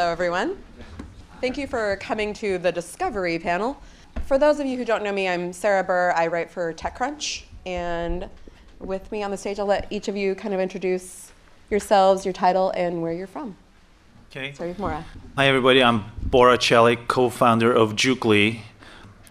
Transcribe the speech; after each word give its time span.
Hello, 0.00 0.12
everyone. 0.12 0.56
Thank 1.42 1.58
you 1.58 1.66
for 1.66 1.96
coming 1.96 2.32
to 2.32 2.56
the 2.56 2.72
Discovery 2.72 3.38
panel. 3.38 3.78
For 4.24 4.38
those 4.38 4.58
of 4.58 4.64
you 4.64 4.78
who 4.78 4.84
don't 4.86 5.04
know 5.04 5.12
me, 5.12 5.28
I'm 5.28 5.52
Sarah 5.52 5.84
Buhr. 5.84 6.14
I 6.16 6.28
write 6.28 6.50
for 6.50 6.72
TechCrunch. 6.72 7.42
And 7.66 8.30
with 8.78 9.12
me 9.12 9.22
on 9.22 9.30
the 9.30 9.36
stage, 9.36 9.58
I'll 9.58 9.66
let 9.66 9.86
each 9.90 10.08
of 10.08 10.16
you 10.16 10.34
kind 10.34 10.54
of 10.54 10.60
introduce 10.60 11.32
yourselves, 11.68 12.24
your 12.24 12.32
title, 12.32 12.70
and 12.70 13.02
where 13.02 13.12
you're 13.12 13.26
from. 13.26 13.56
Okay. 14.30 14.54
Sorry, 14.54 14.74
Mora. 14.78 15.04
Hi, 15.36 15.46
everybody. 15.46 15.82
I'm 15.82 16.06
Bora 16.22 16.56
Celik, 16.56 17.06
co 17.06 17.28
founder 17.28 17.70
of 17.70 17.92
Jukely, 17.92 18.60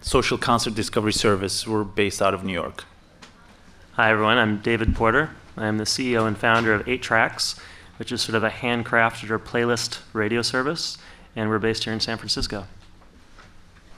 social 0.00 0.38
concert 0.38 0.76
discovery 0.76 1.12
service. 1.12 1.66
We're 1.66 1.82
based 1.82 2.22
out 2.22 2.32
of 2.32 2.44
New 2.44 2.52
York. 2.52 2.84
Hi, 3.94 4.12
everyone. 4.12 4.38
I'm 4.38 4.60
David 4.60 4.94
Porter. 4.94 5.30
I'm 5.56 5.78
the 5.78 5.84
CEO 5.84 6.28
and 6.28 6.38
founder 6.38 6.72
of 6.72 6.88
8 6.88 7.02
Tracks, 7.02 7.56
which 8.00 8.10
is 8.10 8.22
sort 8.22 8.34
of 8.34 8.42
a 8.42 8.48
handcrafted 8.48 9.28
or 9.28 9.38
playlist 9.38 9.98
radio 10.14 10.40
service, 10.40 10.96
and 11.36 11.50
we're 11.50 11.58
based 11.58 11.84
here 11.84 11.92
in 11.92 12.00
San 12.00 12.16
Francisco. 12.16 12.66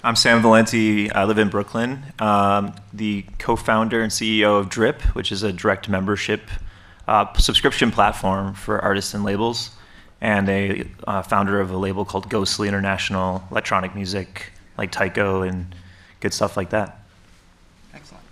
I'm 0.02 0.16
Sam 0.16 0.42
Valenti. 0.42 1.08
I 1.12 1.22
live 1.22 1.38
in 1.38 1.48
Brooklyn. 1.48 2.02
Um, 2.18 2.74
the 2.92 3.24
co-founder 3.38 4.00
and 4.00 4.10
CEO 4.10 4.58
of 4.58 4.68
Drip, 4.68 5.02
which 5.14 5.30
is 5.30 5.44
a 5.44 5.52
direct 5.52 5.88
membership 5.88 6.40
uh, 7.06 7.32
subscription 7.34 7.92
platform 7.92 8.54
for 8.54 8.80
artists 8.80 9.14
and 9.14 9.22
labels, 9.22 9.70
and 10.20 10.48
a 10.48 10.84
uh, 11.06 11.22
founder 11.22 11.60
of 11.60 11.70
a 11.70 11.76
label 11.76 12.04
called 12.04 12.28
Ghostly 12.28 12.66
International, 12.66 13.44
electronic 13.52 13.94
music 13.94 14.50
like 14.76 14.90
Tycho 14.90 15.42
and 15.42 15.72
good 16.18 16.34
stuff 16.34 16.56
like 16.56 16.70
that. 16.70 17.04
Excellent. 17.94 18.24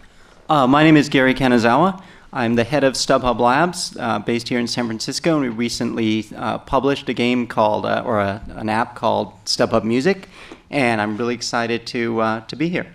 Uh, 0.48 0.66
my 0.66 0.82
name 0.82 0.96
is 0.96 1.08
Gary 1.08 1.32
Kanazawa. 1.32 2.02
I'm 2.32 2.54
the 2.54 2.62
head 2.62 2.84
of 2.84 2.94
StubHub 2.94 3.40
Labs, 3.40 3.96
uh, 3.98 4.20
based 4.20 4.48
here 4.48 4.60
in 4.60 4.68
San 4.68 4.86
Francisco, 4.86 5.32
and 5.32 5.40
we 5.40 5.48
recently 5.48 6.28
uh, 6.36 6.58
published 6.58 7.08
a 7.08 7.12
game 7.12 7.48
called, 7.48 7.84
uh, 7.84 8.04
or 8.06 8.20
a, 8.20 8.40
an 8.50 8.68
app 8.68 8.94
called 8.94 9.32
StubHub 9.46 9.82
Music, 9.82 10.28
and 10.70 11.00
I'm 11.00 11.16
really 11.16 11.34
excited 11.34 11.88
to 11.88 12.20
uh, 12.20 12.40
to 12.42 12.54
be 12.54 12.68
here. 12.68 12.86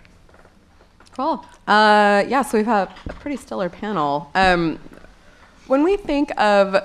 Cool. 1.11 1.45
Uh, 1.67 2.23
yeah, 2.29 2.43
so 2.43 2.57
we've 2.57 2.65
had 2.65 2.89
a 3.07 3.13
pretty 3.13 3.35
stellar 3.35 3.67
panel. 3.67 4.31
Um, 4.35 4.79
when 5.67 5.83
we 5.83 5.97
think 5.97 6.31
of 6.39 6.81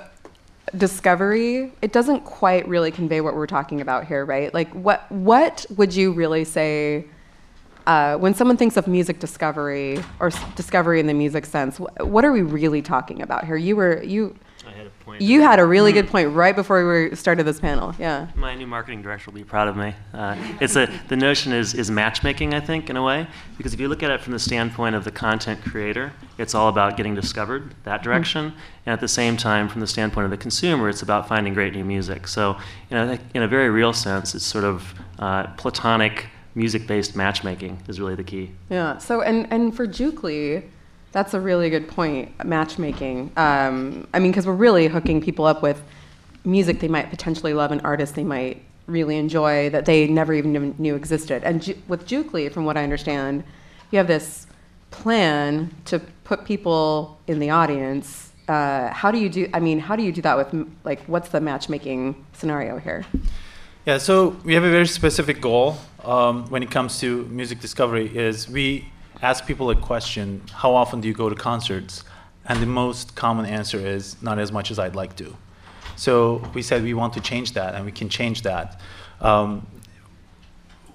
discovery, 0.75 1.71
it 1.81 1.93
doesn't 1.93 2.25
quite 2.25 2.67
really 2.67 2.91
convey 2.91 3.21
what 3.21 3.33
we're 3.33 3.47
talking 3.47 3.79
about 3.79 4.07
here, 4.07 4.25
right? 4.25 4.53
Like, 4.53 4.69
what 4.73 5.09
what 5.09 5.65
would 5.77 5.95
you 5.95 6.11
really 6.11 6.43
say 6.43 7.05
uh, 7.91 8.17
when 8.17 8.33
someone 8.33 8.57
thinks 8.57 8.77
of 8.77 8.87
music 8.87 9.19
discovery 9.19 9.99
or 10.19 10.27
s- 10.27 10.39
discovery 10.55 10.99
in 10.99 11.07
the 11.07 11.13
music 11.13 11.45
sense? 11.45 11.77
Wh- 11.77 12.05
what 12.13 12.23
are 12.25 12.31
we 12.31 12.41
really 12.41 12.81
talking 12.81 13.21
about 13.21 13.45
here? 13.45 13.57
You 13.57 13.75
were 13.75 14.01
you 14.03 14.35
I 14.65 14.71
had 14.71 14.87
a 14.87 14.89
point. 15.03 15.21
you 15.21 15.41
had 15.41 15.59
a 15.59 15.65
really 15.65 15.91
good 15.91 16.07
point 16.07 16.29
right 16.29 16.55
before 16.55 17.09
we 17.09 17.15
started 17.15 17.43
this 17.45 17.59
panel. 17.59 17.93
Yeah. 17.99 18.27
My 18.35 18.53
new 18.55 18.67
marketing 18.67 19.01
director 19.01 19.31
will 19.31 19.39
be 19.39 19.43
proud 19.43 19.67
of 19.67 19.75
me. 19.75 19.93
Uh, 20.13 20.35
it's 20.61 20.75
a, 20.75 20.87
the 21.09 21.17
notion 21.17 21.51
is, 21.51 21.73
is 21.73 21.89
matchmaking, 21.89 22.53
I 22.53 22.59
think, 22.59 22.89
in 22.91 22.95
a 22.95 23.03
way, 23.03 23.27
because 23.57 23.73
if 23.73 23.79
you 23.79 23.87
look 23.89 24.03
at 24.03 24.11
it 24.11 24.21
from 24.21 24.33
the 24.33 24.39
standpoint 24.39 24.95
of 24.95 25.03
the 25.03 25.11
content 25.11 25.61
creator, 25.63 26.13
it's 26.37 26.53
all 26.55 26.69
about 26.69 26.95
getting 26.95 27.15
discovered 27.15 27.73
that 27.83 28.03
direction, 28.03 28.53
and 28.85 28.93
at 28.93 28.99
the 28.99 29.07
same 29.07 29.35
time, 29.35 29.67
from 29.67 29.81
the 29.81 29.87
standpoint 29.87 30.25
of 30.25 30.31
the 30.31 30.37
consumer, 30.37 30.87
it's 30.89 31.01
about 31.01 31.27
finding 31.27 31.53
great 31.55 31.73
new 31.73 31.83
music. 31.83 32.27
So, 32.27 32.43
you 32.89 32.95
know, 32.95 33.03
I 33.03 33.07
think 33.07 33.21
in 33.33 33.41
a 33.41 33.47
very 33.47 33.69
real 33.69 33.93
sense, 33.93 34.35
it's 34.35 34.45
sort 34.45 34.63
of 34.63 34.93
uh, 35.19 35.47
platonic 35.57 36.27
music-based 36.55 37.15
matchmaking 37.15 37.81
is 37.87 37.99
really 37.99 38.15
the 38.15 38.23
key. 38.23 38.51
Yeah. 38.69 38.97
So 38.97 39.21
and 39.21 39.51
and 39.51 39.75
for 39.75 39.87
Jukely, 39.87 40.63
that's 41.11 41.33
a 41.33 41.39
really 41.39 41.69
good 41.69 41.87
point. 41.87 42.31
Matchmaking. 42.45 43.31
Um, 43.37 44.07
I 44.13 44.19
mean, 44.19 44.31
because 44.31 44.45
we're 44.45 44.53
really 44.53 44.87
hooking 44.87 45.21
people 45.21 45.45
up 45.45 45.61
with 45.61 45.81
music 46.43 46.79
they 46.79 46.87
might 46.87 47.09
potentially 47.09 47.53
love, 47.53 47.71
an 47.71 47.81
artist 47.81 48.15
they 48.15 48.23
might 48.23 48.63
really 48.87 49.17
enjoy 49.17 49.69
that 49.69 49.85
they 49.85 50.07
never 50.07 50.33
even 50.33 50.75
knew- 50.77 50.95
existed. 50.95 51.43
And 51.43 51.61
Ju- 51.61 51.77
with 51.87 52.07
Jukely, 52.07 52.51
from 52.51 52.65
what 52.65 52.77
I 52.77 52.83
understand, 52.83 53.43
you 53.91 53.97
have 53.97 54.07
this 54.07 54.47
plan 54.89 55.73
to 55.85 55.99
put 56.23 56.43
people 56.45 57.19
in 57.27 57.39
the 57.39 57.49
audience. 57.51 58.31
Uh, 58.47 58.89
how 58.89 59.11
do 59.11 59.17
you 59.17 59.29
do? 59.29 59.49
I 59.53 59.59
mean, 59.59 59.79
how 59.79 59.95
do 59.95 60.03
you 60.03 60.11
do 60.11 60.21
that 60.23 60.35
with 60.35 60.67
like 60.83 61.01
what's 61.05 61.29
the 61.29 61.39
matchmaking 61.39 62.25
scenario 62.33 62.77
here? 62.79 63.05
Yeah, 63.83 63.97
so 63.97 64.37
we 64.43 64.53
have 64.53 64.63
a 64.63 64.69
very 64.69 64.85
specific 64.85 65.41
goal 65.41 65.75
um, 66.05 66.45
when 66.51 66.61
it 66.61 66.69
comes 66.69 66.99
to 66.99 67.23
music 67.25 67.59
discovery 67.59 68.15
is 68.15 68.47
we 68.47 68.85
ask 69.23 69.47
people 69.47 69.71
a 69.71 69.75
question, 69.75 70.43
how 70.53 70.75
often 70.75 71.01
do 71.01 71.07
you 71.07 71.15
go 71.15 71.29
to 71.29 71.35
concerts? 71.35 72.03
And 72.45 72.61
the 72.61 72.67
most 72.67 73.15
common 73.15 73.47
answer 73.47 73.79
is 73.79 74.21
not 74.21 74.37
as 74.37 74.51
much 74.51 74.69
as 74.69 74.77
I'd 74.77 74.95
like 74.95 75.15
to. 75.15 75.35
So 75.95 76.47
we 76.53 76.61
said 76.61 76.83
we 76.83 76.93
want 76.93 77.13
to 77.13 77.21
change 77.21 77.53
that 77.53 77.73
and 77.73 77.83
we 77.83 77.91
can 77.91 78.07
change 78.07 78.43
that. 78.43 78.79
Um, 79.19 79.65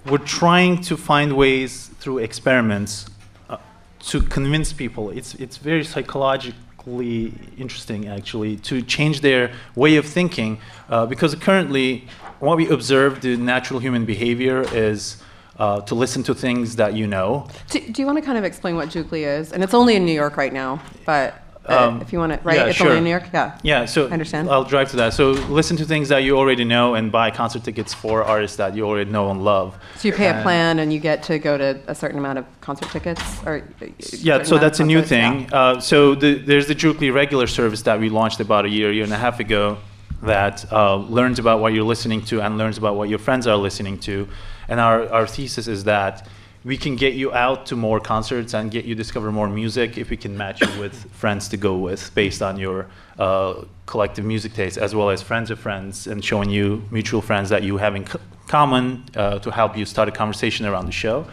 we're 0.05 0.19
trying 0.19 0.79
to 0.83 0.95
find 0.95 1.35
ways 1.35 1.87
through 1.99 2.19
experiments 2.19 3.09
uh, 3.49 3.57
to 4.03 4.21
convince 4.21 4.71
people. 4.71 5.09
It's, 5.09 5.33
it's 5.35 5.57
very 5.57 5.83
psychologically 5.83 7.33
interesting, 7.57 8.07
actually, 8.07 8.55
to 8.57 8.81
change 8.81 9.19
their 9.19 9.51
way 9.75 9.97
of 9.97 10.05
thinking 10.05 10.59
uh, 10.87 11.05
because 11.05 11.35
currently, 11.35 12.07
what 12.39 12.57
we 12.57 12.69
observe, 12.69 13.21
the 13.21 13.37
natural 13.37 13.79
human 13.79 14.05
behavior 14.05 14.61
is 14.73 15.21
uh, 15.59 15.81
to 15.81 15.95
listen 15.95 16.23
to 16.23 16.35
things 16.35 16.75
that 16.75 16.93
you 16.93 17.07
know. 17.07 17.47
Do, 17.69 17.79
do 17.79 18.01
you 18.01 18.05
want 18.05 18.17
to 18.19 18.23
kind 18.23 18.37
of 18.37 18.43
explain 18.43 18.75
what 18.75 18.89
Jukely 18.89 19.23
is? 19.25 19.51
And 19.51 19.63
it's 19.63 19.73
only 19.73 19.95
in 19.95 20.05
New 20.05 20.13
York 20.13 20.37
right 20.37 20.53
now, 20.53 20.81
but 21.05 21.43
uh, 21.67 21.87
Um, 21.87 22.01
if 22.01 22.13
you 22.13 22.19
want 22.19 22.31
to, 22.33 22.39
right? 22.43 22.57
yeah, 22.57 22.65
it's 22.67 22.77
sure. 22.77 22.87
only 22.87 22.99
in 22.99 23.03
New 23.03 23.09
York. 23.09 23.25
Yeah. 23.33 23.57
Yeah, 23.61 23.85
so 23.85 24.07
I 24.07 24.11
understand. 24.11 24.49
I'll 24.49 24.63
drive 24.63 24.89
to 24.91 24.97
that. 24.97 25.13
So 25.13 25.31
listen 25.31 25.75
to 25.77 25.85
things 25.85 26.09
that 26.09 26.19
you 26.19 26.37
already 26.37 26.63
know 26.63 26.95
and 26.95 27.11
buy 27.11 27.29
concert 27.31 27.63
tickets 27.63 27.93
for 27.93 28.23
artists 28.23 28.57
that 28.57 28.75
you 28.75 28.87
already 28.87 29.09
know 29.09 29.29
and 29.31 29.43
love. 29.43 29.77
So 29.97 30.07
you 30.07 30.13
pay 30.13 30.29
a 30.29 30.41
plan 30.43 30.79
and 30.79 30.93
you 30.93 30.99
get 30.99 31.23
to 31.23 31.39
go 31.39 31.57
to 31.57 31.79
a 31.87 31.95
certain 31.95 32.19
amount 32.19 32.37
of 32.39 32.45
concert 32.61 32.89
tickets, 32.89 33.21
or 33.45 33.63
Yeah, 34.11 34.43
so 34.43 34.57
that's 34.57 34.79
a 34.79 34.85
new 34.85 35.01
thing. 35.01 35.41
Yeah. 35.41 35.59
Uh, 35.59 35.79
so 35.81 36.15
the, 36.15 36.35
there's 36.35 36.67
the 36.67 36.75
Jukely 36.75 37.13
regular 37.13 37.47
service 37.47 37.81
that 37.81 37.99
we 37.99 38.09
launched 38.09 38.39
about 38.39 38.63
a 38.65 38.69
year, 38.69 38.91
year 38.93 39.03
and 39.03 39.13
a 39.13 39.17
half 39.17 39.39
ago 39.39 39.77
that 40.23 40.71
uh, 40.71 40.95
learns 40.95 41.39
about 41.39 41.59
what 41.59 41.73
you're 41.73 41.83
listening 41.83 42.21
to 42.25 42.41
and 42.41 42.57
learns 42.57 42.77
about 42.77 42.95
what 42.95 43.09
your 43.09 43.19
friends 43.19 43.47
are 43.47 43.55
listening 43.55 43.99
to. 43.99 44.27
And 44.67 44.79
our, 44.79 45.07
our 45.09 45.27
thesis 45.27 45.67
is 45.67 45.83
that 45.85 46.27
we 46.63 46.75
can 46.75 46.95
get 46.95 47.13
you 47.13 47.31
out 47.33 47.65
to 47.67 47.75
more 47.75 47.99
concerts 47.99 48.53
and 48.53 48.69
get 48.69 48.83
you 48.83 48.95
discover 48.95 49.31
more 49.31 49.47
music 49.47 49.97
if 49.97 50.09
we 50.09 50.17
can 50.17 50.35
match 50.35 50.59
you 50.61 50.79
with 50.79 51.09
friends 51.13 51.47
to 51.49 51.57
go 51.57 51.77
with 51.77 52.13
based 52.13 52.41
on 52.41 52.57
your 52.57 52.87
uh, 53.19 53.63
collective 53.85 54.25
music 54.25 54.53
taste 54.53 54.77
as 54.77 54.93
well 54.93 55.09
as 55.09 55.21
friends 55.21 55.49
of 55.49 55.59
friends 55.59 56.07
and 56.07 56.25
showing 56.25 56.49
you 56.49 56.83
mutual 56.91 57.21
friends 57.21 57.49
that 57.49 57.63
you 57.63 57.77
have 57.77 57.95
in 57.95 58.03
co- 58.03 58.19
common 58.47 59.03
uh, 59.15 59.39
to 59.39 59.51
help 59.51 59.77
you 59.77 59.85
start 59.85 60.09
a 60.09 60.11
conversation 60.11 60.65
around 60.65 60.85
the 60.85 60.91
show. 60.91 61.25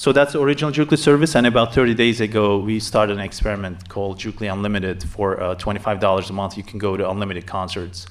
So 0.00 0.12
that's 0.12 0.32
the 0.32 0.40
original 0.40 0.72
Jukely 0.72 0.96
service, 0.96 1.36
and 1.36 1.46
about 1.46 1.74
30 1.74 1.92
days 1.92 2.22
ago, 2.22 2.56
we 2.56 2.80
started 2.80 3.18
an 3.18 3.22
experiment 3.22 3.86
called 3.90 4.16
Jukely 4.16 4.50
Unlimited. 4.50 5.02
For 5.02 5.38
uh, 5.38 5.56
$25 5.56 6.30
a 6.30 6.32
month, 6.32 6.56
you 6.56 6.62
can 6.62 6.78
go 6.78 6.96
to 6.96 7.10
unlimited 7.10 7.46
concerts. 7.46 8.06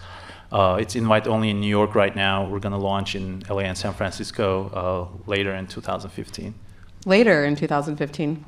Uh, 0.52 0.78
it's 0.80 0.96
invite 0.96 1.26
only 1.26 1.50
in 1.50 1.60
New 1.60 1.68
York 1.68 1.96
right 1.96 2.16
now. 2.16 2.48
We're 2.48 2.60
going 2.60 2.74
to 2.74 2.78
launch 2.78 3.16
in 3.16 3.44
LA 3.50 3.62
and 3.62 3.76
San 3.76 3.96
Francisco 3.96 4.70
uh, 4.70 5.28
later 5.28 5.56
in 5.56 5.66
2015. 5.66 6.54
Later 7.08 7.44
in 7.44 7.56
2015. 7.56 8.46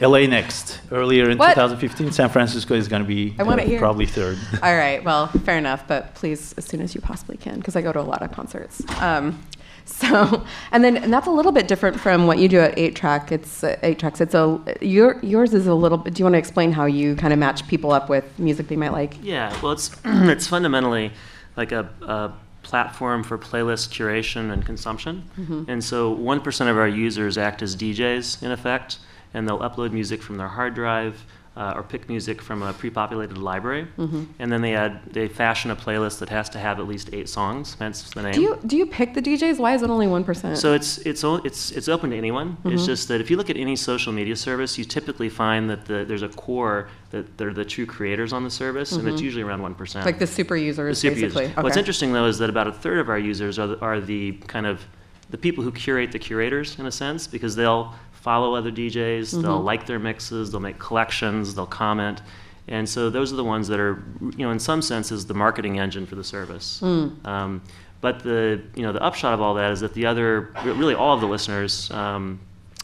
LA 0.00 0.26
next. 0.26 0.80
Earlier 0.92 1.30
in 1.30 1.38
What? 1.38 1.54
2015, 1.54 2.12
San 2.12 2.28
Francisco 2.28 2.74
is 2.74 2.86
going 2.86 3.02
to 3.02 3.08
be 3.08 3.34
uh, 3.40 3.78
probably 3.78 4.06
third. 4.06 4.38
All 4.62 4.76
right. 4.76 5.02
Well, 5.02 5.26
fair 5.44 5.58
enough, 5.58 5.88
but 5.88 6.14
please 6.14 6.52
as 6.52 6.64
soon 6.64 6.80
as 6.80 6.94
you 6.94 7.00
possibly 7.00 7.38
can, 7.38 7.56
because 7.56 7.74
I 7.74 7.82
go 7.82 7.92
to 7.92 8.00
a 8.00 8.02
lot 8.02 8.22
of 8.22 8.30
concerts. 8.30 8.80
Um, 9.00 9.42
so, 9.86 10.44
and 10.72 10.82
then 10.82 10.96
and 10.96 11.12
that's 11.12 11.26
a 11.26 11.30
little 11.30 11.52
bit 11.52 11.68
different 11.68 12.00
from 12.00 12.26
what 12.26 12.38
you 12.38 12.48
do 12.48 12.58
at 12.58 12.78
Eight 12.78 12.96
Track. 12.96 13.30
It's 13.30 13.62
uh, 13.62 13.76
Eight 13.82 13.98
Tracks. 13.98 14.20
It's 14.20 14.34
a 14.34 14.58
your 14.80 15.20
yours 15.22 15.52
is 15.52 15.66
a 15.66 15.74
little. 15.74 15.98
bit 15.98 16.14
Do 16.14 16.20
you 16.20 16.24
want 16.24 16.34
to 16.34 16.38
explain 16.38 16.72
how 16.72 16.86
you 16.86 17.14
kind 17.16 17.32
of 17.32 17.38
match 17.38 17.66
people 17.68 17.92
up 17.92 18.08
with 18.08 18.24
music 18.38 18.68
they 18.68 18.76
might 18.76 18.92
like? 18.92 19.18
Yeah, 19.22 19.54
well, 19.62 19.72
it's 19.72 19.90
it's 20.04 20.46
fundamentally 20.46 21.12
like 21.56 21.72
a, 21.72 21.90
a 22.02 22.32
platform 22.62 23.22
for 23.22 23.36
playlist 23.36 23.90
curation 23.90 24.50
and 24.52 24.64
consumption. 24.64 25.28
And 25.68 25.84
so, 25.84 26.10
one 26.10 26.40
percent 26.40 26.70
of 26.70 26.78
our 26.78 26.88
users 26.88 27.36
act 27.36 27.60
as 27.60 27.76
DJs 27.76 28.42
in 28.42 28.50
effect, 28.52 28.98
and 29.34 29.46
they'll 29.46 29.60
upload 29.60 29.92
music 29.92 30.22
from 30.22 30.38
their 30.38 30.48
hard 30.48 30.74
drive. 30.74 31.24
Uh, 31.56 31.72
or 31.76 31.84
pick 31.84 32.08
music 32.08 32.42
from 32.42 32.62
a 32.62 32.72
pre-populated 32.72 33.38
library, 33.38 33.86
and 33.96 34.50
then 34.50 34.60
they 34.60 34.74
add 34.74 35.00
they 35.12 35.28
fashion 35.28 35.70
a 35.70 35.76
playlist 35.76 36.18
that 36.18 36.28
has 36.28 36.48
to 36.48 36.58
have 36.58 36.80
at 36.80 36.88
least 36.88 37.10
eight 37.12 37.28
songs. 37.28 37.76
Hence 37.78 38.10
the 38.10 38.22
name. 38.22 38.32
Do 38.32 38.40
you 38.40 38.58
do 38.66 38.76
you 38.76 38.86
pick 38.86 39.14
the 39.14 39.22
DJs? 39.22 39.58
Why 39.58 39.72
is 39.74 39.82
it 39.82 39.88
only 39.88 40.08
one 40.08 40.24
percent? 40.24 40.58
So 40.58 40.72
it's 40.74 40.98
it's 40.98 41.22
it's 41.22 41.70
it's 41.70 41.88
open 41.88 42.10
to 42.10 42.16
anyone. 42.16 42.56
Mm-hmm. 42.56 42.72
It's 42.72 42.86
just 42.86 43.06
that 43.06 43.20
if 43.20 43.30
you 43.30 43.36
look 43.36 43.50
at 43.50 43.56
any 43.56 43.76
social 43.76 44.12
media 44.12 44.34
service, 44.34 44.76
you 44.76 44.84
typically 44.84 45.28
find 45.28 45.70
that 45.70 45.84
the, 45.84 46.04
there's 46.04 46.22
a 46.24 46.28
core 46.28 46.88
that 47.12 47.38
they're 47.38 47.54
the 47.54 47.64
true 47.64 47.86
creators 47.86 48.32
on 48.32 48.42
the 48.42 48.50
service, 48.50 48.90
and 48.90 49.06
it's 49.08 49.22
usually 49.22 49.44
around 49.44 49.62
one 49.62 49.76
percent. 49.76 50.00
Mm-hmm. 50.00 50.08
like 50.08 50.18
the 50.18 50.26
super 50.26 50.56
users, 50.56 50.96
The 50.96 51.08
super 51.08 51.20
users. 51.20 51.34
basically. 51.34 51.62
What's 51.62 51.76
interesting 51.76 52.12
though 52.12 52.26
is 52.26 52.38
that 52.38 52.50
about 52.50 52.66
a 52.66 52.72
third 52.72 52.98
of 52.98 53.08
our 53.08 53.18
users 53.20 53.60
are 53.60 53.68
the, 53.68 53.78
are 53.78 54.00
the 54.00 54.32
kind 54.48 54.66
of 54.66 54.84
the 55.30 55.38
people 55.38 55.62
who 55.62 55.70
curate 55.70 56.10
the 56.12 56.18
curators 56.18 56.78
in 56.80 56.86
a 56.86 56.92
sense 56.92 57.28
because 57.28 57.54
they'll 57.56 57.94
follow 58.24 58.54
other 58.54 58.72
DJs, 58.72 59.26
they'll 59.42 59.56
Mm-hmm. 59.58 59.64
like 59.72 59.82
their 59.86 59.98
mixes, 59.98 60.50
they'll 60.50 60.66
make 60.70 60.78
collections, 60.78 61.54
they'll 61.54 61.74
comment. 61.84 62.18
And 62.68 62.88
so 62.88 63.10
those 63.10 63.28
are 63.32 63.36
the 63.36 63.44
ones 63.54 63.68
that 63.68 63.78
are, 63.78 64.02
you 64.38 64.44
know, 64.44 64.50
in 64.50 64.58
some 64.58 64.80
senses, 64.82 65.26
the 65.26 65.34
marketing 65.34 65.78
engine 65.78 66.06
for 66.06 66.16
the 66.16 66.24
service. 66.24 66.80
Mm. 66.82 67.06
Um, 67.34 67.60
But 68.00 68.16
the 68.22 68.60
you 68.78 68.82
know 68.86 68.92
the 68.98 69.02
upshot 69.08 69.32
of 69.36 69.40
all 69.44 69.54
that 69.60 69.70
is 69.72 69.80
that 69.80 69.92
the 69.94 70.04
other 70.10 70.28
really 70.80 70.94
all 70.94 71.14
of 71.16 71.20
the 71.24 71.30
listeners 71.36 71.90
um, 71.90 72.38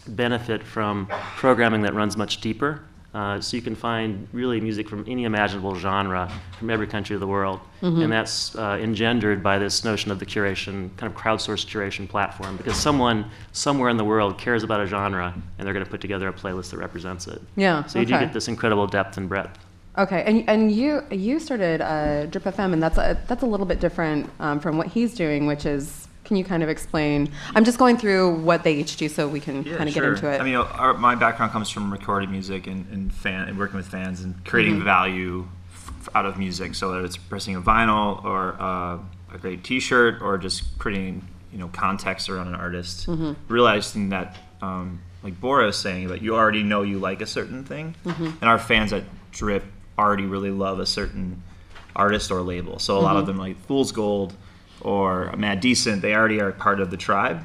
benefit 0.06 0.60
from 0.62 1.06
programming 1.36 1.82
that 1.86 1.94
runs 1.94 2.16
much 2.16 2.40
deeper. 2.40 2.70
Uh, 3.12 3.40
so 3.40 3.56
you 3.56 3.62
can 3.62 3.74
find 3.74 4.28
really 4.32 4.60
music 4.60 4.88
from 4.88 5.04
any 5.08 5.24
imaginable 5.24 5.74
genre 5.74 6.30
from 6.58 6.70
every 6.70 6.86
country 6.86 7.14
of 7.14 7.20
the 7.20 7.26
world, 7.26 7.58
and 7.82 8.12
that's 8.12 8.54
uh, 8.54 8.78
engendered 8.80 9.42
by 9.42 9.58
this 9.58 9.82
notion 9.84 10.12
of 10.12 10.18
the 10.20 10.26
curation, 10.26 10.96
kind 10.96 11.12
of 11.12 11.18
crowdsourced 11.18 11.66
curation 11.66 12.08
platform, 12.08 12.56
because 12.56 12.76
someone 12.76 13.24
somewhere 13.50 13.88
in 13.90 13.96
the 13.96 14.04
world 14.04 14.38
cares 14.38 14.62
about 14.62 14.80
a 14.80 14.86
genre, 14.86 15.34
and 15.58 15.66
they're 15.66 15.74
going 15.74 15.84
to 15.84 15.90
put 15.90 16.00
together 16.00 16.28
a 16.28 16.32
playlist 16.32 16.70
that 16.70 16.78
represents 16.78 17.26
it. 17.26 17.42
Yeah, 17.56 17.84
So 17.84 17.98
you 17.98 18.06
do 18.06 18.12
get 18.12 18.32
this 18.32 18.46
incredible 18.46 18.86
depth 18.86 19.16
and 19.16 19.28
breadth. 19.28 19.58
Okay, 19.98 20.22
and 20.24 20.48
and 20.48 20.70
you 20.70 21.02
you 21.10 21.40
started 21.40 21.80
uh, 21.80 22.26
Drip 22.26 22.44
FM, 22.44 22.72
and 22.74 22.80
that's 22.82 22.96
a, 22.96 23.18
that's 23.26 23.42
a 23.42 23.46
little 23.46 23.66
bit 23.66 23.80
different 23.80 24.30
um, 24.38 24.60
from 24.60 24.78
what 24.78 24.86
he's 24.86 25.14
doing, 25.14 25.46
which 25.46 25.66
is. 25.66 26.06
Can 26.30 26.36
you 26.36 26.44
kind 26.44 26.62
of 26.62 26.68
explain? 26.68 27.28
I'm 27.56 27.64
just 27.64 27.76
going 27.76 27.96
through 27.96 28.36
what 28.36 28.62
they 28.62 28.74
each 28.74 28.96
do, 28.96 29.08
so 29.08 29.26
we 29.26 29.40
can 29.40 29.64
kind 29.64 29.88
of 29.88 29.92
get 29.96 30.04
into 30.04 30.30
it. 30.30 30.40
I 30.40 30.44
mean, 30.44 30.54
our, 30.54 30.94
my 30.94 31.16
background 31.16 31.50
comes 31.50 31.68
from 31.70 31.90
recording 31.90 32.30
music 32.30 32.68
and, 32.68 32.86
and 32.92 33.12
fan 33.12 33.48
and 33.48 33.58
working 33.58 33.76
with 33.78 33.88
fans 33.88 34.20
and 34.20 34.44
creating 34.44 34.74
Mm-hmm. 34.76 34.84
value 34.84 35.48
f- 35.74 36.08
out 36.14 36.26
of 36.26 36.38
music. 36.38 36.76
So 36.76 36.92
whether 36.92 37.04
it's 37.04 37.16
pressing 37.16 37.56
a 37.56 37.60
vinyl 37.60 38.24
or 38.24 38.54
uh, 38.62 38.98
a 39.34 39.38
great 39.40 39.64
T-shirt 39.64 40.22
or 40.22 40.38
just 40.38 40.78
creating 40.78 41.26
you 41.52 41.58
know 41.58 41.66
context 41.66 42.30
around 42.30 42.46
an 42.46 42.54
artist, 42.54 43.08
Mm-hmm. 43.08 43.32
realizing 43.52 44.10
that 44.10 44.36
um, 44.62 45.00
like 45.24 45.40
Bora 45.40 45.66
was 45.66 45.76
saying 45.78 46.06
that 46.10 46.22
you 46.22 46.36
already 46.36 46.62
know 46.62 46.82
you 46.82 47.00
like 47.00 47.22
a 47.22 47.26
certain 47.26 47.64
thing, 47.64 47.96
Mm-hmm. 48.06 48.24
and 48.40 48.44
our 48.44 48.60
fans 48.60 48.92
at 48.92 49.02
Drip 49.32 49.64
already 49.98 50.26
really 50.26 50.52
love 50.52 50.78
a 50.78 50.86
certain 50.86 51.42
artist 51.96 52.30
or 52.30 52.40
label. 52.42 52.78
So 52.78 52.98
a 52.98 53.00
lot 53.02 53.16
of 53.16 53.26
them 53.26 53.36
like 53.36 53.56
Fool's 53.66 53.90
Gold 53.90 54.32
or 54.80 55.34
Mad 55.36 55.60
Decent, 55.60 56.02
they 56.02 56.14
already 56.14 56.40
are 56.40 56.52
part 56.52 56.80
of 56.80 56.90
the 56.90 56.96
tribe. 56.96 57.44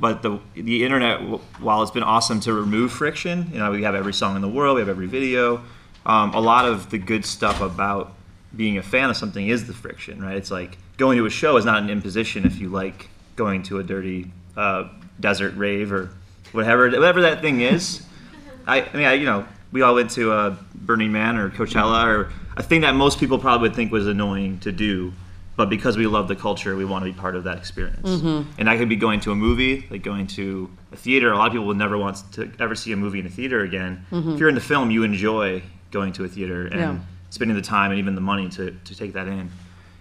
But 0.00 0.22
the 0.22 0.38
the 0.54 0.84
internet, 0.84 1.20
while 1.60 1.82
it's 1.82 1.90
been 1.90 2.02
awesome 2.02 2.40
to 2.40 2.52
remove 2.52 2.92
friction, 2.92 3.50
you 3.52 3.58
know, 3.58 3.70
we 3.70 3.82
have 3.82 3.94
every 3.94 4.12
song 4.12 4.36
in 4.36 4.42
the 4.42 4.48
world, 4.48 4.76
we 4.76 4.80
have 4.80 4.88
every 4.88 5.06
video. 5.06 5.62
Um, 6.06 6.34
a 6.34 6.40
lot 6.40 6.66
of 6.66 6.90
the 6.90 6.98
good 6.98 7.24
stuff 7.24 7.60
about 7.60 8.12
being 8.54 8.78
a 8.78 8.82
fan 8.82 9.10
of 9.10 9.16
something 9.16 9.48
is 9.48 9.66
the 9.66 9.72
friction, 9.72 10.22
right? 10.22 10.36
It's 10.36 10.50
like 10.50 10.76
going 10.96 11.18
to 11.18 11.26
a 11.26 11.30
show 11.30 11.56
is 11.56 11.64
not 11.64 11.82
an 11.82 11.90
imposition 11.90 12.44
if 12.44 12.60
you 12.60 12.68
like 12.68 13.08
going 13.36 13.62
to 13.64 13.78
a 13.78 13.82
dirty 13.82 14.30
uh, 14.56 14.88
desert 15.18 15.56
rave 15.56 15.92
or 15.92 16.10
whatever 16.52 16.88
whatever 16.90 17.22
that 17.22 17.40
thing 17.40 17.60
is. 17.60 18.02
I, 18.66 18.82
I 18.82 18.96
mean, 18.96 19.06
I, 19.06 19.12
you 19.14 19.26
know, 19.26 19.46
we 19.72 19.82
all 19.82 19.94
went 19.94 20.10
to 20.12 20.32
uh, 20.32 20.56
Burning 20.74 21.12
Man 21.12 21.36
or 21.36 21.50
Coachella 21.50 22.06
or 22.06 22.32
a 22.56 22.62
thing 22.62 22.82
that 22.82 22.94
most 22.94 23.18
people 23.18 23.38
probably 23.38 23.68
would 23.68 23.76
think 23.76 23.90
was 23.90 24.06
annoying 24.06 24.58
to 24.60 24.70
do, 24.72 25.12
but 25.56 25.70
because 25.70 25.96
we 25.96 26.06
love 26.06 26.26
the 26.28 26.36
culture, 26.36 26.74
we 26.76 26.84
want 26.84 27.04
to 27.04 27.12
be 27.12 27.16
part 27.18 27.36
of 27.36 27.44
that 27.44 27.58
experience. 27.58 28.08
Mm-hmm. 28.08 28.50
And 28.58 28.68
that 28.68 28.78
could 28.78 28.88
be 28.88 28.96
going 28.96 29.20
to 29.20 29.30
a 29.30 29.34
movie, 29.36 29.86
like 29.90 30.02
going 30.02 30.26
to 30.28 30.68
a 30.92 30.96
theater. 30.96 31.32
A 31.32 31.36
lot 31.36 31.46
of 31.46 31.52
people 31.52 31.66
would 31.66 31.76
never 31.76 31.96
want 31.96 32.22
to 32.32 32.50
ever 32.58 32.74
see 32.74 32.92
a 32.92 32.96
movie 32.96 33.20
in 33.20 33.26
a 33.26 33.30
theater 33.30 33.60
again. 33.60 34.04
Mm-hmm. 34.10 34.32
If 34.32 34.40
you're 34.40 34.48
into 34.48 34.60
film, 34.60 34.90
you 34.90 35.02
enjoy 35.04 35.62
going 35.90 36.12
to 36.14 36.24
a 36.24 36.28
theater 36.28 36.66
and 36.66 36.80
Yeah. 36.80 36.98
spending 37.30 37.56
the 37.56 37.62
time 37.62 37.90
and 37.92 38.00
even 38.00 38.14
the 38.14 38.20
money 38.20 38.48
to, 38.50 38.72
to 38.72 38.94
take 38.96 39.12
that 39.12 39.28
in. 39.28 39.50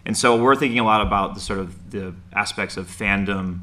And 0.05 0.17
so 0.17 0.41
we're 0.41 0.55
thinking 0.55 0.79
a 0.79 0.83
lot 0.83 1.01
about 1.01 1.33
the 1.35 1.39
sort 1.39 1.59
of 1.59 1.91
the 1.91 2.13
aspects 2.33 2.75
of 2.77 2.87
fandom 2.87 3.59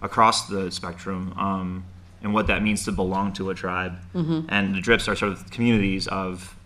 across 0.00 0.48
the 0.48 0.70
spectrum 0.70 1.34
um, 1.36 1.84
and 2.22 2.32
what 2.32 2.46
that 2.46 2.62
means 2.62 2.84
to 2.84 2.92
belong 2.92 3.32
to 3.34 3.50
a 3.50 3.54
tribe. 3.54 3.94
Mm-hmm. 4.14 4.46
And 4.48 4.74
the 4.74 4.80
drips 4.80 5.08
are 5.08 5.16
sort 5.16 5.32
of 5.32 5.50
communities 5.50 6.06
of 6.08 6.56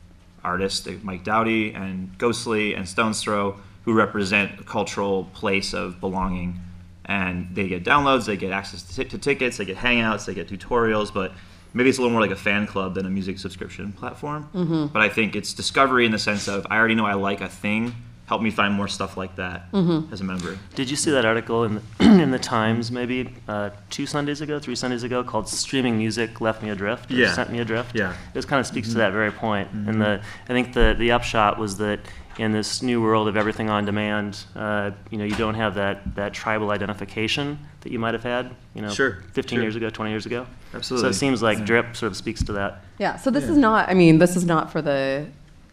artists 0.44 0.86
like 0.86 1.02
Mike 1.02 1.24
Dowdy 1.24 1.72
and 1.72 2.16
Ghostly 2.18 2.74
and 2.74 2.86
Stones 2.88 3.22
Throw 3.22 3.56
who 3.86 3.94
represent 3.94 4.60
a 4.60 4.64
cultural 4.64 5.24
place 5.32 5.72
of 5.72 6.00
belonging. 6.00 6.60
And 7.06 7.54
they 7.54 7.68
get 7.68 7.84
downloads, 7.84 8.26
they 8.26 8.36
get 8.36 8.50
access 8.50 8.82
to, 8.82 9.04
to 9.04 9.16
tickets, 9.16 9.56
they 9.56 9.64
get 9.64 9.76
hangouts, 9.76 10.26
they 10.26 10.34
get 10.34 10.48
tutorials, 10.48 11.14
but 11.14 11.32
maybe 11.72 11.88
it's 11.88 11.98
a 11.98 12.02
little 12.02 12.12
more 12.12 12.20
like 12.20 12.32
a 12.32 12.36
fan 12.36 12.66
club 12.66 12.94
than 12.94 13.06
a 13.06 13.10
music 13.10 13.38
subscription 13.38 13.92
platform. 13.92 14.50
Mm-hmm. 14.52 14.86
But 14.86 15.02
I 15.02 15.08
think 15.08 15.36
it's 15.36 15.54
discovery 15.54 16.04
in 16.04 16.10
the 16.10 16.18
sense 16.18 16.48
of 16.48 16.66
I 16.68 16.76
already 16.76 16.96
know 16.96 17.06
I 17.06 17.14
like 17.14 17.40
a 17.40 17.48
thing. 17.48 17.94
Help 18.26 18.42
me 18.42 18.50
find 18.50 18.74
more 18.74 18.88
stuff 18.88 19.16
like 19.16 19.36
that 19.36 19.66
as 20.12 20.20
a 20.20 20.24
member. 20.24 20.58
Did 20.74 20.90
you 20.90 20.96
see 20.96 21.12
that 21.12 21.24
article 21.24 21.62
in 21.64 21.76
the, 21.76 21.82
in 22.22 22.30
the 22.32 22.38
Times 22.40 22.90
maybe 22.90 23.32
uh, 23.46 23.70
two 23.88 24.04
Sundays 24.04 24.40
ago, 24.40 24.58
three 24.58 24.74
Sundays 24.74 25.04
ago, 25.04 25.22
called 25.22 25.48
"Streaming 25.48 25.96
Music 25.96 26.40
Left 26.40 26.60
Me 26.62 26.70
Adrift"? 26.70 27.10
Or 27.10 27.14
Yeah. 27.14 27.32
sent 27.32 27.50
me 27.52 27.60
adrift. 27.60 27.94
Yeah. 27.94 28.14
This 28.34 28.44
kind 28.44 28.58
of 28.58 28.66
speaks 28.66 28.88
to 28.88 28.94
that 28.96 29.12
very 29.12 29.30
point. 29.30 29.68
And 29.72 30.00
the 30.00 30.20
I 30.48 30.52
think 30.52 30.72
the 30.74 30.94
the 30.98 31.12
upshot 31.12 31.56
was 31.58 31.76
that 31.78 32.00
in 32.38 32.52
this 32.52 32.82
new 32.82 33.00
world 33.00 33.28
of 33.28 33.36
everything 33.36 33.70
on 33.70 33.86
demand, 33.86 34.44
uh, 34.56 34.90
you 35.10 35.16
know, 35.18 35.24
you 35.24 35.36
don't 35.36 35.54
have 35.54 35.76
that 35.76 36.16
that 36.16 36.34
tribal 36.34 36.70
identification 36.72 37.58
that 37.82 37.92
you 37.92 37.98
might 38.00 38.12
have 38.14 38.24
had, 38.24 38.50
you 38.74 38.82
know, 38.82 38.90
Sure, 38.90 39.18
15 39.34 39.56
sure. 39.58 39.62
years 39.62 39.76
ago, 39.76 39.88
20 39.88 40.10
years 40.10 40.26
ago. 40.26 40.46
Absolutely. 40.74 41.06
So 41.06 41.10
it 41.10 41.14
seems 41.14 41.42
like 41.42 41.64
Drip 41.64 41.94
sort 41.96 42.10
of 42.10 42.16
speaks 42.16 42.42
to 42.42 42.52
that. 42.54 42.82
yeah, 42.98 43.16
so 43.16 43.30
this 43.30 43.44
is 43.44 43.56
not. 43.56 43.88
I 43.88 43.94
mean, 43.94 44.18
this 44.18 44.34
is 44.36 44.44
not 44.44 44.72
for 44.72 44.82
the 44.82 45.26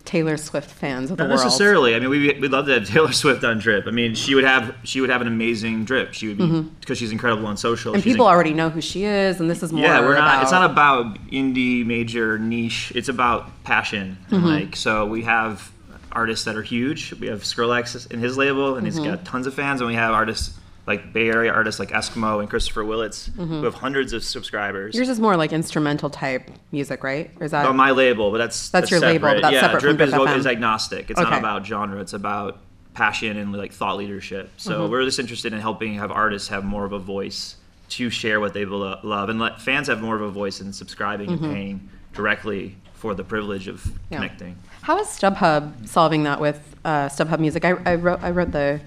Taylor 0.06 0.36
Swift 0.36 0.70
fans 0.70 1.12
of 1.12 1.18
the 1.18 1.24
Not 1.24 1.30
world. 1.36 1.46
necessarily. 1.46 1.96
I 1.96 2.00
mean, 2.00 2.10
we 2.10 2.20
we'd 2.40 2.52
love 2.52 2.66
to 2.66 2.74
have 2.74 2.88
Taylor 2.90 3.12
Swift 3.14 3.44
on 3.44 3.60
Drip. 3.60 3.88
I 3.88 3.92
mean, 3.92 4.16
she 4.16 4.36
would 4.36 4.44
have 4.44 4.76
she 4.84 5.00
would 5.02 5.10
have 5.10 5.22
an 5.22 5.28
amazing 5.28 5.86
Drip. 5.86 6.14
She 6.14 6.28
would 6.28 6.38
be 6.38 6.62
because 6.82 6.98
she's 6.98 7.12
incredible 7.12 7.46
on 7.48 7.56
social. 7.58 7.92
Mm-hmm. 7.92 7.96
and 7.96 8.04
she's 8.04 8.14
people 8.14 8.28
in- 8.28 8.34
already 8.34 8.54
know 8.54 8.70
who 8.70 8.82
she 8.82 9.06
is, 9.06 9.40
and 9.40 9.50
this 9.50 9.64
is 9.64 9.72
more. 9.72 9.84
yeah, 9.86 10.02
we're 10.02 10.16
not. 10.16 10.44
It's 10.44 10.52
not 10.52 10.70
about- 10.70 11.06
about 11.06 11.28
indie 11.32 11.86
major 11.86 12.38
niche. 12.38 12.92
It's 12.96 13.08
about 13.10 13.64
passion. 13.64 14.18
Mm-hmm. 14.30 14.46
like 14.46 14.76
so, 14.76 15.06
we 15.06 15.22
have 15.24 15.72
artists 16.12 16.46
that 16.46 16.56
are 16.56 16.62
huge. 16.62 17.14
We 17.20 17.28
have 17.28 17.42
Skrillex 17.44 18.12
in 18.12 18.20
his 18.20 18.38
label, 18.38 18.76
and 18.76 18.86
he's 18.86 19.00
Mm-hmm. 19.00 19.10
got 19.12 19.26
tons 19.26 19.48
of 19.48 19.54
fans. 19.54 19.82
And 19.82 19.88
we 19.88 19.96
have 19.96 20.14
artists 20.14 20.54
like 20.86 21.14
Bay 21.14 21.30
Area 21.30 21.52
artists 21.52 21.80
like 21.80 21.92
Eskmo 21.92 22.40
and 22.42 22.50
Christopher 22.50 22.84
Willits 22.84 23.30
who 23.38 23.64
have 23.64 23.74
hundreds 23.76 24.12
of 24.14 24.24
subscribers. 24.24 24.92
Mm-hmm. 24.94 24.98
Yours 25.00 25.10
is 25.10 25.20
more 25.20 25.38
like 25.38 25.54
instrumental 25.54 26.10
type 26.10 26.50
music, 26.72 27.04
right? 27.04 27.32
Or 27.40 27.46
is 27.46 27.52
that? 27.52 27.66
on 27.66 27.76
my 27.78 27.92
label, 27.92 28.32
but 28.32 28.38
that's 28.40 28.70
That's 28.70 28.92
your 28.92 29.00
label, 29.00 29.30
but 29.30 29.42
that's 29.42 29.54
yeah, 29.54 29.62
separate 29.62 29.82
from 29.98 30.28
is, 30.30 30.40
is 30.42 30.48
agnostic. 30.48 31.10
It's 31.10 31.20
Okay. 31.20 31.30
not 31.30 31.40
about 31.40 31.66
genre. 31.66 32.02
It's 32.02 32.14
about 32.14 32.58
passion 32.94 33.38
and 33.38 33.54
like 33.54 33.72
thought 33.74 33.98
leadership. 33.98 34.52
So 34.58 34.82
Mm-hmm. 34.82 34.92
we're 34.92 35.06
just 35.06 35.20
interested 35.20 35.54
in 35.54 35.60
helping 35.60 35.96
have 35.96 36.12
artists 36.12 36.50
have 36.50 36.64
more 36.66 36.84
of 36.86 36.92
a 36.92 37.00
voice 37.00 37.56
to 37.90 38.10
share 38.10 38.40
what 38.40 38.54
they 38.54 38.66
lo- 38.66 39.00
love, 39.04 39.30
and 39.30 39.40
let 39.40 39.62
fans 39.62 39.88
have 39.88 40.02
more 40.02 40.16
of 40.16 40.22
a 40.22 40.30
voice 40.30 40.60
in 40.62 40.74
subscribing 40.74 41.30
and 41.30 41.40
paying 41.40 41.90
directly 42.14 42.76
for 42.94 43.14
the 43.14 43.24
privilege 43.24 43.68
of 43.68 43.82
Mm-hmm. 43.84 43.98
Yeah. 44.10 44.18
connecting. 44.18 44.56
How 44.82 45.00
is 45.00 45.08
StubHub 45.08 45.88
solving 45.88 46.24
that 46.24 46.42
with 46.42 46.76
uh, 46.84 47.08
StubHub 47.08 47.40
Music? 47.40 47.64
I, 47.66 47.72
I 47.86 47.96
wrote 47.96 48.22
I 48.22 48.32
wrote 48.32 48.52
the 48.52 48.82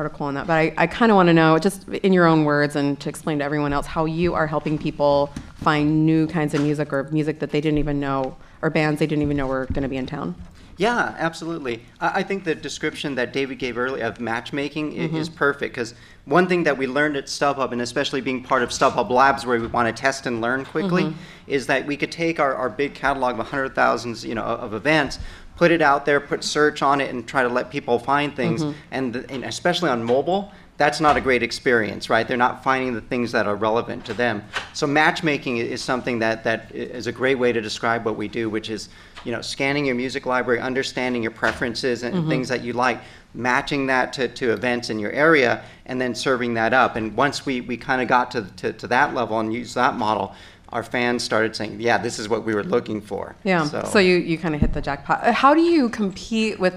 article 0.00 0.24
on 0.26 0.34
that, 0.34 0.46
but 0.46 0.54
I, 0.54 0.72
I 0.78 0.86
kind 0.86 1.12
of 1.12 1.16
want 1.16 1.26
to 1.28 1.34
know, 1.34 1.58
just 1.58 1.86
in 1.88 2.14
your 2.14 2.26
own 2.26 2.44
words 2.44 2.74
and 2.74 2.98
to 3.00 3.08
explain 3.10 3.38
to 3.40 3.44
everyone 3.44 3.74
else, 3.74 3.86
how 3.86 4.06
you 4.06 4.32
are 4.32 4.46
helping 4.46 4.78
people 4.78 5.30
find 5.56 6.06
new 6.06 6.26
kinds 6.26 6.54
of 6.54 6.62
music 6.62 6.90
or 6.90 7.04
music 7.12 7.38
that 7.40 7.50
they 7.50 7.60
didn't 7.60 7.78
even 7.78 8.00
know, 8.00 8.34
or 8.62 8.70
bands 8.70 8.98
they 8.98 9.06
didn't 9.06 9.22
even 9.22 9.36
know 9.36 9.46
were 9.46 9.66
going 9.66 9.82
to 9.82 9.88
be 9.88 9.98
in 9.98 10.06
town. 10.06 10.34
Yeah, 10.78 11.14
absolutely. 11.18 11.82
I, 12.00 12.20
I 12.20 12.22
think 12.22 12.44
the 12.44 12.54
description 12.54 13.14
that 13.16 13.34
David 13.34 13.58
gave 13.58 13.76
earlier 13.76 14.06
of 14.06 14.18
matchmaking 14.18 14.92
i- 14.92 15.14
is 15.14 15.28
mm-hmm. 15.28 15.36
perfect 15.36 15.74
because 15.74 15.92
one 16.24 16.46
thing 16.48 16.64
that 16.64 16.78
we 16.78 16.86
learned 16.86 17.18
at 17.18 17.26
StubHub, 17.26 17.72
and 17.72 17.82
especially 17.82 18.22
being 18.22 18.42
part 18.42 18.62
of 18.62 18.70
StubHub 18.70 19.10
Labs, 19.10 19.44
where 19.44 19.60
we 19.60 19.66
want 19.66 19.94
to 19.94 20.00
test 20.00 20.24
and 20.24 20.40
learn 20.40 20.64
quickly, 20.64 21.02
mm-hmm. 21.02 21.18
is 21.46 21.66
that 21.66 21.84
we 21.84 21.98
could 21.98 22.10
take 22.10 22.40
our, 22.40 22.54
our 22.54 22.70
big 22.70 22.94
catalog 22.94 23.32
of 23.32 23.38
100,000 23.38 24.22
you 24.22 24.34
know, 24.34 24.42
of 24.42 24.72
events, 24.72 25.18
put 25.60 25.70
it 25.70 25.82
out 25.82 26.06
there, 26.06 26.20
put 26.20 26.42
search 26.42 26.80
on 26.80 27.02
it, 27.02 27.10
and 27.10 27.28
try 27.28 27.42
to 27.42 27.48
let 27.50 27.70
people 27.70 27.98
find 27.98 28.34
things. 28.34 28.62
Mm-hmm. 28.62 28.78
And, 28.92 29.12
the, 29.12 29.30
and 29.30 29.44
especially 29.44 29.90
on 29.90 30.02
mobile, 30.02 30.50
that's 30.78 31.00
not 31.02 31.18
a 31.18 31.20
great 31.20 31.42
experience, 31.42 32.08
right? 32.08 32.26
They're 32.26 32.38
not 32.38 32.64
finding 32.64 32.94
the 32.94 33.02
things 33.02 33.30
that 33.32 33.46
are 33.46 33.56
relevant 33.56 34.06
to 34.06 34.14
them. 34.14 34.42
So 34.72 34.86
matchmaking 34.86 35.58
is 35.58 35.82
something 35.82 36.18
that, 36.20 36.44
that 36.44 36.74
is 36.74 37.06
a 37.08 37.12
great 37.12 37.38
way 37.38 37.52
to 37.52 37.60
describe 37.60 38.06
what 38.06 38.16
we 38.16 38.26
do, 38.26 38.48
which 38.48 38.70
is, 38.70 38.88
you 39.22 39.32
know, 39.32 39.42
scanning 39.42 39.84
your 39.84 39.96
music 39.96 40.24
library, 40.24 40.60
understanding 40.60 41.22
your 41.22 41.30
preferences 41.32 42.04
and 42.04 42.14
mm-hmm. 42.14 42.30
things 42.30 42.48
that 42.48 42.62
you 42.62 42.72
like, 42.72 43.02
matching 43.34 43.86
that 43.88 44.14
to, 44.14 44.28
to 44.28 44.54
events 44.54 44.88
in 44.88 44.98
your 44.98 45.12
area, 45.12 45.62
and 45.84 46.00
then 46.00 46.14
serving 46.14 46.54
that 46.54 46.72
up. 46.72 46.96
And 46.96 47.14
once 47.14 47.44
we, 47.44 47.60
we 47.60 47.76
kind 47.76 48.00
of 48.00 48.08
got 48.08 48.30
to, 48.30 48.44
to, 48.56 48.72
to 48.72 48.86
that 48.86 49.12
level 49.12 49.38
and 49.38 49.52
used 49.52 49.74
that 49.74 49.94
model, 49.96 50.34
our 50.72 50.82
fans 50.82 51.22
started 51.24 51.56
saying, 51.56 51.80
yeah, 51.80 51.98
this 51.98 52.18
is 52.18 52.28
what 52.28 52.44
we 52.44 52.54
were 52.54 52.62
looking 52.64 53.00
for. 53.00 53.34
Yeah. 53.44 53.64
So, 53.64 53.98
you, 53.98 54.16
you 54.16 54.38
kind 54.38 54.54
of 54.54 54.60
hit 54.60 54.72
the 54.72 54.80
jackpot. 54.80 55.24
Uh, 55.24 55.32
How 55.32 55.52
do 55.54 55.60
you 55.60 55.88
compete 55.88 56.60
with? 56.60 56.74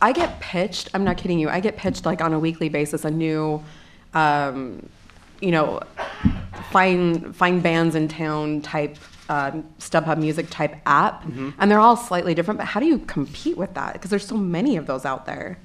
I 0.00 0.12
get 0.12 0.38
pitched. 0.40 0.90
I'm 0.94 1.04
not 1.04 1.16
kidding 1.16 1.38
you. 1.38 1.48
I 1.48 1.60
get 1.60 1.76
pitched 1.76 2.04
like 2.06 2.20
on 2.20 2.32
a 2.32 2.38
weekly 2.38 2.68
basis 2.68 3.04
a 3.04 3.10
new, 3.10 3.62
um, 4.14 4.88
you 5.40 5.50
know, 5.50 5.80
find 6.70 7.34
find 7.34 7.62
bands 7.62 7.94
in 7.94 8.08
town 8.08 8.60
type 8.62 8.96
um, 9.28 9.64
StubHub 9.78 10.18
music 10.18 10.50
type 10.50 10.76
app, 10.86 11.22
Mm-hmm. 11.24 11.50
and 11.58 11.70
they're 11.70 11.80
all 11.80 11.96
slightly 11.96 12.34
different. 12.34 12.58
But 12.58 12.66
how 12.66 12.80
do 12.80 12.86
you 12.86 12.98
compete 12.98 13.56
with 13.56 13.74
that? 13.74 13.92
Because 13.94 14.10
there's 14.10 14.26
so 14.26 14.36
many 14.36 14.76
of 14.76 14.86
those 14.86 15.04
out 15.04 15.26
there. 15.26 15.58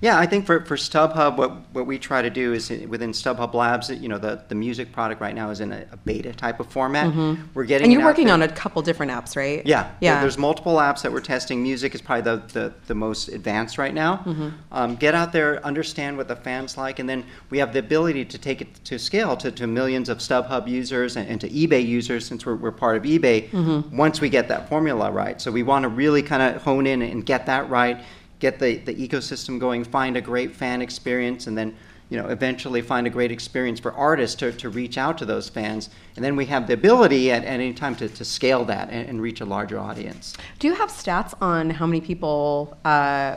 Yeah, 0.00 0.16
I 0.16 0.26
think 0.26 0.46
for, 0.46 0.64
for 0.64 0.76
StubHub, 0.76 1.36
what, 1.36 1.50
what 1.74 1.86
we 1.86 1.98
try 1.98 2.22
to 2.22 2.30
do 2.30 2.52
is 2.52 2.70
uh, 2.70 2.86
within 2.88 3.10
StubHub 3.10 3.52
Labs, 3.52 3.90
you 3.90 4.08
know, 4.08 4.18
the, 4.18 4.40
the 4.46 4.54
music 4.54 4.92
product 4.92 5.20
right 5.20 5.34
now 5.34 5.50
is 5.50 5.58
in 5.60 5.72
a, 5.72 5.84
a 5.90 5.96
beta 5.96 6.32
type 6.32 6.60
of 6.60 6.68
format. 6.68 7.12
We're 7.54 7.64
getting 7.64 7.78
Mm-hmm. 7.78 7.84
And 7.84 7.92
you're 7.92 8.04
working 8.04 8.26
there. 8.26 8.34
on 8.34 8.42
a 8.42 8.48
couple 8.48 8.80
different 8.82 9.10
apps, 9.10 9.34
right? 9.36 9.64
Yeah, 9.66 9.90
Yeah. 10.00 10.20
There's 10.20 10.38
multiple 10.38 10.76
apps 10.76 11.02
that 11.02 11.10
we're 11.12 11.20
testing. 11.20 11.62
Music 11.62 11.94
is 11.96 12.00
probably 12.00 12.22
the, 12.22 12.36
the, 12.52 12.74
the 12.86 12.94
most 12.94 13.28
advanced 13.28 13.76
right 13.76 13.92
now. 13.92 14.18
Mm-hmm. 14.18 14.48
Um, 14.70 14.94
get 14.96 15.16
out 15.16 15.32
there, 15.32 15.64
understand 15.66 16.16
what 16.16 16.28
the 16.28 16.36
fans 16.36 16.76
like, 16.76 17.00
and 17.00 17.08
then 17.08 17.24
we 17.50 17.58
have 17.58 17.72
the 17.72 17.80
ability 17.80 18.24
to 18.26 18.38
take 18.38 18.60
it 18.60 18.84
to 18.84 18.98
scale 19.00 19.36
to, 19.38 19.50
to 19.50 19.66
millions 19.66 20.08
of 20.08 20.18
StubHub 20.18 20.68
users 20.68 21.16
and, 21.16 21.28
and 21.28 21.40
to 21.40 21.48
eBay 21.48 21.84
users 21.84 22.24
since 22.24 22.46
we're, 22.46 22.54
we're 22.54 22.70
part 22.70 22.96
of 22.96 23.02
eBay 23.02 23.50
Mm-hmm. 23.50 23.96
once 23.96 24.20
we 24.20 24.28
get 24.28 24.46
that 24.48 24.68
formula 24.68 25.10
right. 25.10 25.40
So 25.40 25.50
we 25.50 25.62
want 25.64 25.82
to 25.82 25.88
really 25.88 26.22
kind 26.22 26.42
of 26.42 26.62
hone 26.62 26.86
in 26.86 27.02
and 27.02 27.24
get 27.26 27.46
that 27.46 27.68
right, 27.68 27.98
get 28.38 28.58
the, 28.58 28.76
the 28.78 28.94
ecosystem 28.94 29.58
going, 29.58 29.84
find 29.84 30.16
a 30.16 30.20
great 30.20 30.54
fan 30.54 30.82
experience, 30.82 31.46
and 31.46 31.56
then 31.56 31.76
you 32.10 32.16
know, 32.16 32.28
eventually 32.28 32.80
find 32.80 33.06
a 33.06 33.10
great 33.10 33.30
experience 33.30 33.78
for 33.78 33.92
artists 33.92 34.34
to, 34.36 34.50
to 34.52 34.70
reach 34.70 34.96
out 34.96 35.18
to 35.18 35.26
those 35.26 35.48
fans. 35.48 35.90
And 36.16 36.24
then 36.24 36.36
we 36.36 36.46
have 36.46 36.66
the 36.66 36.72
ability 36.72 37.30
at, 37.30 37.44
at 37.44 37.60
any 37.60 37.74
time 37.74 37.94
to, 37.96 38.08
to 38.08 38.24
scale 38.24 38.64
that 38.64 38.88
and, 38.90 39.08
and 39.08 39.22
reach 39.22 39.40
a 39.40 39.44
larger 39.44 39.78
audience. 39.78 40.34
Do 40.58 40.68
you 40.68 40.74
have 40.74 40.88
stats 40.88 41.34
on 41.42 41.68
how 41.68 41.86
many 41.86 42.00
people 42.00 42.78
uh, 42.84 43.36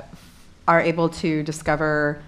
are 0.68 0.82
able 0.82 1.10
to 1.10 1.44
discover 1.44 2.24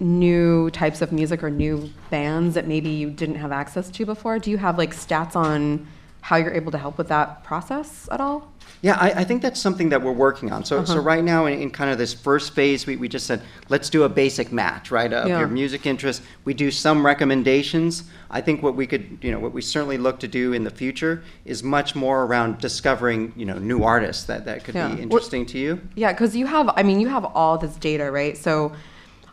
new 0.00 0.70
types 0.70 1.02
of 1.02 1.12
music 1.12 1.42
or 1.42 1.50
new 1.50 1.88
bands 2.10 2.54
that 2.54 2.66
maybe 2.66 2.90
you 2.90 3.08
didn't 3.08 3.36
have 3.36 3.52
access 3.52 3.88
to 3.90 4.04
before? 4.04 4.40
Do 4.40 4.50
you 4.50 4.58
have 4.58 4.78
like 4.78 4.92
stats 4.92 5.36
on 5.36 5.86
how 6.20 6.36
you're 6.36 6.52
able 6.54 6.72
to 6.72 6.78
help 6.78 6.98
with 6.98 7.08
that 7.08 7.44
process 7.44 8.08
at 8.10 8.20
all? 8.20 8.52
Yeah, 8.82 8.96
I, 9.00 9.10
I 9.10 9.24
think 9.24 9.42
that's 9.42 9.60
something 9.60 9.88
that 9.88 10.02
we're 10.02 10.12
working 10.12 10.52
on. 10.52 10.64
So, 10.64 10.84
so 10.84 10.92
uh-huh. 10.92 11.02
right 11.02 11.24
now, 11.24 11.46
in, 11.46 11.60
in 11.60 11.70
kind 11.70 11.90
of 11.90 11.98
this 11.98 12.12
first 12.12 12.54
phase, 12.54 12.86
we, 12.86 12.96
we 12.96 13.08
just 13.08 13.26
said, 13.26 13.42
let's 13.68 13.90
do 13.90 14.02
a 14.04 14.08
basic 14.08 14.52
match, 14.52 14.90
right, 14.90 15.12
of 15.12 15.28
Yeah. 15.28 15.38
your 15.38 15.48
music 15.48 15.86
interest. 15.86 16.22
We 16.44 16.54
do 16.54 16.70
some 16.70 17.04
recommendations. 17.04 18.04
I 18.30 18.40
think 18.40 18.62
what 18.62 18.76
we 18.76 18.86
could, 18.86 19.18
you 19.22 19.30
know, 19.32 19.38
what 19.38 19.52
we 19.52 19.62
certainly 19.62 19.98
look 19.98 20.20
to 20.20 20.28
do 20.28 20.52
in 20.52 20.64
the 20.64 20.70
future 20.70 21.22
is 21.44 21.62
much 21.62 21.94
more 21.94 22.24
around 22.24 22.58
discovering, 22.58 23.32
you 23.36 23.46
know, 23.46 23.58
new 23.58 23.82
artists 23.82 24.24
that, 24.24 24.44
that 24.44 24.64
could 24.64 24.74
Yeah. 24.74 24.94
be 24.94 25.02
interesting 25.02 25.46
to 25.46 25.58
you. 25.58 25.80
Yeah, 25.94 26.12
because 26.12 26.36
you 26.36 26.46
have, 26.46 26.70
I 26.76 26.82
mean, 26.82 27.00
you 27.00 27.08
have 27.08 27.24
all 27.24 27.58
this 27.58 27.76
data, 27.76 28.10
right? 28.10 28.36
So, 28.36 28.72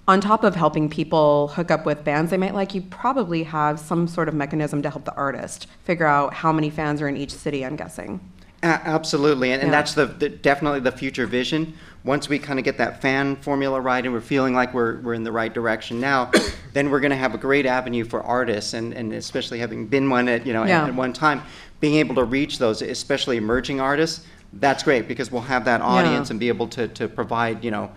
on 0.05 0.19
top 0.19 0.43
of 0.43 0.53
helping 0.53 0.89
people 0.89 1.47
hook 1.50 1.71
up 1.71 1.85
with 1.85 2.03
bands 2.03 2.31
they 2.31 2.38
might 2.38 2.53
like, 2.53 2.75
you 2.75 2.81
probably 2.81 3.43
have 3.43 3.79
some 3.79 4.05
sort 4.07 4.27
of 4.27 4.33
mechanism 4.33 4.81
to 4.81 4.89
help 4.89 5.05
the 5.05 5.15
artist 5.15 5.67
figure 5.83 6.05
out 6.05 6.33
how 6.33 6.51
many 6.51 6.69
fans 6.69 7.01
are 7.01 7.07
in 7.07 7.15
each 7.15 7.31
city, 7.31 7.65
I'm 7.65 7.77
guessing. 7.77 8.19
Absolutely, 8.63 9.51
and, 9.51 9.62
and 9.62 9.74
that's 9.74 9.93
the, 9.93 10.05
the 10.05 10.29
definitely 10.29 10.79
the 10.79 10.91
future 10.91 11.25
vision. 11.27 11.74
Once 12.05 12.27
we 12.29 12.39
kind 12.39 12.60
of 12.60 12.65
get 12.65 12.77
that 12.77 13.01
fan 13.01 13.36
formula 13.38 13.79
right, 13.79 14.03
and 14.05 14.13
we're 14.13 14.22
feeling 14.22 14.53
like 14.53 14.74
we're, 14.74 15.00
we're 15.01 15.13
in 15.13 15.24
the 15.24 15.32
right 15.32 15.53
direction 15.53 16.00
now, 16.00 16.32
then 16.74 16.89
we're 16.89 17.00
going 17.00 17.12
to 17.12 17.17
have 17.17 17.34
a 17.34 17.38
great 17.38 17.65
avenue 17.65 18.05
for 18.05 18.22
artists, 18.22 18.74
and, 18.74 18.93
and 18.93 19.13
especially 19.13 19.60
having 19.60 19.86
been 19.88 20.10
one 20.10 20.27
at 20.29 20.46
you 20.46 20.53
know 20.53 20.63
at- 20.63 20.70
Yeah. 20.70 20.86
at, 20.88 20.96
one 20.96 21.12
time, 21.13 21.41
being 21.82 21.96
able 21.96 22.15
to 22.15 22.24
reach 22.24 22.58
those, 22.58 22.82
especially 22.82 23.38
emerging 23.38 23.82
artists. 23.82 24.25
That's 24.53 24.84
great 24.84 25.08
because 25.08 25.32
we'll 25.32 25.41
have 25.41 25.65
that 25.65 25.82
audience 25.82 26.29
and 26.29 26.39
be 26.39 26.48
able 26.48 26.67
to, 26.70 26.88
to 26.89 27.08
provide 27.08 27.63
you 27.63 27.72
know 27.72 27.91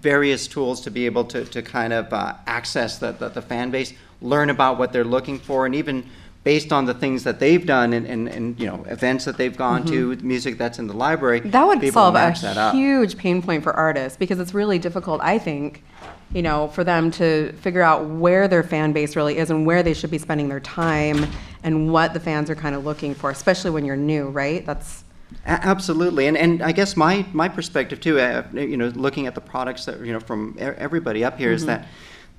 various 0.00 0.46
tools 0.46 0.80
to 0.82 0.90
be 0.90 1.06
able 1.06 1.24
to, 1.24 1.44
to 1.46 1.62
kind 1.62 1.92
of 1.92 2.12
uh, 2.12 2.34
access 2.46 2.98
the, 2.98 3.12
the, 3.12 3.30
the 3.30 3.42
fan 3.42 3.70
base, 3.70 3.92
learn 4.20 4.50
about 4.50 4.78
what 4.78 4.92
they're 4.92 5.04
looking 5.04 5.38
for, 5.38 5.66
and 5.66 5.74
even 5.74 6.04
based 6.46 6.72
on 6.72 6.84
the 6.84 6.94
things 6.94 7.24
that 7.24 7.40
they've 7.40 7.66
done 7.66 7.92
and, 7.92 8.06
and, 8.06 8.28
and 8.28 8.60
you 8.60 8.66
know 8.68 8.84
events 8.88 9.24
that 9.24 9.36
they've 9.36 9.56
gone 9.56 9.84
to, 9.84 10.14
music 10.22 10.56
that's 10.56 10.78
in 10.78 10.86
the 10.86 10.94
library. 10.94 11.40
Mm-hmm. 11.40 11.50
That 11.50 11.66
would 11.66 11.92
solve 11.92 12.14
a 12.14 12.18
match 12.18 12.40
that 12.42 12.56
up. 12.56 12.72
huge 12.72 13.18
pain 13.18 13.42
point 13.42 13.64
for 13.64 13.72
artists 13.72 14.16
because 14.16 14.38
it's 14.38 14.54
really 14.54 14.78
difficult, 14.78 15.20
I 15.22 15.40
think, 15.40 15.82
you 16.32 16.42
know, 16.42 16.68
for 16.68 16.84
them 16.84 17.10
to 17.12 17.52
figure 17.54 17.82
out 17.82 18.06
where 18.08 18.46
their 18.46 18.62
fan 18.62 18.92
base 18.92 19.16
really 19.16 19.38
is 19.38 19.50
and 19.50 19.66
where 19.66 19.82
they 19.82 19.92
should 19.92 20.12
be 20.12 20.18
spending 20.18 20.48
their 20.48 20.60
time 20.60 21.26
and 21.64 21.92
what 21.92 22.14
the 22.14 22.20
fans 22.20 22.48
are 22.48 22.54
kind 22.54 22.76
of 22.76 22.84
looking 22.84 23.12
for, 23.12 23.28
especially 23.32 23.72
when 23.72 23.84
you're 23.84 23.96
new, 23.96 24.28
right? 24.28 24.64
That's 24.64 25.02
A- 25.46 25.66
Absolutely, 25.74 26.28
and 26.28 26.36
and 26.36 26.62
I 26.62 26.70
guess 26.70 26.96
my 26.96 27.26
my 27.32 27.48
perspective 27.48 27.98
too, 28.00 28.20
uh, 28.20 28.44
you 28.52 28.76
know, 28.76 28.86
looking 28.94 29.26
at 29.26 29.34
the 29.34 29.40
products 29.40 29.84
that 29.86 29.98
you 30.06 30.12
know 30.12 30.20
from 30.20 30.54
everybody 30.60 31.24
up 31.24 31.38
here 31.38 31.50
is 31.50 31.62
Mm-hmm. 31.62 31.82
that. 31.82 31.88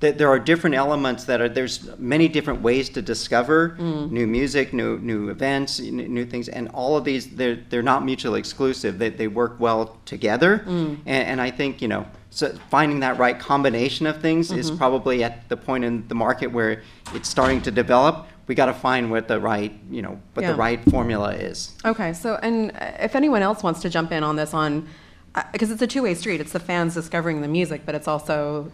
That 0.00 0.16
there 0.16 0.28
are 0.28 0.38
different 0.38 0.76
elements 0.76 1.24
that 1.24 1.40
are 1.40 1.48
there's 1.48 1.88
many 1.98 2.28
different 2.28 2.62
ways 2.62 2.88
to 2.90 3.02
discover 3.02 3.76
Mm. 3.80 4.12
new 4.12 4.26
music, 4.28 4.72
new 4.72 4.96
new 5.00 5.28
events, 5.28 5.80
new 5.80 6.24
things, 6.24 6.48
and 6.48 6.68
all 6.72 6.96
of 6.96 7.02
these 7.04 7.26
they're 7.30 7.58
they're 7.68 7.82
not 7.82 8.04
mutually 8.04 8.38
exclusive. 8.38 8.98
They 9.00 9.10
they 9.10 9.26
work 9.26 9.56
well 9.58 9.96
together, 10.04 10.62
Mm. 10.64 10.98
and, 11.04 11.28
and 11.30 11.40
I 11.40 11.50
think 11.50 11.82
you 11.82 11.88
know 11.88 12.06
so 12.30 12.54
finding 12.70 13.00
that 13.00 13.18
right 13.18 13.36
combination 13.40 14.06
of 14.06 14.20
things 14.20 14.52
is 14.52 14.68
Mm-hmm. 14.68 14.78
probably 14.78 15.24
at 15.24 15.48
the 15.48 15.56
point 15.56 15.84
in 15.84 16.06
the 16.06 16.14
market 16.14 16.52
where 16.52 16.82
it's 17.12 17.28
starting 17.28 17.60
to 17.62 17.72
develop. 17.72 18.26
We 18.46 18.54
got 18.54 18.66
to 18.66 18.74
find 18.74 19.10
what 19.10 19.26
the 19.26 19.40
right 19.40 19.72
you 19.90 20.02
know 20.02 20.20
what 20.34 20.42
Yeah. 20.44 20.52
the 20.52 20.58
right 20.58 20.80
formula 20.92 21.32
is. 21.34 21.72
Okay, 21.84 22.12
so 22.12 22.38
and 22.40 22.70
uh, 22.70 22.92
if 23.06 23.16
anyone 23.16 23.42
else 23.42 23.64
wants 23.64 23.80
to 23.80 23.90
jump 23.90 24.12
in 24.12 24.22
on 24.22 24.36
this, 24.36 24.54
on 24.54 24.86
because 25.52 25.72
it's 25.72 25.82
a 25.82 25.88
two-way 25.88 26.14
street. 26.14 26.40
It's 26.40 26.52
the 26.52 26.60
fans 26.60 26.94
discovering 26.94 27.42
the 27.42 27.48
music, 27.48 27.80
but 27.84 27.94
it's 27.96 28.06
also 28.08 28.70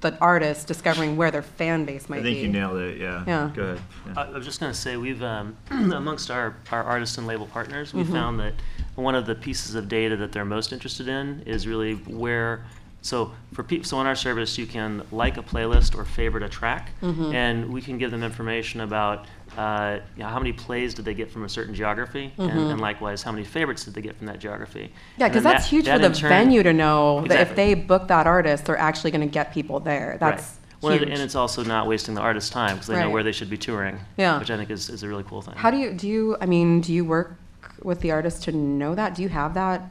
the 0.00 0.16
artists 0.20 0.64
discovering 0.64 1.16
where 1.16 1.30
their 1.30 1.42
fan 1.42 1.84
base 1.84 2.08
might 2.08 2.22
be. 2.22 2.30
I 2.30 2.32
think 2.32 2.36
be. 2.36 2.40
you 2.42 2.48
nailed 2.52 2.78
it. 2.78 2.98
Yeah. 2.98 3.24
Yeah. 3.26 3.50
Go 3.54 3.62
ahead. 3.62 3.80
Yeah. 4.06 4.12
I 4.16 4.22
I 4.26 4.30
was 4.30 4.46
just 4.46 4.60
going 4.60 4.72
to 4.72 4.78
say, 4.78 4.96
we've, 4.96 5.22
um, 5.22 5.56
amongst 5.70 6.30
our, 6.30 6.56
our 6.70 6.82
artist 6.84 7.18
and 7.18 7.26
label 7.26 7.46
partners, 7.46 7.88
Mm-hmm. 7.88 7.98
we 7.98 8.04
found 8.04 8.40
that 8.40 8.54
one 8.94 9.14
of 9.14 9.26
the 9.26 9.34
pieces 9.34 9.74
of 9.74 9.88
data 9.88 10.16
that 10.16 10.32
they're 10.32 10.44
most 10.44 10.72
interested 10.72 11.08
in 11.08 11.42
is 11.46 11.66
really 11.66 11.94
where, 11.94 12.64
so 13.02 13.32
for 13.52 13.62
people, 13.62 13.84
so 13.84 13.96
on 13.96 14.06
our 14.06 14.14
service, 14.16 14.56
you 14.58 14.66
can 14.66 15.02
like 15.12 15.36
a 15.36 15.42
playlist 15.42 15.96
or 15.96 16.04
favorite 16.04 16.42
a 16.42 16.48
track, 16.48 16.90
Mm-hmm. 17.02 17.32
and 17.34 17.72
we 17.72 17.80
can 17.80 17.98
give 17.98 18.10
them 18.10 18.22
information 18.22 18.80
about 18.80 19.26
uh, 19.56 19.98
you 20.16 20.22
know, 20.22 20.28
how 20.28 20.38
many 20.38 20.52
plays 20.52 20.94
did 20.94 21.04
they 21.04 21.14
get 21.14 21.30
from 21.30 21.44
a 21.44 21.48
certain 21.48 21.74
geography, 21.74 22.32
and, 22.38 22.50
and 22.50 22.80
likewise, 22.80 23.22
how 23.22 23.32
many 23.32 23.44
favorites 23.44 23.84
did 23.84 23.94
they 23.94 24.02
get 24.02 24.16
from 24.16 24.26
that 24.26 24.38
geography. 24.38 24.84
Mm-hmm. 24.84 25.20
Yeah, 25.20 25.28
because 25.28 25.42
that's 25.44 25.64
that- 25.64 25.70
huge 25.70 25.84
that 25.86 26.00
for 26.00 26.08
the 26.08 26.14
turn- 26.14 26.28
venue 26.28 26.62
to 26.62 26.72
know 26.72 27.24
that 27.28 27.40
if 27.40 27.56
they 27.56 27.74
book 27.74 28.08
that 28.08 28.26
artist, 28.26 28.64
they're 28.66 28.76
actually 28.76 29.10
going 29.10 29.22
to 29.22 29.32
get 29.32 29.52
people 29.52 29.80
there. 29.80 30.16
That's 30.20 30.42
Right. 30.42 30.52
Well, 30.80 30.92
and- 30.92 31.00
huge. 31.00 31.10
and 31.12 31.20
it's 31.22 31.34
also 31.34 31.64
not 31.64 31.86
wasting 31.88 32.14
the 32.14 32.20
artist's 32.20 32.50
time 32.50 32.74
because 32.76 32.86
they 32.88 33.00
know 33.00 33.10
where 33.10 33.22
they 33.24 33.32
should 33.32 33.50
be 33.50 33.56
touring, 33.58 33.98
Yeah. 34.16 34.38
which 34.38 34.50
I 34.50 34.56
think 34.56 34.70
is, 34.70 34.88
is 34.88 35.02
a 35.02 35.08
really 35.08 35.24
cool 35.24 35.42
thing. 35.42 35.54
How 35.56 35.70
do 35.70 35.76
you 35.76 35.92
do 35.92 36.06
you? 36.06 36.36
I 36.40 36.46
mean, 36.46 36.80
do 36.80 36.92
you 36.92 37.04
work 37.04 37.36
with 37.82 38.00
the 38.00 38.10
artist 38.12 38.44
to 38.44 38.52
know 38.52 38.94
that? 38.94 39.14
Do 39.14 39.22
you 39.22 39.28
have 39.28 39.54
that? 39.54 39.82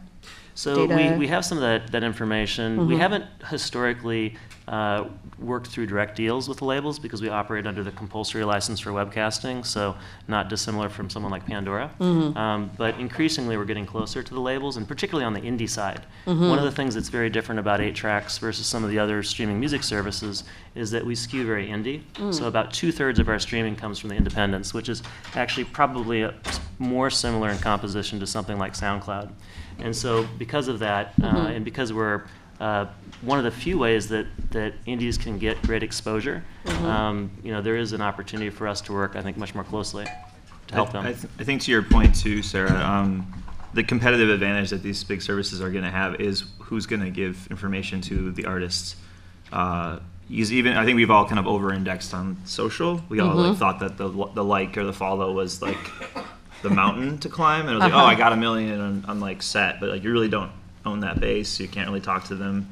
So 0.58 0.88
data? 0.88 0.94
Mm-hmm. 0.94 1.14
we, 1.14 1.20
we 1.20 1.28
have 1.28 1.46
some 1.46 1.60
of 1.60 1.62
that, 1.62 1.92
that 1.92 2.04
information. 2.04 2.88
We 2.88 2.98
haven't 2.98 3.26
historically 3.48 4.36
uh, 4.68 5.06
worked 5.38 5.68
through 5.68 5.86
direct 5.86 6.16
deals 6.16 6.50
with 6.50 6.58
the 6.58 6.66
labels 6.66 6.98
because 6.98 7.22
we 7.22 7.30
operate 7.30 7.68
under 7.68 7.84
the 7.84 7.92
compulsory 7.92 8.44
license 8.44 8.80
for 8.80 8.90
webcasting, 8.90 9.64
so 9.64 9.96
not 10.28 10.50
dissimilar 10.50 10.90
from 10.90 11.12
someone 11.12 11.32
like 11.32 11.46
Pandora. 11.46 11.92
Mm-hmm. 12.00 12.36
Um, 12.36 12.72
but 12.76 13.00
increasingly, 13.00 13.56
we're 13.56 13.66
getting 13.66 13.86
closer 13.86 14.24
to 14.24 14.34
the 14.34 14.40
labels, 14.40 14.78
and 14.78 14.88
particularly 14.88 15.26
on 15.26 15.34
the 15.34 15.42
indie 15.42 15.70
side. 15.70 16.08
Mm-hmm. 16.26 16.50
One 16.50 16.58
of 16.58 16.66
the 16.66 16.72
things 16.72 16.96
that's 16.96 17.10
very 17.10 17.30
different 17.30 17.60
about 17.60 17.80
8 17.80 17.94
Tracks 17.94 18.40
versus 18.40 18.66
some 18.66 18.84
of 18.84 18.90
the 18.90 18.98
other 18.98 19.22
streaming 19.22 19.60
music 19.60 19.84
services 19.84 20.44
is 20.74 20.90
that 20.90 21.06
we 21.06 21.14
skew 21.14 21.46
very 21.46 21.68
indie. 21.68 22.02
Mm. 22.16 22.34
So 22.34 22.48
about 22.48 22.74
two 22.74 22.92
thirds 22.92 23.20
of 23.20 23.30
our 23.30 23.38
streaming 23.38 23.76
comes 23.76 24.00
from 24.00 24.10
the 24.10 24.16
independents, 24.16 24.74
which 24.74 24.90
is 24.90 25.04
actually 25.36 25.66
probably 25.66 26.24
a, 26.24 26.34
more 26.80 27.12
similar 27.12 27.50
in 27.50 27.60
composition 27.60 28.20
to 28.20 28.28
something 28.28 28.58
like 28.58 28.74
SoundCloud. 28.74 29.30
And 29.80 29.96
so, 29.96 30.28
because 30.38 30.68
of 30.68 30.80
that, 30.80 31.14
uh, 31.22 31.28
Mm-hmm. 31.28 31.48
and 31.48 31.66
because 31.66 31.94
we're 31.94 32.24
uh, 32.60 32.88
one 33.22 33.38
of 33.38 33.44
the 33.46 33.52
few 33.52 33.78
ways 33.78 34.08
that, 34.08 34.26
that 34.52 34.74
indies 34.86 35.18
can 35.18 35.38
get 35.38 35.62
great 35.62 35.84
exposure, 35.84 36.44
Mm-hmm. 36.66 36.86
um, 36.86 37.32
you 37.44 37.52
know, 37.52 37.62
there 37.62 37.78
is 37.78 37.94
an 37.94 38.02
opportunity 38.02 38.50
for 38.50 38.68
us 38.68 38.82
to 38.82 38.94
work, 38.94 39.16
I 39.16 39.22
think, 39.22 39.38
much 39.38 39.54
more 39.56 39.64
closely 39.64 40.06
to 40.68 40.74
help 40.74 40.90
I, 40.90 40.92
them. 40.94 41.06
I, 41.06 41.14
th- 41.14 41.26
I 41.40 41.44
think 41.44 41.62
to 41.64 41.72
your 41.72 41.84
point 41.84 42.16
too, 42.16 42.42
Sarah. 42.42 42.74
Um, 42.84 43.32
the 43.74 43.84
competitive 43.84 44.30
advantage 44.30 44.72
that 44.72 44.82
these 44.82 45.04
big 45.04 45.22
services 45.22 45.62
are 45.62 45.70
going 45.70 45.84
to 45.84 45.92
have 45.92 46.20
is 46.20 46.46
who's 46.60 46.86
going 46.88 47.02
to 47.02 47.12
give 47.12 47.48
information 47.52 48.02
to 48.02 48.32
the 48.32 48.46
artists. 48.46 48.96
Uh, 49.52 50.00
because 50.30 50.52
even 50.52 50.76
I 50.76 50.84
think 50.84 50.96
we've 50.98 51.12
all 51.12 51.26
kind 51.26 51.40
of 51.40 51.48
over-indexed 51.48 52.14
on 52.14 52.36
social. 52.44 53.02
We 53.08 53.20
all 53.22 53.34
like, 53.36 53.58
thought 53.58 53.80
that 53.80 53.98
the 53.98 54.10
the 54.10 54.44
like 54.44 54.76
or 54.78 54.84
the 54.84 54.92
follow 54.92 55.32
was 55.32 55.62
like 55.62 55.78
the 56.62 56.70
mountain 56.70 57.18
to 57.20 57.30
climb, 57.30 57.62
and 57.62 57.72
it 57.72 57.74
was 57.76 57.84
like, 57.84 57.94
oh, 57.94 58.06
I 58.06 58.16
got 58.16 58.34
a 58.34 58.38
million 58.38 58.80
and 58.80 59.06
I'm 59.08 59.20
like 59.20 59.42
set, 59.42 59.80
but 59.80 59.90
like 59.90 60.04
you 60.04 60.12
really 60.12 60.30
don't 60.30 60.52
own 60.86 61.02
that 61.02 61.20
base. 61.20 61.50
So 61.50 61.64
you 61.64 61.70
can't 61.70 61.88
really 61.88 62.02
talk 62.02 62.26
to 62.26 62.36
them 62.36 62.72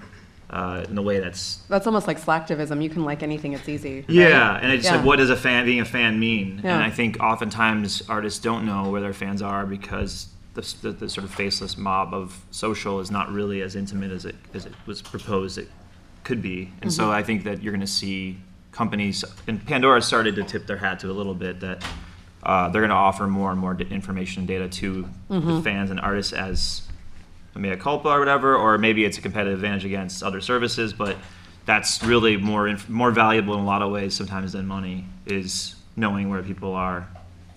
uh, 0.49 0.85
in 0.87 0.95
the 0.95 1.01
way 1.01 1.19
that's 1.19 1.57
That's 1.69 1.85
almost 1.87 2.07
like 2.07 2.19
slacktivism. 2.19 2.81
You 2.83 2.89
can 2.89 3.03
like 3.03 3.23
anything; 3.23 3.53
it's 3.53 3.67
easy. 3.69 3.97
right? 4.01 4.09
yeah, 4.09 4.57
and 4.61 4.71
it's 4.71 4.85
Yeah. 4.85 4.97
like, 4.97 5.05
what 5.05 5.17
does 5.17 5.29
a 5.29 5.35
fan 5.35 5.65
being 5.65 5.81
a 5.81 5.85
fan 5.85 6.19
mean? 6.19 6.61
Yeah. 6.63 6.75
And 6.75 6.83
I 6.83 6.89
think 6.89 7.19
oftentimes 7.21 8.03
artists 8.09 8.39
don't 8.39 8.65
know 8.65 8.89
where 8.89 9.01
their 9.01 9.13
fans 9.13 9.41
are 9.41 9.65
because 9.65 10.27
the, 10.53 10.61
the, 10.81 10.91
the 10.91 11.09
sort 11.09 11.25
of 11.25 11.33
faceless 11.33 11.77
mob 11.77 12.13
of 12.13 12.45
social 12.51 12.99
is 12.99 13.11
not 13.11 13.31
really 13.31 13.61
as 13.61 13.75
intimate 13.75 14.11
as 14.11 14.23
it 14.25 14.35
as 14.53 14.65
it 14.65 14.73
was 14.85 15.01
proposed 15.01 15.57
it 15.57 15.67
could 16.23 16.41
be. 16.41 16.71
And 16.81 16.91
so 16.91 17.11
I 17.11 17.21
think 17.23 17.43
that 17.43 17.61
you're 17.61 17.73
going 17.73 17.81
to 17.81 17.87
see 17.87 18.37
companies 18.71 19.23
and 19.47 19.63
Pandora 19.65 20.01
started 20.01 20.35
to 20.35 20.43
tip 20.43 20.65
their 20.67 20.77
hat 20.77 20.99
to 21.01 21.09
a 21.11 21.13
little 21.13 21.33
bit 21.35 21.59
that 21.61 21.83
uh, 22.45 22.69
they're 22.69 22.81
going 22.81 22.89
to 22.89 22.95
offer 22.95 23.27
more 23.27 23.51
and 23.51 23.59
more 23.59 23.73
d- 23.73 23.85
information 23.89 24.41
and 24.41 24.47
data 24.47 24.69
to 24.69 25.07
the 25.29 25.61
fans 25.63 25.89
and 25.91 25.99
artists 25.99 26.31
as 26.33 26.83
a 27.55 27.59
mea 27.59 27.75
culpa 27.75 28.09
or 28.09 28.19
whatever, 28.19 28.55
or 28.55 28.77
maybe 28.77 29.03
it's 29.03 29.17
a 29.17 29.21
competitive 29.21 29.57
advantage 29.59 29.85
against 29.85 30.21
other 30.21 30.41
services, 30.41 30.93
but 30.93 31.15
that's 31.65 32.03
really 32.03 32.37
more 32.37 32.67
inf- 32.67 32.87
more 32.89 33.11
valuable 33.11 33.55
in 33.55 33.61
a 33.61 33.65
lot 33.65 33.81
of 33.81 33.91
ways 33.91 34.13
sometimes 34.13 34.51
than 34.53 34.67
money 34.67 35.05
is 35.25 35.75
knowing 35.95 36.29
where 36.29 36.43
people 36.43 36.73
are. 36.75 37.07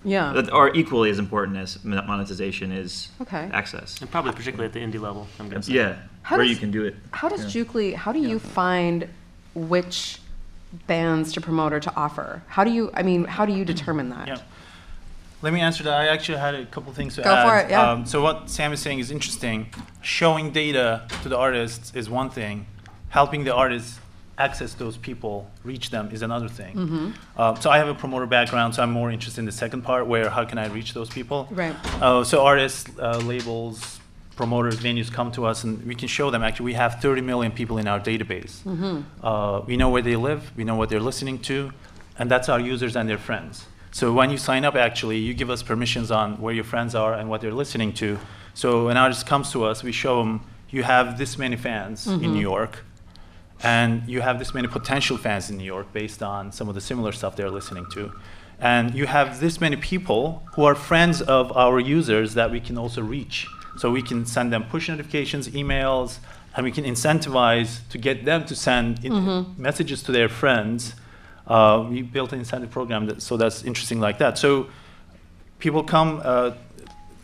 Yeah. 0.04 0.33
That- 0.33 0.52
Or 0.52 0.75
equally 0.75 1.11
as 1.11 1.18
important 1.18 1.59
as 1.59 1.85
monetization 1.85 2.73
is 2.73 3.09
Okay. 3.21 3.50
access. 3.52 4.00
And 4.00 4.11
probably 4.11 4.33
particularly 4.33 4.66
at 4.66 4.73
the 4.73 4.80
indie 4.80 5.02
level, 5.02 5.26
I'm 5.38 5.50
guessing. 5.50 5.75
Yeah, 5.75 5.97
How 6.23 6.37
where 6.37 6.45
does- 6.47 6.50
you 6.54 6.57
can 6.59 6.71
do 6.71 6.85
it. 6.85 6.97
How 7.11 7.28
does 7.28 7.54
Yeah. 7.54 7.62
Jukely, 7.64 7.95
how 7.95 8.12
do 8.12 8.21
you 8.21 8.38
find 8.38 9.09
which 9.54 10.18
bands 10.87 11.33
to 11.33 11.40
promote 11.40 11.73
or 11.73 11.80
to 11.80 11.92
offer? 11.97 12.42
How 12.47 12.62
do 12.64 12.71
you, 12.71 12.90
I 12.95 13.02
mean, 13.02 13.25
how 13.25 13.45
do 13.45 13.52
you 13.52 13.64
determine 13.64 14.09
that? 14.11 14.28
Yeah. 14.28 14.38
Let 15.40 15.52
me 15.52 15.61
answer 15.61 15.85
that. 15.85 15.95
I 15.95 16.09
actually 16.09 16.38
had 16.38 16.54
a 16.54 16.66
couple 16.66 16.92
things 16.92 17.14
to 17.14 17.23
Go 17.23 17.33
add. 17.33 17.49
for 17.49 17.59
it, 17.59 17.71
yeah. 17.71 17.90
Um, 17.90 18.07
so 18.07 18.23
what 18.23 18.50
Sam 18.50 18.73
is 18.73 18.80
saying 18.80 18.99
is 18.99 19.11
interesting. 19.11 19.68
Showing 20.02 20.50
data 20.50 21.07
to 21.23 21.28
the 21.28 21.37
artists 21.37 21.92
is 21.95 22.11
one 22.11 22.30
thing. 22.30 22.66
Helping 23.11 23.45
the 23.45 23.54
artists 23.54 24.00
access 24.37 24.75
those 24.75 24.97
people, 24.97 25.50
reach 25.64 25.90
them, 25.90 26.11
is 26.12 26.23
another 26.23 26.49
thing. 26.49 26.75
Mm-hmm. 26.76 27.11
Uh, 27.37 27.54
so 27.57 27.71
I 27.71 27.78
have 27.78 27.88
a 27.88 27.95
promoter 27.95 28.26
background, 28.26 28.75
so 28.75 28.83
I'm 28.83 28.92
more 28.92 29.11
interested 29.11 29.40
in 29.40 29.47
the 29.47 29.52
second 29.52 29.83
part, 29.83 30.07
where 30.07 30.30
how 30.30 30.45
can 30.45 30.59
I 30.59 30.68
reach 30.68 30.95
those 30.95 31.09
people? 31.11 31.49
Right. 31.50 31.75
Uh, 32.00 32.25
so 32.25 32.45
artists, 32.45 32.88
uh, 32.99 33.18
labels, 33.18 34.00
promoters, 34.37 34.76
venues 34.76 35.12
come 35.12 35.33
to 35.33 35.45
us, 35.45 35.64
and 35.64 35.85
we 35.85 35.95
can 35.95 36.09
show 36.09 36.30
them. 36.30 36.42
Actually, 36.42 36.66
we 36.66 36.75
have 36.75 37.00
30 37.00 37.21
million 37.23 37.50
people 37.52 37.78
in 37.78 37.88
our 37.88 37.99
database. 37.99 38.62
Mm-hmm. 38.62 39.26
Uh, 39.26 39.61
we 39.61 39.76
know 39.76 39.90
where 39.90 40.02
they 40.02 40.16
live, 40.16 40.52
we 40.57 40.64
know 40.64 40.76
what 40.76 40.88
they're 40.88 41.00
listening 41.00 41.40
to, 41.40 41.73
and 42.18 42.30
that's 42.30 42.49
our 42.49 42.61
users 42.61 42.97
and 42.97 43.09
their 43.09 43.18
friends. 43.18 43.66
So 43.90 44.12
when 44.12 44.30
you 44.30 44.37
sign 44.37 44.64
up, 44.64 44.75
actually, 44.75 45.18
you 45.18 45.35
give 45.35 45.50
us 45.50 45.62
permissions 45.62 46.11
on 46.11 46.40
where 46.40 46.54
your 46.54 46.64
friends 46.64 46.95
are 46.95 47.14
and 47.14 47.28
what 47.28 47.40
they're 47.40 47.52
listening 47.52 47.92
to. 47.95 48.18
So 48.54 48.87
when 48.87 48.97
an 48.97 49.02
artist 49.02 49.26
comes 49.26 49.52
to 49.52 49.64
us, 49.64 49.83
we 49.83 49.92
show 49.92 50.18
them 50.18 50.40
you 50.71 50.83
have 50.83 51.16
this 51.18 51.38
many 51.38 51.57
fans 51.57 52.07
in 52.07 52.21
mm-hmm. 52.21 52.35
New 52.35 52.40
York, 52.40 52.85
and 53.62 54.07
you 54.07 54.21
have 54.21 54.38
this 54.38 54.52
many 54.52 54.68
potential 54.68 55.16
fans 55.16 55.50
in 55.50 55.57
New 55.57 55.64
York 55.64 55.92
based 55.92 56.23
on 56.23 56.52
some 56.52 56.68
of 56.68 56.75
the 56.75 56.80
similar 56.80 57.12
stuff 57.12 57.37
they're 57.37 57.50
listening 57.50 57.87
to. 57.92 58.12
And 58.61 58.95
you 58.95 59.07
have 59.07 59.40
this 59.40 59.61
many 59.61 59.76
people 59.76 60.42
who 60.54 60.64
are 60.64 60.75
friends 60.75 61.23
of 61.23 61.57
our 61.57 61.78
users 61.78 62.35
that 62.35 62.50
we 62.50 62.61
can 62.61 62.76
also 62.76 63.02
reach. 63.02 63.47
So 63.76 63.90
we 63.90 64.02
can 64.02 64.26
send 64.26 64.52
them 64.52 64.64
push 64.64 64.88
notifications, 64.88 65.49
emails, 65.49 66.18
and 66.57 66.64
we 66.64 66.73
can 66.73 66.85
incentivize 66.85 67.88
to 67.90 67.99
get 67.99 68.25
them 68.25 68.45
to 68.47 68.57
send 68.57 69.04
in- 69.04 69.12
mm-hmm. 69.12 69.62
messages 69.62 70.02
to 70.02 70.12
their 70.12 70.28
friends. 70.28 70.95
Uh, 71.49 71.87
we 71.90 72.02
built 72.02 72.33
an 72.33 72.38
incentive 72.38 72.71
program, 72.71 73.07
that, 73.07 73.23
so 73.23 73.37
that's 73.37 73.64
interesting 73.64 74.00
like 74.00 74.19
that. 74.19 74.37
So 74.38 74.67
people 75.59 75.83
come, 75.83 76.21
uh, 76.23 76.52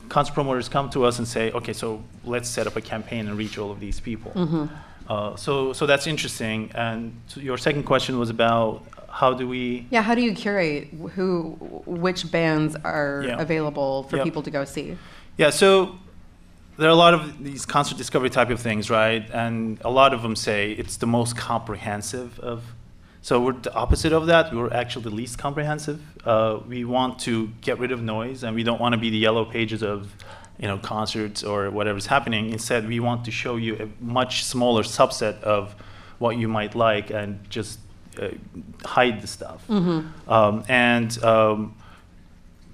concert 0.08 0.32
promoters 0.34 0.68
come 0.68 0.88
to 0.90 1.04
us 1.04 1.18
and 1.18 1.28
say, 1.28 1.52
okay, 1.52 1.74
so 1.74 2.02
let's 2.24 2.48
set 2.48 2.66
up 2.66 2.76
a 2.76 2.80
campaign 2.80 3.28
and 3.28 3.36
reach 3.36 3.58
all 3.58 3.70
of 3.70 3.80
these 3.80 4.00
people. 4.00 4.32
Mm-hmm. 4.32 4.66
Uh, 5.08 5.36
so, 5.36 5.74
so 5.74 5.84
that's 5.84 6.06
interesting. 6.06 6.70
And 6.74 7.14
your 7.36 7.58
second 7.58 7.82
question 7.82 8.18
was 8.18 8.30
about 8.30 8.82
how 9.10 9.34
do 9.34 9.46
we? 9.46 9.86
Yeah, 9.90 10.02
how 10.02 10.14
do 10.14 10.22
you 10.22 10.34
curate 10.34 10.88
who, 11.14 11.50
which 11.86 12.30
bands 12.32 12.74
are 12.82 13.22
Yeah. 13.26 13.38
available 13.40 14.04
for 14.04 14.16
Yep. 14.16 14.24
people 14.24 14.42
to 14.42 14.50
go 14.50 14.64
see? 14.64 14.96
Yeah, 15.36 15.50
so 15.50 15.96
there 16.78 16.88
are 16.88 16.92
a 16.92 16.96
lot 16.96 17.12
of 17.14 17.44
these 17.44 17.66
concert 17.66 17.98
discovery 17.98 18.30
type 18.30 18.50
of 18.50 18.60
things, 18.60 18.88
right? 18.90 19.24
And 19.32 19.78
a 19.84 19.90
lot 19.90 20.14
of 20.14 20.22
them 20.22 20.34
say 20.34 20.72
it's 20.72 20.96
the 20.96 21.06
most 21.06 21.36
comprehensive 21.36 22.40
of. 22.40 22.62
So 23.24 23.40
we're 23.40 23.54
the 23.54 23.72
opposite 23.72 24.12
of 24.12 24.26
that. 24.26 24.52
We're 24.52 24.70
actually 24.70 25.04
the 25.04 25.14
least 25.14 25.38
comprehensive. 25.38 25.98
Uh, 26.26 26.58
we 26.68 26.84
want 26.84 27.18
to 27.20 27.48
get 27.62 27.78
rid 27.78 27.90
of 27.90 28.02
noise, 28.02 28.42
and 28.42 28.54
we 28.54 28.62
don't 28.62 28.78
want 28.78 28.92
to 28.92 28.98
be 28.98 29.08
the 29.08 29.16
yellow 29.16 29.46
pages 29.46 29.82
of, 29.82 30.14
you 30.58 30.68
know, 30.68 30.76
concerts 30.76 31.42
or 31.42 31.70
whatever's 31.70 32.04
happening. 32.04 32.50
Instead, 32.52 32.86
we 32.86 33.00
want 33.00 33.24
to 33.24 33.30
show 33.30 33.56
you 33.56 33.76
a 33.76 34.04
much 34.04 34.44
smaller 34.44 34.82
subset 34.82 35.40
of 35.40 35.74
what 36.18 36.36
you 36.36 36.48
might 36.48 36.74
like, 36.74 37.08
and 37.08 37.40
just 37.48 37.78
uh, 38.20 38.28
hide 38.84 39.22
the 39.22 39.26
stuff. 39.26 39.64
Um, 40.28 40.62
and 40.68 41.24
um, 41.24 41.74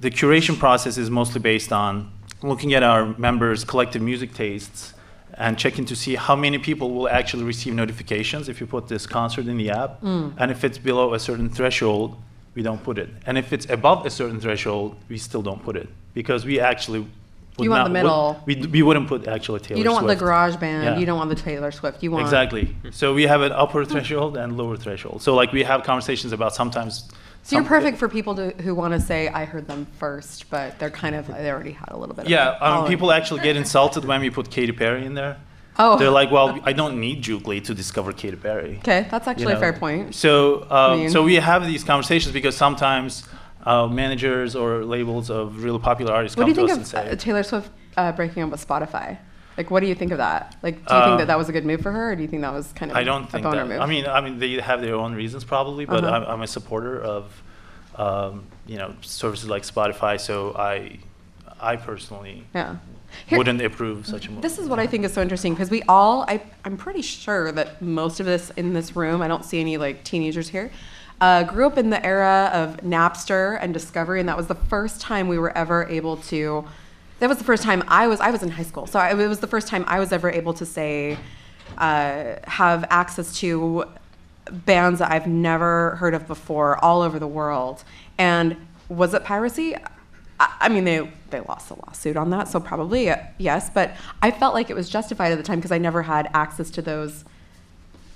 the 0.00 0.10
curation 0.10 0.58
process 0.58 0.98
is 0.98 1.10
mostly 1.10 1.40
based 1.40 1.72
on 1.72 2.10
looking 2.42 2.74
at 2.74 2.82
our 2.82 3.16
members' 3.18 3.64
collective 3.64 4.02
music 4.02 4.34
tastes 4.34 4.94
and 5.40 5.58
checking 5.58 5.86
to 5.86 5.96
see 5.96 6.14
how 6.16 6.36
many 6.36 6.58
people 6.58 6.90
will 6.94 7.08
actually 7.08 7.44
receive 7.44 7.72
notifications 7.74 8.48
if 8.50 8.60
you 8.60 8.66
put 8.66 8.86
this 8.88 9.06
concert 9.06 9.46
in 9.48 9.56
the 9.56 9.70
app. 9.70 10.00
Mm. 10.02 10.34
And 10.36 10.50
if 10.50 10.64
it's 10.64 10.76
below 10.76 11.14
a 11.14 11.18
certain 11.18 11.48
threshold, 11.48 12.14
we 12.54 12.62
don't 12.62 12.82
put 12.84 12.98
it. 12.98 13.08
And 13.26 13.38
if 13.38 13.52
it's 13.54 13.66
above 13.70 14.04
a 14.04 14.10
certain 14.10 14.38
threshold, 14.38 14.96
we 15.08 15.16
still 15.16 15.40
don't 15.40 15.62
put 15.62 15.76
it 15.76 15.88
because 16.12 16.44
we 16.44 16.60
actually. 16.60 17.00
would 17.00 17.64
You 17.64 17.70
want 17.70 17.84
the 17.84 17.90
middle. 17.90 18.42
would- 18.46 18.64
We, 18.64 18.66
we 18.76 18.82
wouldn't 18.82 19.08
put 19.08 19.26
actually 19.26 19.60
Taylor 19.60 19.68
Swift. 19.68 19.78
You 19.78 19.84
don't 19.84 19.94
want 19.94 20.08
the 20.08 20.16
garage 20.24 20.56
band, 20.56 20.84
Yeah. 20.84 20.98
you 20.98 21.06
don't 21.06 21.16
want 21.22 21.30
the 21.30 21.40
Taylor 21.48 21.70
Swift, 21.70 22.02
you 22.02 22.10
want. 22.10 22.22
Exactly. 22.24 22.76
So 22.90 23.14
we 23.14 23.22
have 23.32 23.40
an 23.40 23.52
upper 23.52 23.82
threshold 23.86 24.36
and 24.36 24.58
lower 24.58 24.76
threshold. 24.76 25.22
So 25.22 25.34
like 25.34 25.52
we 25.52 25.62
have 25.62 25.82
conversations 25.84 26.32
about 26.34 26.54
sometimes. 26.54 27.08
So 27.42 27.56
you're 27.56 27.64
perfect 27.64 27.98
for 27.98 28.08
people 28.08 28.34
to, 28.36 28.50
who 28.62 28.74
want 28.74 28.94
to 28.94 29.00
say, 29.00 29.28
I 29.28 29.44
heard 29.44 29.66
them 29.66 29.86
first, 29.98 30.50
but 30.50 30.78
they're 30.78 30.90
kind 30.90 31.14
of, 31.14 31.26
they 31.26 31.50
already 31.50 31.72
had 31.72 31.88
a 31.88 31.96
little 31.96 32.14
bit 32.14 32.26
of. 32.26 32.30
Yeah, 32.30 32.56
I 32.60 32.78
mean, 32.78 32.86
people 32.88 33.10
actually 33.12 33.40
get 33.40 33.56
insulted 33.56 34.04
when 34.04 34.20
we 34.20 34.30
put 34.30 34.50
Katy 34.50 34.72
Perry 34.72 35.04
in 35.04 35.14
there. 35.14 35.38
Oh. 35.78 35.96
They're 35.98 36.10
like, 36.10 36.30
well, 36.30 36.60
I 36.64 36.72
don't 36.72 37.00
need 37.00 37.24
Jukely 37.24 37.64
to 37.64 37.74
discover 37.74 38.12
Katy 38.12 38.36
Perry. 38.36 38.76
Okay, 38.78 39.06
that's 39.10 39.26
you 39.26 39.30
actually 39.30 39.54
a 39.54 39.58
fair 39.58 39.72
point. 39.72 40.14
So, 40.14 40.66
uh, 40.70 40.90
I 40.92 40.96
mean- 40.96 41.10
so 41.10 41.22
we 41.22 41.36
have 41.36 41.64
these 41.66 41.82
conversations 41.84 42.32
because 42.34 42.56
sometimes 42.56 43.26
uh, 43.64 43.86
managers 43.86 44.54
or 44.54 44.84
labels 44.84 45.30
of 45.30 45.62
really 45.64 45.78
popular 45.78 46.12
artists 46.12 46.36
What 46.36 46.46
do 46.46 46.54
come 46.54 46.62
you 46.62 46.66
to 46.68 46.74
think 46.74 46.82
us 46.82 46.92
of 46.92 46.98
and 47.04 47.08
say, 47.08 47.12
uh, 47.12 47.16
Taylor 47.16 47.42
Swift 47.42 47.70
uh, 47.96 48.12
breaking 48.12 48.42
up 48.42 48.50
with 48.50 48.66
Spotify? 48.66 49.18
Like, 49.56 49.70
what 49.70 49.80
do 49.80 49.86
you 49.86 49.94
think 49.94 50.12
of 50.12 50.18
that? 50.18 50.56
Like, 50.62 50.86
do 50.86 50.94
you 50.94 51.02
think 51.02 51.18
that 51.18 51.26
that 51.26 51.36
was 51.36 51.48
a 51.48 51.52
good 51.52 51.66
move 51.66 51.80
for 51.82 51.90
her, 51.92 52.12
or 52.12 52.16
do 52.16 52.22
you 52.22 52.28
think 52.28 52.42
that 52.42 52.52
was 52.52 52.72
kind 52.72 52.90
of 52.90 52.96
I 52.96 53.04
don't 53.04 53.24
a 53.24 53.26
think 53.26 53.42
boner 53.44 53.58
that. 53.66 53.68
move? 53.68 53.80
I 53.80 53.86
mean, 53.86 54.06
I 54.06 54.20
mean, 54.20 54.38
they 54.38 54.52
have 54.60 54.80
their 54.80 54.94
own 54.94 55.14
reasons 55.14 55.44
probably, 55.44 55.84
but 55.84 56.04
Uh-huh. 56.04 56.16
I'm, 56.16 56.34
I'm 56.34 56.42
a 56.42 56.46
supporter 56.46 57.00
of, 57.00 57.42
um, 57.96 58.44
you 58.66 58.78
know, 58.78 58.94
services 59.02 59.48
like 59.48 59.64
Spotify. 59.64 60.18
So 60.20 60.54
I, 60.56 60.98
I 61.60 61.76
personally 61.76 62.44
yeah. 62.54 62.76
Here- 63.26 63.36
wouldn't 63.38 63.60
approve 63.60 64.06
such 64.06 64.28
a 64.28 64.30
move. 64.30 64.40
This 64.40 64.58
is 64.58 64.68
what 64.68 64.78
I 64.78 64.86
think 64.86 65.04
is 65.04 65.12
so 65.12 65.20
interesting 65.20 65.52
because 65.52 65.68
we 65.70 65.82
all, 65.82 66.22
I, 66.28 66.40
I'm 66.64 66.76
pretty 66.76 67.02
sure 67.02 67.50
that 67.52 67.82
most 67.82 68.20
of 68.20 68.28
us 68.28 68.50
in 68.50 68.72
this 68.72 68.94
room, 68.96 69.20
I 69.20 69.28
don't 69.28 69.44
see 69.44 69.60
any 69.60 69.76
like 69.76 70.04
teenagers 70.04 70.48
here, 70.48 70.70
uh, 71.20 71.42
grew 71.42 71.66
up 71.66 71.76
in 71.76 71.90
the 71.90 72.04
era 72.06 72.50
of 72.54 72.78
Napster 72.78 73.58
and 73.60 73.74
Discovery, 73.74 74.20
and 74.20 74.28
that 74.28 74.36
was 74.38 74.46
the 74.46 74.54
first 74.54 75.00
time 75.02 75.28
we 75.28 75.38
were 75.38 75.54
ever 75.58 75.84
able 75.86 76.16
to. 76.18 76.64
That 77.20 77.28
was 77.28 77.38
the 77.38 77.44
first 77.44 77.62
time 77.62 77.84
I 77.86 78.06
was. 78.06 78.20
I 78.20 78.30
was 78.30 78.42
in 78.42 78.50
high 78.50 78.64
school, 78.64 78.86
so 78.86 78.98
I, 78.98 79.10
it 79.10 79.28
was 79.28 79.40
the 79.40 79.46
first 79.46 79.68
time 79.68 79.84
I 79.86 80.00
was 80.00 80.10
ever 80.10 80.30
able 80.30 80.54
to 80.54 80.66
say, 80.66 81.18
uh, 81.78 82.36
have 82.44 82.84
access 82.90 83.38
to 83.40 83.84
bands 84.50 84.98
that 84.98 85.12
I've 85.12 85.26
never 85.26 85.96
heard 85.96 86.14
of 86.14 86.26
before 86.26 86.82
all 86.82 87.02
over 87.02 87.18
the 87.18 87.28
world. 87.28 87.84
And 88.18 88.56
was 88.88 89.14
it 89.14 89.22
piracy? 89.22 89.76
I, 90.40 90.56
I 90.60 90.68
mean, 90.70 90.84
they 90.84 91.10
they 91.28 91.40
lost 91.40 91.68
the 91.68 91.74
lawsuit 91.74 92.16
on 92.16 92.30
that, 92.30 92.48
so 92.48 92.58
probably 92.58 93.10
uh, 93.10 93.18
yes. 93.36 93.68
But 93.68 93.94
I 94.22 94.30
felt 94.30 94.54
like 94.54 94.70
it 94.70 94.74
was 94.74 94.88
justified 94.88 95.30
at 95.30 95.36
the 95.36 95.44
time 95.44 95.58
because 95.58 95.72
I 95.72 95.78
never 95.78 96.02
had 96.02 96.30
access 96.32 96.70
to 96.70 96.82
those 96.82 97.24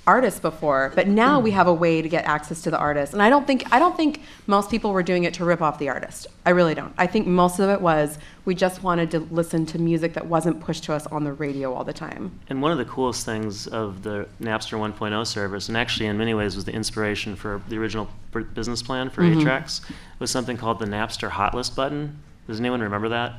artists 0.06 0.40
before. 0.40 0.92
But 0.94 1.08
now 1.08 1.40
we 1.40 1.50
have 1.52 1.66
a 1.66 1.72
way 1.72 2.02
to 2.02 2.08
get 2.08 2.24
access 2.24 2.62
to 2.62 2.70
the 2.70 2.78
artist, 2.78 3.12
and 3.12 3.22
I 3.22 3.30
don't 3.30 3.46
think 3.46 3.72
I 3.72 3.78
don't 3.78 3.96
think 3.96 4.20
most 4.46 4.70
people 4.70 4.92
were 4.92 5.02
doing 5.02 5.24
it 5.24 5.34
to 5.34 5.44
rip 5.44 5.62
off 5.62 5.78
the 5.78 5.88
artist. 5.88 6.26
I 6.44 6.50
really 6.50 6.74
don't. 6.74 6.92
I 6.98 7.06
think 7.06 7.26
most 7.26 7.58
of 7.58 7.70
it 7.70 7.80
was 7.80 8.18
we 8.44 8.54
just 8.54 8.82
wanted 8.82 9.10
to 9.12 9.20
listen 9.20 9.64
to 9.66 9.78
music 9.78 10.12
that 10.14 10.26
wasn't 10.26 10.60
pushed 10.60 10.84
to 10.84 10.92
us 10.92 11.06
on 11.06 11.24
the 11.24 11.32
radio 11.32 11.72
all 11.72 11.84
the 11.84 11.92
time. 11.92 12.38
And 12.48 12.60
one 12.60 12.70
of 12.72 12.78
the 12.78 12.84
coolest 12.84 13.24
things 13.24 13.66
of 13.66 14.02
the 14.02 14.28
Napster 14.40 14.78
1.0 14.78 15.26
service, 15.26 15.68
and 15.68 15.76
actually 15.76 16.06
in 16.06 16.18
many 16.18 16.34
ways 16.34 16.54
was 16.54 16.64
the 16.64 16.72
inspiration 16.72 17.36
for 17.36 17.62
the 17.68 17.78
original 17.78 18.08
business 18.54 18.82
plan 18.82 19.10
for 19.10 19.22
Mm-hmm. 19.22 19.40
8-Tracks, 19.40 19.80
was 20.18 20.30
something 20.30 20.56
called 20.58 20.78
the 20.78 20.86
Napster 20.86 21.30
Hot 21.30 21.54
List 21.54 21.74
button. 21.74 22.18
Does 22.46 22.60
anyone 22.60 22.82
remember 22.82 23.08
that? 23.08 23.36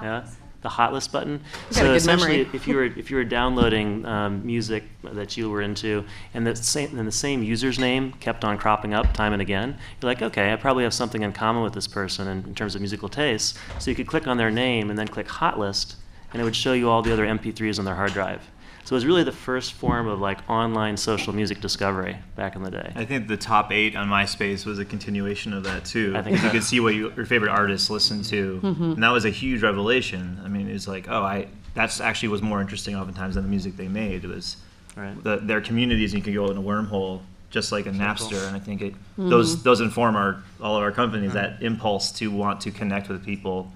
Yeah, 0.00 0.24
the 0.60 0.68
Hot 0.68 0.92
List 0.92 1.12
button. 1.12 1.40
You 1.70 1.76
got 1.76 1.84
a 1.84 1.88
good 1.88 1.96
essentially, 1.96 2.38
memory. 2.38 2.50
if 2.56 2.66
you 2.66 2.74
were 2.74 2.84
if 2.84 3.10
you 3.10 3.16
were 3.16 3.24
downloading 3.24 4.04
um, 4.06 4.44
music 4.44 4.84
that 5.04 5.36
you 5.36 5.50
were 5.50 5.62
into, 5.62 6.04
and 6.34 6.46
the 6.46 6.56
same 6.56 6.98
and 6.98 7.06
the 7.06 7.12
same 7.12 7.42
user's 7.42 7.78
name 7.78 8.12
kept 8.14 8.44
on 8.44 8.58
cropping 8.58 8.94
up 8.94 9.12
time 9.14 9.32
and 9.32 9.42
again, 9.42 9.78
you're 10.00 10.10
like, 10.10 10.22
okay, 10.22 10.52
I 10.52 10.56
probably 10.56 10.84
have 10.84 10.94
something 10.94 11.22
in 11.22 11.32
common 11.32 11.62
with 11.62 11.74
this 11.74 11.86
person 11.86 12.26
in, 12.28 12.38
in 12.44 12.54
terms 12.54 12.74
of 12.74 12.80
musical 12.80 13.08
tastes. 13.08 13.58
So 13.78 13.90
you 13.90 13.94
could 13.94 14.06
click 14.06 14.26
on 14.26 14.36
their 14.36 14.50
name 14.50 14.90
and 14.90 14.98
then 14.98 15.08
click 15.08 15.28
Hot 15.28 15.58
List, 15.58 15.96
and 16.32 16.42
it 16.42 16.44
would 16.44 16.56
show 16.56 16.72
you 16.72 16.88
all 16.88 17.02
the 17.02 17.12
other 17.12 17.26
MP3s 17.26 17.78
on 17.78 17.84
their 17.84 17.94
hard 17.94 18.12
drive. 18.12 18.42
So 18.88 18.94
it 18.94 18.96
was 18.96 19.04
really 19.04 19.22
the 19.22 19.32
first 19.32 19.74
form 19.74 20.08
of 20.08 20.18
like 20.18 20.48
online 20.48 20.96
social 20.96 21.34
music 21.34 21.60
discovery 21.60 22.16
back 22.36 22.56
in 22.56 22.62
the 22.62 22.70
day. 22.70 22.90
I 22.96 23.04
think 23.04 23.28
the 23.28 23.36
top 23.36 23.70
eight 23.70 23.94
on 23.94 24.08
MySpace 24.08 24.64
was 24.64 24.78
a 24.78 24.84
continuation 24.86 25.52
of 25.52 25.64
that 25.64 25.84
too. 25.84 26.14
I 26.16 26.22
think 26.22 26.42
you 26.42 26.48
could 26.48 26.64
see 26.64 26.80
what 26.80 26.94
you, 26.94 27.12
your 27.14 27.26
favorite 27.26 27.50
artists 27.50 27.90
listened 27.90 28.24
to, 28.30 28.60
and 28.62 29.02
that 29.02 29.10
was 29.10 29.26
a 29.26 29.30
huge 29.30 29.62
revelation. 29.62 30.40
I 30.42 30.48
mean, 30.48 30.70
it 30.70 30.72
was 30.72 30.88
like, 30.88 31.06
oh, 31.06 31.22
I 31.22 31.48
that's 31.74 32.00
actually 32.00 32.30
was 32.30 32.40
more 32.40 32.62
interesting 32.62 32.96
oftentimes 32.96 33.34
than 33.34 33.44
the 33.44 33.50
music 33.50 33.76
they 33.76 33.88
made. 33.88 34.24
It 34.24 34.28
was 34.28 34.56
Right. 34.96 35.22
the, 35.22 35.36
their 35.36 35.60
communities, 35.60 36.14
and 36.14 36.20
you 36.20 36.24
could 36.24 36.32
go 36.34 36.50
in 36.50 36.56
a 36.56 36.62
wormhole 36.62 37.20
just 37.50 37.70
like 37.72 37.84
a 37.84 37.90
Napster. 37.90 38.30
cool. 38.30 38.38
And 38.46 38.56
I 38.56 38.58
think 38.58 38.80
it, 38.80 38.94
Mm-hmm. 38.94 39.28
those 39.28 39.62
those 39.64 39.82
inform 39.82 40.16
our 40.16 40.42
all 40.62 40.76
of 40.78 40.82
our 40.82 40.92
companies 40.92 41.34
that 41.34 41.62
impulse 41.62 42.10
to 42.12 42.30
want 42.30 42.62
to 42.62 42.70
connect 42.70 43.10
with 43.10 43.22
people 43.22 43.70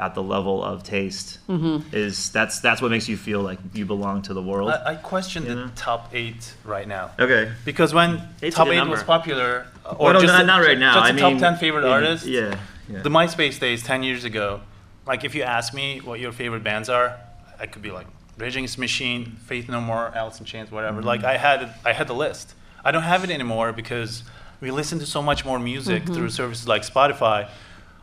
at 0.00 0.14
the 0.14 0.22
level 0.22 0.62
of 0.62 0.82
taste 0.84 1.38
Mm-hmm. 1.48 1.94
is 1.94 2.30
that's 2.30 2.60
that's 2.60 2.80
what 2.80 2.90
makes 2.90 3.08
you 3.08 3.16
feel 3.16 3.40
like 3.42 3.58
you 3.74 3.84
belong 3.84 4.22
to 4.22 4.34
the 4.34 4.42
world. 4.42 4.70
I, 4.70 4.92
I 4.92 4.94
question 4.94 5.42
You 5.44 5.48
the 5.48 5.54
know? 5.56 5.70
top 5.74 6.10
eight 6.14 6.54
right 6.64 6.86
now. 6.86 7.10
okay. 7.18 7.50
Because 7.64 7.92
when 7.92 8.20
Eight's 8.42 8.54
top 8.56 8.68
eight 8.68 8.76
number. 8.76 8.92
was 8.94 9.02
popular, 9.02 9.66
uh, 9.84 9.90
or 9.98 10.04
Well, 10.04 10.12
no, 10.14 10.20
just 10.20 10.32
not, 10.32 10.38
the- 10.40 10.46
not 10.46 10.60
right 10.62 10.78
now. 10.78 10.94
just 10.94 11.04
I 11.04 11.12
the 11.12 11.22
mean, 11.22 11.32
top 11.38 11.40
ten 11.50 11.58
favorite 11.58 11.84
in- 11.84 11.90
artists, 11.92 12.26
Yeah. 12.26 12.58
yeah. 12.88 13.02
the 13.02 13.08
MySpace 13.10 13.58
days 13.58 13.82
ten 13.82 14.02
years 14.04 14.24
ago, 14.24 14.60
like 15.06 15.24
if 15.24 15.34
you 15.34 15.42
ask 15.42 15.74
me 15.74 16.00
what 16.00 16.20
your 16.20 16.32
favorite 16.32 16.62
bands 16.62 16.88
are, 16.88 17.16
I 17.58 17.66
could 17.66 17.82
be 17.82 17.90
like 17.90 18.06
Rage 18.36 18.54
Against 18.54 18.76
the 18.76 18.80
Machine, 18.82 19.32
Faith 19.46 19.68
No 19.68 19.80
More, 19.80 20.12
Alice 20.14 20.38
in 20.38 20.44
Chains, 20.46 20.70
whatever. 20.70 21.02
Like 21.02 21.24
I 21.24 21.36
had 21.38 21.74
I 21.84 21.92
had 21.92 22.06
the 22.06 22.14
list. 22.14 22.54
I 22.84 22.92
don't 22.92 23.02
have 23.02 23.24
it 23.24 23.30
anymore 23.30 23.72
because 23.72 24.22
we 24.60 24.70
listen 24.70 25.00
to 25.00 25.06
so 25.06 25.20
much 25.22 25.44
more 25.44 25.58
music 25.58 26.04
through 26.06 26.30
services 26.30 26.68
like 26.68 26.82
Spotify. 26.82 27.48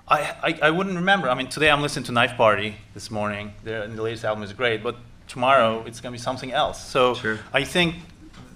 I, 0.07 0.35
I, 0.43 0.59
I 0.63 0.69
wouldn't 0.71 0.95
remember. 0.95 1.29
I 1.29 1.33
mean, 1.33 1.47
today 1.47 1.69
I'm 1.69 1.81
listening 1.81 2.05
to 2.05 2.11
Knife 2.11 2.37
Party 2.37 2.75
this 2.93 3.09
morning. 3.09 3.53
Their 3.63 3.87
the 3.87 4.01
latest 4.01 4.23
album 4.23 4.43
is 4.43 4.53
great, 4.53 4.83
but 4.83 4.95
tomorrow 5.27 5.83
it's 5.87 5.99
gonna 5.99 6.13
be 6.13 6.19
something 6.19 6.51
else. 6.51 6.83
So 6.83 7.15
Sure. 7.15 7.39
I 7.53 7.63
think 7.63 7.95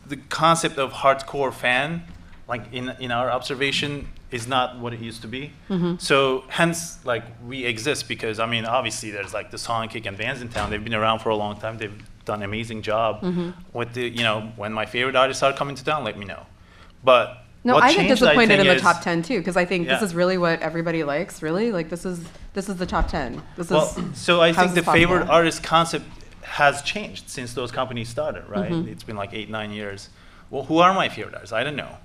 the 0.05 0.17
concept 0.17 0.77
of 0.77 0.91
hardcore 0.91 1.53
fan, 1.53 2.03
like 2.47 2.71
in 2.71 2.89
in 2.99 3.11
our 3.11 3.31
observation, 3.31 4.07
is 4.29 4.47
not 4.47 4.77
what 4.77 4.93
it 4.93 4.99
used 4.99 5.21
to 5.23 5.27
be. 5.27 5.51
Mm-hmm. 5.69 5.95
So 5.97 6.43
hence, 6.49 7.03
like 7.03 7.23
we 7.45 7.65
exist 7.65 8.07
because 8.07 8.39
I 8.39 8.45
mean, 8.45 8.65
obviously 8.65 9.09
there's 9.09 9.33
like 9.33 9.49
the 9.49 9.57
Songkick 9.57 10.05
and 10.05 10.17
Bandsintown. 10.17 10.69
They've 10.69 10.83
been 10.83 10.93
around 10.93 11.19
for 11.19 11.29
a 11.29 11.35
long 11.35 11.59
time. 11.59 11.79
They've 11.79 12.03
done 12.25 12.39
an 12.39 12.45
amazing 12.45 12.83
job. 12.83 13.21
Mm-hmm. 13.21 13.49
With 13.73 13.93
the 13.93 14.07
you 14.07 14.21
know 14.23 14.51
when 14.55 14.71
my 14.71 14.85
favorite 14.85 15.15
artists 15.15 15.41
are 15.41 15.53
coming 15.53 15.75
to 15.75 15.83
town, 15.83 16.03
let 16.03 16.17
me 16.17 16.25
know. 16.25 16.45
But 17.03 17.43
No, 17.69 17.75
what 17.75 17.83
I 17.83 17.93
get 17.93 18.07
disappointed 18.07 18.47
think, 18.49 18.61
in 18.61 18.67
the 18.67 18.75
is- 18.75 18.81
top 18.81 19.01
ten 19.01 19.21
too 19.23 19.37
because 19.39 19.55
I 19.57 19.65
think 19.65 19.87
this 19.87 20.01
is 20.01 20.13
really 20.13 20.37
what 20.37 20.61
everybody 20.61 21.03
likes. 21.03 21.41
Really, 21.41 21.71
like 21.71 21.89
this 21.89 22.05
is 22.05 22.23
this 22.53 22.67
is 22.69 22.75
the 22.77 22.85
top 22.85 23.07
ten. 23.07 23.41
This 23.55 23.69
Well, 23.69 23.83
is 23.83 24.17
so 24.17 24.41
I 24.41 24.53
think 24.53 24.73
the 24.73 24.83
favorite 24.83 25.19
possible? 25.19 25.35
artist 25.35 25.63
concept 25.63 26.05
has 26.43 26.81
changed 26.81 27.29
since 27.29 27.53
those 27.53 27.71
companies 27.71 28.09
started, 28.09 28.47
right? 28.49 28.71
Mm-hmm. 28.71 28.89
It's 28.91 29.03
been 29.03 29.15
like 29.15 29.33
eight, 29.33 29.49
nine 29.49 29.71
years. 29.71 30.09
Well, 30.49 30.63
who 30.63 30.79
are 30.79 30.93
my 30.93 31.09
favorite 31.09 31.35
artists? 31.35 31.53
I 31.53 31.63
don't 31.63 31.75
know. 31.75 31.97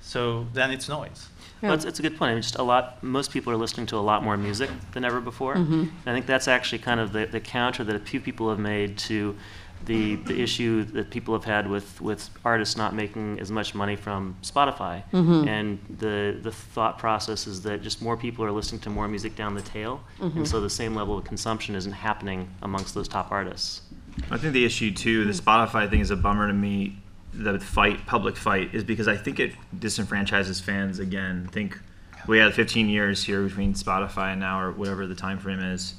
So 0.00 0.46
then 0.52 0.70
it's 0.70 0.88
noise. 0.88 1.28
Yeah. 1.62 1.68
Well, 1.70 1.76
it's, 1.76 1.84
it's 1.84 1.98
a 1.98 2.02
good 2.02 2.16
point. 2.18 2.30
I 2.30 2.34
mean, 2.34 2.42
just 2.42 2.56
a 2.56 2.62
lot. 2.62 3.02
Most 3.02 3.30
people 3.30 3.52
are 3.52 3.56
listening 3.56 3.86
to 3.86 3.96
a 3.96 4.04
lot 4.10 4.22
more 4.22 4.36
music 4.36 4.68
than 4.92 5.04
ever 5.04 5.20
before. 5.20 5.54
Mm-hmm. 5.54 5.80
And 5.80 5.90
I 6.06 6.12
think 6.12 6.26
that's 6.26 6.48
actually 6.48 6.78
kind 6.80 7.00
of 7.00 7.12
the, 7.12 7.26
the 7.26 7.40
counter 7.40 7.82
that 7.84 7.96
a 7.96 7.98
few 8.00 8.20
people 8.20 8.50
have 8.50 8.58
made 8.58 8.98
to 8.98 9.36
the 9.84 10.16
the 10.16 10.40
issue 10.42 10.82
that 10.84 11.10
people 11.10 11.34
have 11.34 11.44
had 11.44 11.68
with, 11.68 12.00
with 12.00 12.28
artists 12.44 12.76
not 12.76 12.94
making 12.94 13.38
as 13.38 13.50
much 13.50 13.74
money 13.74 13.94
from 13.94 14.36
Spotify. 14.42 15.04
Mm-hmm. 15.12 15.48
And 15.48 15.78
the 15.98 16.38
the 16.42 16.50
thought 16.50 16.98
process 16.98 17.46
is 17.46 17.62
that 17.62 17.82
just 17.82 18.02
more 18.02 18.16
people 18.16 18.44
are 18.44 18.50
listening 18.50 18.80
to 18.82 18.90
more 18.90 19.06
music 19.08 19.36
down 19.36 19.54
the 19.54 19.62
tail, 19.62 20.00
Mm-hmm. 20.20 20.38
and 20.38 20.48
so 20.48 20.60
the 20.60 20.70
same 20.70 20.94
level 20.94 21.18
of 21.18 21.24
consumption 21.24 21.74
isn't 21.74 21.92
happening 21.92 22.48
amongst 22.62 22.94
those 22.94 23.06
top 23.08 23.30
artists. 23.30 23.82
I 24.30 24.38
think 24.38 24.54
the 24.54 24.64
issue 24.64 24.92
too, 24.92 25.24
the 25.24 25.32
Spotify 25.32 25.88
thing 25.90 26.00
is 26.00 26.10
a 26.10 26.16
bummer 26.16 26.46
to 26.48 26.54
me. 26.54 26.96
The 27.34 27.60
fight, 27.60 28.06
public 28.06 28.34
fight, 28.36 28.74
is 28.74 28.82
because 28.82 29.08
I 29.08 29.16
think 29.16 29.38
it 29.38 29.52
disenfranchises 29.78 30.62
fans 30.62 30.98
again. 30.98 31.44
I 31.48 31.52
think 31.52 31.78
we 32.26 32.38
had 32.38 32.54
15 32.54 32.88
years 32.88 33.22
here 33.24 33.42
between 33.42 33.74
Spotify 33.74 34.32
and 34.32 34.40
now, 34.40 34.58
or 34.60 34.72
whatever 34.72 35.06
the 35.06 35.14
time 35.14 35.38
frame 35.38 35.60
is, 35.60 35.94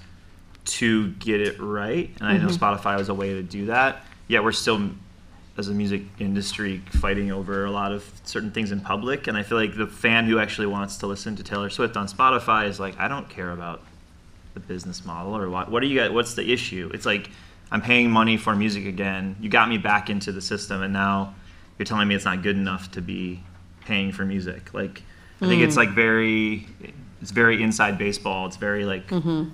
to 0.68 1.12
get 1.14 1.42
it 1.42 1.60
right. 1.60 2.10
And 2.20 2.30
I 2.30 2.38
know 2.38 2.48
mm-hmm. 2.48 2.64
Spotify 2.64 2.98
was 2.98 3.10
a 3.10 3.14
way 3.14 3.34
to 3.34 3.44
do 3.44 3.66
that. 3.68 4.06
Yet 4.28 4.44
we're 4.44 4.52
still, 4.52 4.90
as 5.58 5.68
a 5.70 5.74
music 5.74 6.04
industry, 6.20 6.82
fighting 6.92 7.32
over 7.32 7.66
a 7.66 7.72
lot 7.72 7.92
of 7.92 8.10
certain 8.24 8.52
things 8.52 8.72
in 8.72 8.82
public. 8.82 9.28
And 9.28 9.38
I 9.38 9.44
feel 9.44 9.58
like 9.58 9.76
the 9.76 9.88
fan 9.88 10.26
who 10.26 10.40
actually 10.40 10.68
wants 10.68 10.98
to 10.98 11.08
listen 11.08 11.36
to 11.38 11.44
Taylor 11.44 11.70
Swift 11.70 11.96
on 11.98 12.08
Spotify 12.08 12.68
is 12.68 12.80
like, 12.80 13.00
I 13.00 13.08
don't 13.08 13.30
care 13.30 13.52
about 13.52 13.82
the 14.60 14.68
business 14.68 15.06
model 15.06 15.38
or 15.38 15.50
what 15.50 15.70
what 15.70 15.82
do 15.82 15.88
you 15.88 16.00
got 16.00 16.14
what's 16.14 16.34
the 16.34 16.52
issue 16.52 16.90
it's 16.94 17.06
like 17.06 17.30
i'm 17.72 17.82
paying 17.82 18.10
money 18.10 18.38
for 18.38 18.56
music 18.56 18.86
again 18.86 19.36
you 19.40 19.50
got 19.50 19.70
me 19.70 19.78
back 19.78 20.10
into 20.10 20.32
the 20.32 20.42
system 20.42 20.82
and 20.82 20.94
now 20.94 21.34
you're 21.78 21.86
telling 21.86 22.08
me 22.08 22.16
it's 22.16 22.26
not 22.26 22.42
good 22.42 22.56
enough 22.56 22.90
to 22.92 23.02
be 23.02 23.42
paying 23.86 24.12
for 24.12 24.26
music 24.26 24.74
like 24.74 25.04
i 25.42 25.48
think 25.48 25.62
it's 25.62 25.76
mm. 25.76 25.80
like 25.80 25.90
very 25.90 26.68
it's 27.22 27.32
very 27.32 27.62
inside 27.62 27.98
baseball 27.98 28.48
it's 28.48 28.58
very 28.58 28.86
like 28.86 29.08
mm-hmm. 29.08 29.50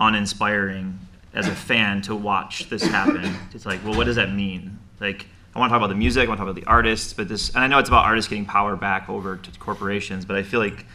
Uninspiring 0.00 0.98
as 1.34 1.46
a 1.48 1.54
fan 1.54 2.00
to 2.02 2.14
watch 2.14 2.68
this 2.70 2.82
happen 2.82 3.34
it's 3.52 3.66
like 3.66 3.82
well 3.84 3.94
what 3.96 4.04
does 4.04 4.16
that 4.16 4.32
mean 4.32 4.78
like 5.00 5.26
i 5.54 5.58
want 5.58 5.68
to 5.68 5.72
talk 5.72 5.78
about 5.80 5.88
the 5.88 5.94
music 5.98 6.24
i 6.24 6.28
want 6.28 6.38
to 6.38 6.44
talk 6.44 6.50
about 6.50 6.60
the 6.60 6.68
artists 6.70 7.12
but 7.12 7.28
this 7.28 7.48
and 7.50 7.58
i 7.58 7.66
know 7.66 7.78
it's 7.78 7.88
about 7.88 8.04
artists 8.04 8.28
getting 8.28 8.46
power 8.46 8.76
back 8.76 9.08
over 9.08 9.36
to 9.36 9.50
corporations 9.58 10.24
but 10.24 10.36
i 10.36 10.42
feel 10.42 10.60
like 10.60 10.86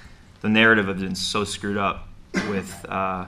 the 0.42 0.50
narrative 0.50 0.88
has 0.88 1.02
been 1.02 1.14
so 1.16 1.44
screwed 1.44 1.78
up 1.78 2.08
with 2.50 2.84
uh, 2.90 3.26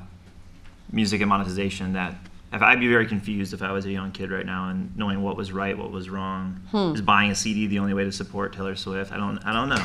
music 0.92 1.22
and 1.22 1.30
monetization 1.30 1.94
that 1.94 2.16
if 2.52 2.62
I'd 2.62 2.80
be 2.80 2.88
very 2.88 3.06
confused 3.08 3.54
if 3.54 3.62
I 3.62 3.72
was 3.72 3.86
a 3.86 3.92
young 3.92 4.12
kid 4.12 4.32
right 4.32 4.46
now 4.46 4.70
and 4.70 4.96
knowing 4.98 5.22
what 5.24 5.36
was 5.36 5.52
right, 5.52 5.76
what 5.78 5.92
was 5.92 6.10
wrong. 6.10 6.60
Is 6.74 7.02
buying 7.02 7.30
a 7.32 7.36
CD 7.36 7.66
the 7.68 7.80
only 7.80 7.94
way 7.96 8.04
to 8.04 8.12
support 8.12 8.54
Taylor 8.54 8.76
Swift? 8.76 9.12
I 9.12 9.18
don't. 9.18 9.38
I 9.40 9.54
don't 9.54 9.70
know. 9.70 9.84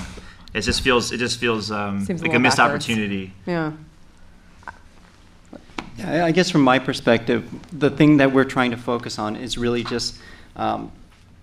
It 0.54 0.62
just 0.62 0.82
feels. 0.82 1.10
It 1.12 1.16
just 1.18 1.38
feels 1.38 1.70
um, 1.70 2.04
Seems 2.04 2.20
a 2.22 2.24
like 2.26 2.34
a 2.34 2.38
missed 2.38 2.58
backwards. 2.58 2.84
opportunity. 2.84 3.32
yeah. 3.46 3.72
Yeah, 5.98 6.24
I 6.24 6.30
guess 6.30 6.48
from 6.48 6.62
my 6.62 6.78
perspective, 6.78 7.48
the 7.72 7.90
thing 7.90 8.18
that 8.18 8.32
we're 8.32 8.44
trying 8.44 8.70
to 8.70 8.76
focus 8.76 9.18
on 9.18 9.34
is 9.34 9.58
really 9.58 9.82
just 9.82 10.18
um, 10.54 10.92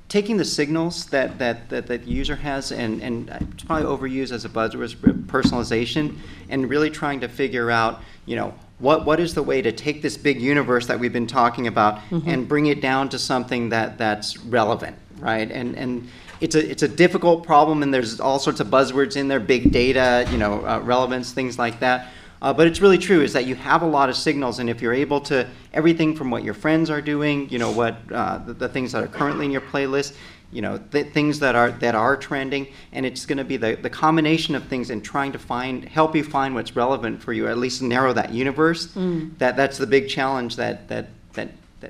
taking 0.07 0.37
the 0.37 0.45
signals 0.45 1.07
that 1.07 1.37
that 1.39 1.69
that, 1.69 1.87
that 1.87 2.05
the 2.05 2.09
user 2.09 2.37
has, 2.37 2.71
and 2.71 3.01
and 3.03 3.29
it's 3.53 3.63
probably 3.63 3.85
overused 3.85 4.31
as 4.31 4.45
a 4.45 4.49
buzzword, 4.49 5.25
personalization, 5.25 6.17
and 6.49 6.69
really 6.69 6.89
trying 6.89 7.19
to 7.19 7.27
figure 7.27 7.69
out, 7.69 8.01
you 8.25 8.35
know. 8.35 8.53
What, 8.77 9.05
what 9.05 9.21
is 9.21 9.33
the 9.33 9.41
way 9.41 9.61
to 9.61 9.71
take 9.71 10.01
this 10.01 10.17
big 10.17 10.41
universe 10.41 10.85
that 10.87 10.99
we've 10.99 11.13
been 11.13 11.27
talking 11.27 11.67
about 11.67 12.01
and 12.27 12.45
bring 12.45 12.65
it 12.65 12.81
down 12.81 13.07
to 13.07 13.17
something 13.17 13.69
that, 13.69 13.97
that's 13.97 14.37
relevant, 14.37 14.97
right? 15.19 15.49
And, 15.49 15.77
and 15.77 16.09
it's 16.41 16.55
a, 16.55 16.71
it's 16.71 16.83
a 16.83 16.87
difficult 16.89 17.45
problem, 17.45 17.83
and 17.83 17.93
there's 17.93 18.19
all 18.19 18.37
sorts 18.37 18.59
of 18.59 18.67
buzzwords 18.67 19.15
in 19.15 19.29
there, 19.29 19.39
big 19.39 19.71
data, 19.71 20.27
you 20.29 20.37
know, 20.37 20.65
uh, 20.65 20.81
relevance, 20.81 21.31
things 21.31 21.57
like 21.57 21.79
that. 21.79 22.09
Uh, 22.45 22.53
but 22.53 22.67
it's 22.67 22.79
really 22.79 22.99
true 22.99 23.21
is 23.21 23.33
that 23.33 23.47
you 23.47 23.55
have 23.55 23.81
a 23.81 23.87
lot 23.87 24.07
of 24.07 24.15
signals, 24.15 24.59
and 24.59 24.69
if 24.69 24.79
you're 24.79 24.93
able 24.93 25.19
to 25.19 25.47
everything 25.73 26.15
from 26.15 26.29
what 26.29 26.43
your 26.43 26.53
friends 26.53 26.91
are 26.91 27.01
doing, 27.01 27.49
you 27.49 27.57
know 27.57 27.71
what 27.71 27.97
uh, 28.11 28.37
the, 28.37 28.53
the 28.53 28.69
things 28.69 28.91
that 28.91 29.03
are 29.03 29.07
currently 29.07 29.45
in 29.45 29.51
your 29.51 29.61
playlist, 29.61 30.13
you 30.51 30.61
know 30.61 30.77
th- 30.77 31.11
things 31.11 31.39
that 31.39 31.55
are 31.55 31.71
that 31.71 31.95
are 31.95 32.15
trending, 32.15 32.67
and 32.91 33.03
it's 33.03 33.25
going 33.25 33.39
to 33.39 33.43
be 33.43 33.57
the, 33.57 33.73
the 33.81 33.89
combination 33.89 34.53
of 34.53 34.63
things 34.65 34.91
and 34.91 35.03
trying 35.03 35.31
to 35.31 35.39
find 35.39 35.85
help 35.85 36.15
you 36.15 36.23
find 36.23 36.53
what's 36.53 36.75
relevant 36.75 37.19
for 37.19 37.33
you, 37.33 37.47
at 37.47 37.57
least 37.57 37.81
narrow 37.81 38.13
that 38.13 38.31
universe. 38.31 38.93
That 39.39 39.57
that's 39.57 39.79
the 39.79 39.87
big 39.87 40.07
challenge 40.07 40.55
that 40.57 40.87
that 40.89 41.07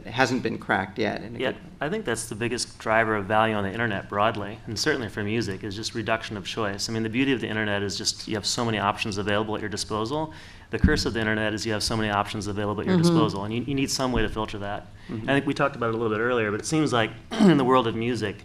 that, 0.04 0.12
hasn't 0.12 0.44
been 0.44 0.58
cracked 0.58 0.98
yet. 0.98 1.22
in 1.22 1.40
Yeah. 1.40 1.54
I 1.82 1.90
think 1.90 2.06
that's 2.06 2.28
the 2.28 2.36
biggest 2.36 2.78
driver 2.80 3.16
of 3.16 3.26
value 3.26 3.56
on 3.56 3.64
the 3.64 3.72
internet 3.72 4.10
broadly, 4.10 4.60
and 4.68 4.78
certainly 4.78 5.10
for 5.10 5.24
music, 5.24 5.64
is 5.64 5.76
just 5.76 5.96
reduction 5.96 6.38
of 6.38 6.46
choice. 6.46 6.90
I 6.90 6.94
mean, 6.94 7.04
the 7.04 7.10
beauty 7.10 7.32
of 7.34 7.42
the 7.42 7.48
internet 7.48 7.84
is 7.84 7.98
just 7.98 8.28
you 8.28 8.36
have 8.36 8.46
so 8.46 8.66
many 8.66 8.80
options 8.80 9.18
available 9.18 9.56
at 9.56 9.62
your 9.62 9.70
disposal. 9.70 10.34
The 10.72 10.80
curse 10.80 11.06
of 11.06 11.14
the 11.14 11.20
internet 11.20 11.54
is 11.54 11.66
you 11.66 11.74
have 11.74 11.84
so 11.84 11.96
many 11.96 12.10
options 12.10 12.48
available 12.48 12.82
at 12.82 12.88
your 12.88 12.98
disposal, 12.98 13.44
and 13.44 13.54
you, 13.54 13.62
you 13.64 13.76
need 13.76 13.92
some 13.92 14.12
way 14.12 14.22
to 14.24 14.30
filter 14.30 14.58
that. 14.60 14.88
I 15.10 15.34
think 15.34 15.46
we 15.46 15.54
talked 15.54 15.76
about 15.76 15.90
it 15.90 15.96
a 15.96 15.98
little 15.98 16.16
bit 16.16 16.22
earlier, 16.22 16.52
but 16.52 16.60
it 16.60 16.66
seems 16.66 16.92
like 16.92 17.12
in 17.32 17.58
the 17.58 17.64
world 17.64 17.88
of 17.88 17.96
music, 17.96 18.38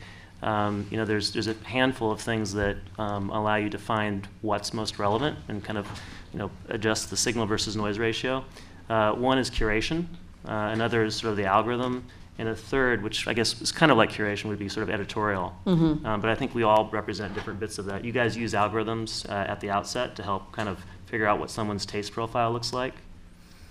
um, 0.43 0.87
you 0.91 0.97
know, 0.97 1.05
there's 1.05 1.33
there's 1.33 1.49
a 1.49 1.55
handful 1.65 2.11
of 2.11 2.21
things 2.21 2.53
that 2.55 2.77
um, 2.99 3.31
allow 3.31 3.57
you 3.57 3.71
to 3.71 3.79
find 3.79 4.27
what's 4.43 4.73
most 4.73 4.99
relevant 4.99 5.39
and 5.49 5.63
kind 5.63 5.79
of, 5.79 5.87
you 6.33 6.39
know, 6.39 6.51
adjust 6.69 7.11
the 7.11 7.17
signal 7.17 7.47
versus 7.47 7.77
noise 7.77 7.99
ratio. 7.99 8.45
Uh, 8.89 9.13
one 9.13 9.39
is 9.39 9.51
curation. 9.51 10.07
Uh, 10.47 10.71
another 10.73 11.05
is 11.05 11.17
sort 11.17 11.31
of 11.33 11.37
the 11.37 11.45
algorithm, 11.45 12.05
and 12.39 12.49
a 12.49 12.57
third, 12.57 13.03
which 13.03 13.29
I 13.29 13.35
guess 13.35 13.61
is 13.61 13.71
kind 13.71 13.93
of 13.93 13.99
like 13.99 14.11
curation, 14.11 14.47
would 14.47 14.59
be 14.59 14.69
sort 14.69 14.85
of 14.85 14.91
editorial. 14.91 15.55
Um, 15.67 16.01
but 16.21 16.31
I 16.31 16.35
think 16.35 16.55
we 16.55 16.63
all 16.63 16.89
represent 16.91 17.35
different 17.35 17.61
bits 17.61 17.79
of 17.79 17.85
that. 17.87 18.05
You 18.05 18.13
guys 18.13 18.37
use 18.37 18.55
algorithms 18.55 19.29
uh, 19.29 19.33
at 19.33 19.61
the 19.61 19.71
outset 19.71 20.17
to 20.17 20.23
help 20.23 20.51
kind 20.53 20.69
of 20.69 20.79
figure 21.07 21.27
out 21.27 21.39
what 21.39 21.51
someone's 21.51 21.85
taste 21.85 22.13
profile 22.13 22.51
looks 22.53 22.73
like, 22.73 22.95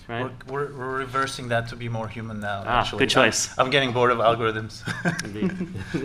right? 0.08 0.30
We're, 0.48 0.68
we're, 0.68 0.78
we're 0.78 0.98
reversing 1.00 1.48
that 1.48 1.68
to 1.70 1.76
be 1.76 1.90
more 1.90 2.08
human 2.08 2.40
now. 2.42 2.64
Ah, 2.66 2.82
actually. 2.82 3.00
good 3.00 3.10
choice. 3.10 3.50
I'm, 3.58 3.66
I'm 3.66 3.72
getting 3.72 3.92
bored 3.92 4.12
of 4.12 4.20
algorithms. 4.20 4.84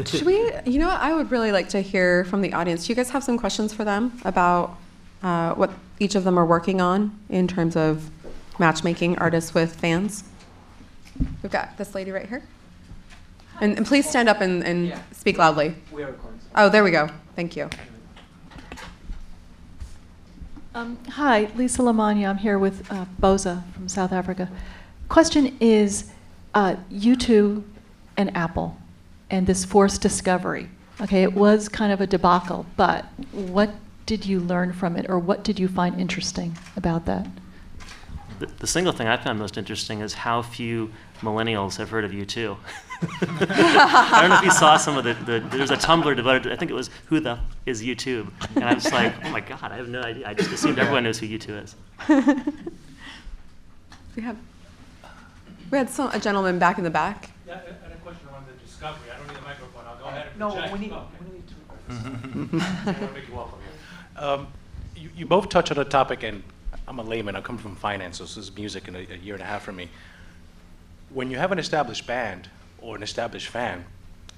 Should 0.09 0.22
we? 0.24 0.37
You 0.64 0.79
know, 0.79 0.88
what? 0.88 1.00
I 1.00 1.12
would 1.12 1.31
really 1.31 1.53
like 1.53 1.68
to 1.70 1.81
hear 1.81 2.24
from 2.24 2.40
the 2.40 2.55
audience. 2.55 2.87
Do 2.87 2.92
you 2.92 2.96
guys 2.96 3.11
have 3.11 3.24
some 3.24 3.37
questions 3.38 3.74
for 3.74 3.85
them 3.85 4.18
about 4.24 4.79
uh, 5.22 5.55
what 5.55 5.70
each 5.98 6.14
of 6.14 6.24
them 6.24 6.38
are 6.38 6.46
working 6.46 6.81
on 6.81 7.18
in 7.29 7.46
terms 7.48 7.77
of 7.77 8.11
matchmaking 8.59 9.18
artists 9.18 9.53
with 9.53 9.74
fans? 9.77 10.24
We've 11.42 11.53
got 11.53 11.77
this 11.77 11.94
lady 11.94 12.11
right 12.11 12.29
here. 12.29 12.42
And, 13.61 13.77
and 13.77 13.87
please 13.87 14.09
stand 14.09 14.29
up 14.29 14.40
and, 14.40 14.64
and 14.64 14.88
Yeah. 14.88 14.98
speak 15.12 15.38
loudly. 15.38 15.74
We 15.92 16.03
are 16.03 16.09
recording. 16.09 16.40
Oh, 16.57 16.68
there 16.68 16.83
we 16.85 16.90
go. 16.90 17.09
Thank 17.37 17.57
you. 17.57 17.68
Um, 20.74 20.98
hi, 21.09 21.48
Lisa 21.55 21.83
Lamagna. 21.83 22.29
I'm 22.29 22.38
here 22.38 22.59
with 22.59 22.90
uh, 22.90 23.05
Boza 23.20 23.62
from 23.74 23.88
South 23.88 24.12
Africa. 24.12 24.48
Question 25.09 25.57
is 25.61 26.11
uh, 26.55 26.77
U2 26.92 27.62
and 28.16 28.37
Apple 28.37 28.77
and 29.31 29.46
this 29.46 29.64
forced 29.64 30.00
discovery. 30.00 30.68
Okay, 31.00 31.22
it 31.22 31.33
was 31.33 31.68
kind 31.68 31.92
of 31.92 32.00
a 32.00 32.07
debacle, 32.07 32.66
but 32.77 33.05
what 33.33 33.70
did 34.07 34.27
you 34.27 34.40
learn 34.40 34.72
from 34.72 34.96
it 34.96 35.07
or 35.09 35.18
what 35.18 35.44
did 35.44 35.59
you 35.59 35.68
find 35.68 36.00
interesting 36.00 36.57
about 36.77 37.05
that? 37.07 37.27
The, 38.38 38.47
the 38.47 38.66
single 38.66 38.92
thing 38.92 39.07
I 39.07 39.16
found 39.16 39.38
most 39.38 39.57
interesting 39.57 40.01
is 40.01 40.12
how 40.14 40.42
few 40.42 40.90
millennials 41.20 41.77
have 41.77 41.90
heard 41.90 42.05
of 42.05 42.11
U2. 42.11 42.57
I 43.03 44.18
don't 44.20 44.31
know 44.31 44.38
if 44.38 44.44
you 44.44 44.51
saw 44.51 44.77
some 44.77 44.97
of 44.97 45.05
the, 45.05 45.14
the 45.14 45.40
there's 45.57 45.70
a 45.70 45.77
Tumblr 45.77 46.14
devoted 46.16 46.44
to, 46.44 46.53
I 46.53 46.57
think 46.57 46.70
it 46.70 46.75
was 46.75 46.90
Who 47.07 47.20
the 47.20 47.38
is 47.66 47.83
U2? 47.83 48.31
And 48.57 48.64
I 48.64 48.75
was 48.75 48.90
like, 48.92 49.12
oh 49.25 49.31
my 49.31 49.40
God, 49.40 49.61
I 49.62 49.77
have 49.77 49.88
no 49.88 50.03
idea. 50.03 50.27
I 50.29 50.35
just 50.35 50.51
assumed 50.53 50.79
everyone 50.79 51.05
knows 51.05 51.18
who 51.18 51.27
U2 51.27 51.64
is. 51.64 51.77
We 54.16 54.23
have 54.23 54.37
we 55.73 55.79
had 55.79 55.90
some, 55.90 56.09
a 56.12 56.20
gentleman 56.20 56.59
back 56.61 56.79
in 56.79 56.85
the 56.85 56.90
back. 56.90 57.31
Yeah, 57.49 57.55
and 57.85 57.92
a 57.92 57.97
question 57.97 58.29
on 58.33 58.44
the 58.47 58.53
discovery. 58.64 59.11
I 59.12 59.18
don't 59.18 59.27
need 59.27 59.37
a 59.38 59.42
microphone. 59.42 59.83
I'll 59.88 59.97
go 59.97 60.05
ahead 60.05 60.29
and 60.31 60.38
No, 60.38 60.51
project. 60.53 60.73
we 60.73 60.79
need, 60.79 60.92
Oh, 60.92 61.07
we 61.20 61.33
need 61.33 61.49
to. 61.49 62.64
I 62.85 62.85
want 62.85 62.99
to 62.99 63.12
make 63.12 63.27
you 63.29 63.35
welcome 63.35 63.59
here. 63.61 64.25
Um, 64.25 64.47
you, 64.94 65.11
you 65.16 65.27
both 65.27 65.49
touch 65.49 65.73
on 65.73 65.79
a 65.79 65.85
topic, 65.85 66.23
and 66.23 66.44
I'm 66.87 66.99
a 66.99 67.03
layman. 67.03 67.37
I 67.37 67.40
come 67.40 67.59
from 67.59 67.77
finance, 67.77 68.18
so 68.18 68.25
this 68.25 68.37
is 68.37 68.55
music 68.55 68.88
in 68.88 68.97
a, 68.97 68.99
a 68.99 69.16
year 69.16 69.35
and 69.35 69.42
a 69.42 69.47
half 69.47 69.62
for 69.62 69.73
me. 69.73 69.88
When 71.11 71.31
you 71.31 71.38
have 71.38 71.53
an 71.53 71.59
established 71.59 72.07
band 72.07 72.49
or 72.79 72.97
an 72.97 73.03
established 73.03 73.49
fan, 73.49 73.85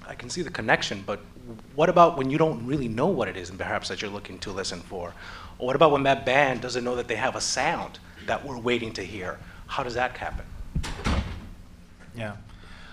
I 0.07 0.15
can 0.15 0.29
see 0.29 0.41
the 0.41 0.49
connection, 0.49 1.03
but 1.05 1.19
what 1.75 1.89
about 1.89 2.17
when 2.17 2.29
you 2.29 2.37
don't 2.37 2.65
really 2.65 2.87
know 2.87 3.07
what 3.07 3.27
it 3.27 3.35
is, 3.35 3.49
and 3.49 3.57
perhaps 3.57 3.89
that 3.89 4.01
you're 4.01 4.11
looking 4.11 4.39
to 4.39 4.51
listen 4.51 4.79
for? 4.79 5.13
Or 5.59 5.67
what 5.67 5.75
about 5.75 5.91
when 5.91 6.03
that 6.03 6.25
band 6.25 6.61
doesn't 6.61 6.83
know 6.83 6.95
that 6.95 7.07
they 7.07 7.15
have 7.15 7.35
a 7.35 7.41
sound 7.41 7.99
that 8.25 8.45
we're 8.45 8.57
waiting 8.57 8.93
to 8.93 9.03
hear? 9.03 9.37
How 9.65 9.83
does 9.83 9.95
that 9.95 10.15
happen? 10.15 10.45
Yeah. 12.15 12.37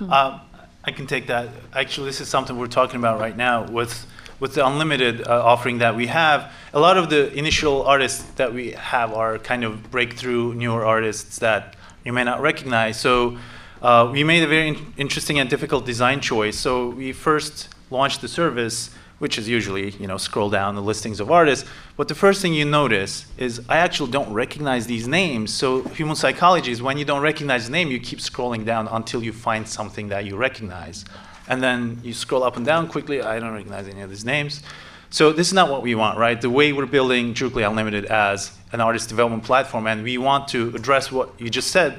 Um, 0.00 0.40
I 0.82 0.90
can 0.90 1.06
take 1.06 1.28
that. 1.28 1.48
Actually, 1.72 2.06
this 2.08 2.20
is 2.20 2.28
something 2.28 2.58
we're 2.58 2.66
talking 2.66 2.96
about 2.96 3.20
right 3.20 3.36
now 3.36 3.64
with 3.70 4.06
with 4.40 4.54
the 4.54 4.66
unlimited 4.66 5.26
uh, 5.26 5.44
offering 5.44 5.78
that 5.78 5.94
we 5.96 6.06
have. 6.06 6.52
A 6.72 6.80
lot 6.80 6.96
of 6.96 7.10
the 7.10 7.32
initial 7.34 7.82
artists 7.82 8.22
that 8.32 8.52
we 8.52 8.72
have 8.72 9.12
are 9.12 9.38
kind 9.38 9.64
of 9.64 9.90
breakthrough 9.90 10.54
newer 10.54 10.84
artists 10.84 11.38
that 11.38 11.76
you 12.04 12.12
may 12.12 12.24
not 12.24 12.40
recognize. 12.40 13.00
So 13.00 13.38
uh, 13.82 14.08
we 14.10 14.24
made 14.24 14.42
a 14.42 14.46
very 14.46 14.68
in- 14.68 14.94
interesting 14.96 15.38
and 15.38 15.48
difficult 15.48 15.84
design 15.86 16.20
choice. 16.20 16.58
So 16.58 16.88
we 16.88 17.12
first 17.12 17.68
launched 17.90 18.20
the 18.20 18.28
service, 18.28 18.90
which 19.18 19.38
is 19.38 19.48
usually 19.48 19.90
you 19.90 20.06
know 20.06 20.16
scroll 20.16 20.50
down 20.50 20.74
the 20.74 20.82
listings 20.82 21.20
of 21.20 21.30
artists. 21.30 21.68
But 21.96 22.08
the 22.08 22.14
first 22.14 22.42
thing 22.42 22.54
you 22.54 22.64
notice 22.64 23.26
is 23.36 23.60
I 23.68 23.78
actually 23.78 24.10
don't 24.10 24.32
recognize 24.32 24.86
these 24.86 25.06
names. 25.06 25.52
So 25.52 25.82
human 25.82 26.16
psychology 26.16 26.72
is 26.72 26.82
when 26.82 26.98
you 26.98 27.04
don't 27.04 27.22
recognize 27.22 27.66
the 27.66 27.72
name, 27.72 27.90
you 27.90 28.00
keep 28.00 28.18
scrolling 28.18 28.64
down 28.64 28.88
until 28.88 29.22
you 29.22 29.32
find 29.32 29.68
something 29.68 30.08
that 30.08 30.24
you 30.24 30.36
recognize, 30.36 31.04
and 31.48 31.62
then 31.62 32.00
you 32.02 32.12
scroll 32.12 32.42
up 32.42 32.56
and 32.56 32.64
down 32.64 32.88
quickly. 32.88 33.20
I 33.20 33.38
don't 33.38 33.52
recognize 33.52 33.88
any 33.88 34.00
of 34.00 34.10
these 34.10 34.24
names. 34.24 34.62
So 35.10 35.32
this 35.32 35.46
is 35.46 35.52
not 35.52 35.70
what 35.70 35.82
we 35.82 35.94
want, 35.94 36.18
right? 36.18 36.40
The 36.40 36.50
way 36.50 36.72
we're 36.72 36.86
building 36.86 37.34
Jukely 37.34 37.68
Unlimited 37.68 38.06
as 38.06 38.50
an 38.72 38.80
artist 38.80 39.08
development 39.08 39.44
platform, 39.44 39.86
and 39.86 40.02
we 40.02 40.18
want 40.18 40.48
to 40.48 40.74
address 40.74 41.12
what 41.12 41.30
you 41.40 41.48
just 41.50 41.70
said. 41.70 41.98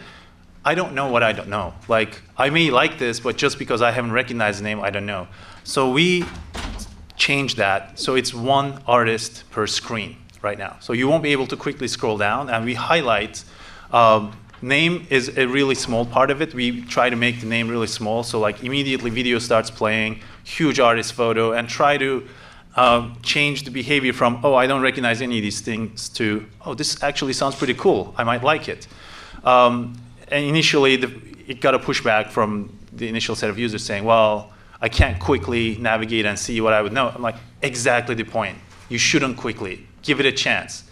I 0.66 0.76
don't 0.76 0.94
know 0.94 1.08
what 1.08 1.24
I 1.24 1.32
don't 1.32 1.48
know. 1.48 1.74
Like 1.88 2.22
I 2.38 2.50
may 2.50 2.72
like 2.72 2.98
this, 2.98 3.20
but 3.20 3.38
just 3.38 3.58
because 3.58 3.82
I 3.82 3.92
haven't 3.92 4.12
recognized 4.12 4.60
the 4.60 4.64
name, 4.64 4.82
I 4.82 4.90
don't 4.90 5.06
know. 5.06 5.28
So 5.64 5.92
we 5.92 6.26
change 7.16 7.56
that 7.56 7.98
so 7.98 8.16
it's 8.16 8.34
one 8.34 8.82
artist 8.86 9.50
per 9.50 9.66
screen 9.66 10.18
right 10.42 10.58
now. 10.58 10.76
So 10.82 10.92
you 10.92 11.08
won't 11.08 11.24
be 11.24 11.32
able 11.32 11.48
to 11.48 11.56
quickly 11.56 11.88
scroll 11.88 12.18
down, 12.18 12.50
and 12.50 12.66
we 12.66 12.74
highlight. 12.74 13.44
Um, 13.92 14.36
name 14.66 15.08
is 15.10 15.38
a 15.38 15.48
really 15.48 15.76
small 15.76 16.06
part 16.06 16.32
of 16.32 16.42
it. 16.42 16.54
We 16.54 16.82
try 16.82 17.10
to 17.10 17.16
make 17.16 17.40
the 17.40 17.46
name 17.46 17.68
really 17.70 17.88
small, 17.88 18.24
so 18.24 18.40
like 18.40 18.64
immediately 18.64 19.10
video 19.10 19.40
starts 19.40 19.70
playing, 19.70 20.22
huge 20.44 20.80
artist 20.80 21.14
photo, 21.14 21.54
and 21.54 21.70
try 21.70 21.98
to 21.98 22.28
um, 22.76 23.18
change 23.22 23.64
the 23.64 23.72
behavior 23.72 24.12
from 24.12 24.42
oh 24.44 24.56
I 24.56 24.68
don't 24.68 24.82
recognize 24.82 25.22
any 25.22 25.38
of 25.38 25.44
these 25.44 25.62
things 25.62 26.10
to 26.10 26.46
oh 26.66 26.74
this 26.74 27.02
actually 27.02 27.34
sounds 27.34 27.56
pretty 27.56 27.76
cool. 27.76 28.14
I 28.18 28.24
might 28.24 28.44
like 28.44 28.68
it. 28.68 28.88
Um, 29.44 29.96
and 30.30 30.44
initially, 30.44 30.96
the, 30.96 31.14
it 31.48 31.62
got 31.62 31.76
a 31.76 31.80
pushback 31.80 32.32
from 32.32 32.78
the 32.92 33.08
initial 33.08 33.36
set 33.36 33.50
of 33.50 33.60
users 33.60 33.84
saying, 33.84 34.04
well, 34.04 34.52
I 34.82 34.90
can't 34.90 35.20
quickly 35.20 35.78
navigate 35.78 36.26
and 36.26 36.38
see 36.38 36.60
what 36.62 36.74
I 36.74 36.82
would 36.82 36.94
know. 36.94 37.12
I'm 37.14 37.22
like, 37.22 37.36
exactly 37.62 38.16
the 38.16 38.24
point. 38.24 38.58
You 38.90 38.98
shouldn't 38.98 39.38
quickly. 39.38 39.86
Give 40.02 40.20
it 40.20 40.26
a 40.26 40.32
chance. 40.32 40.85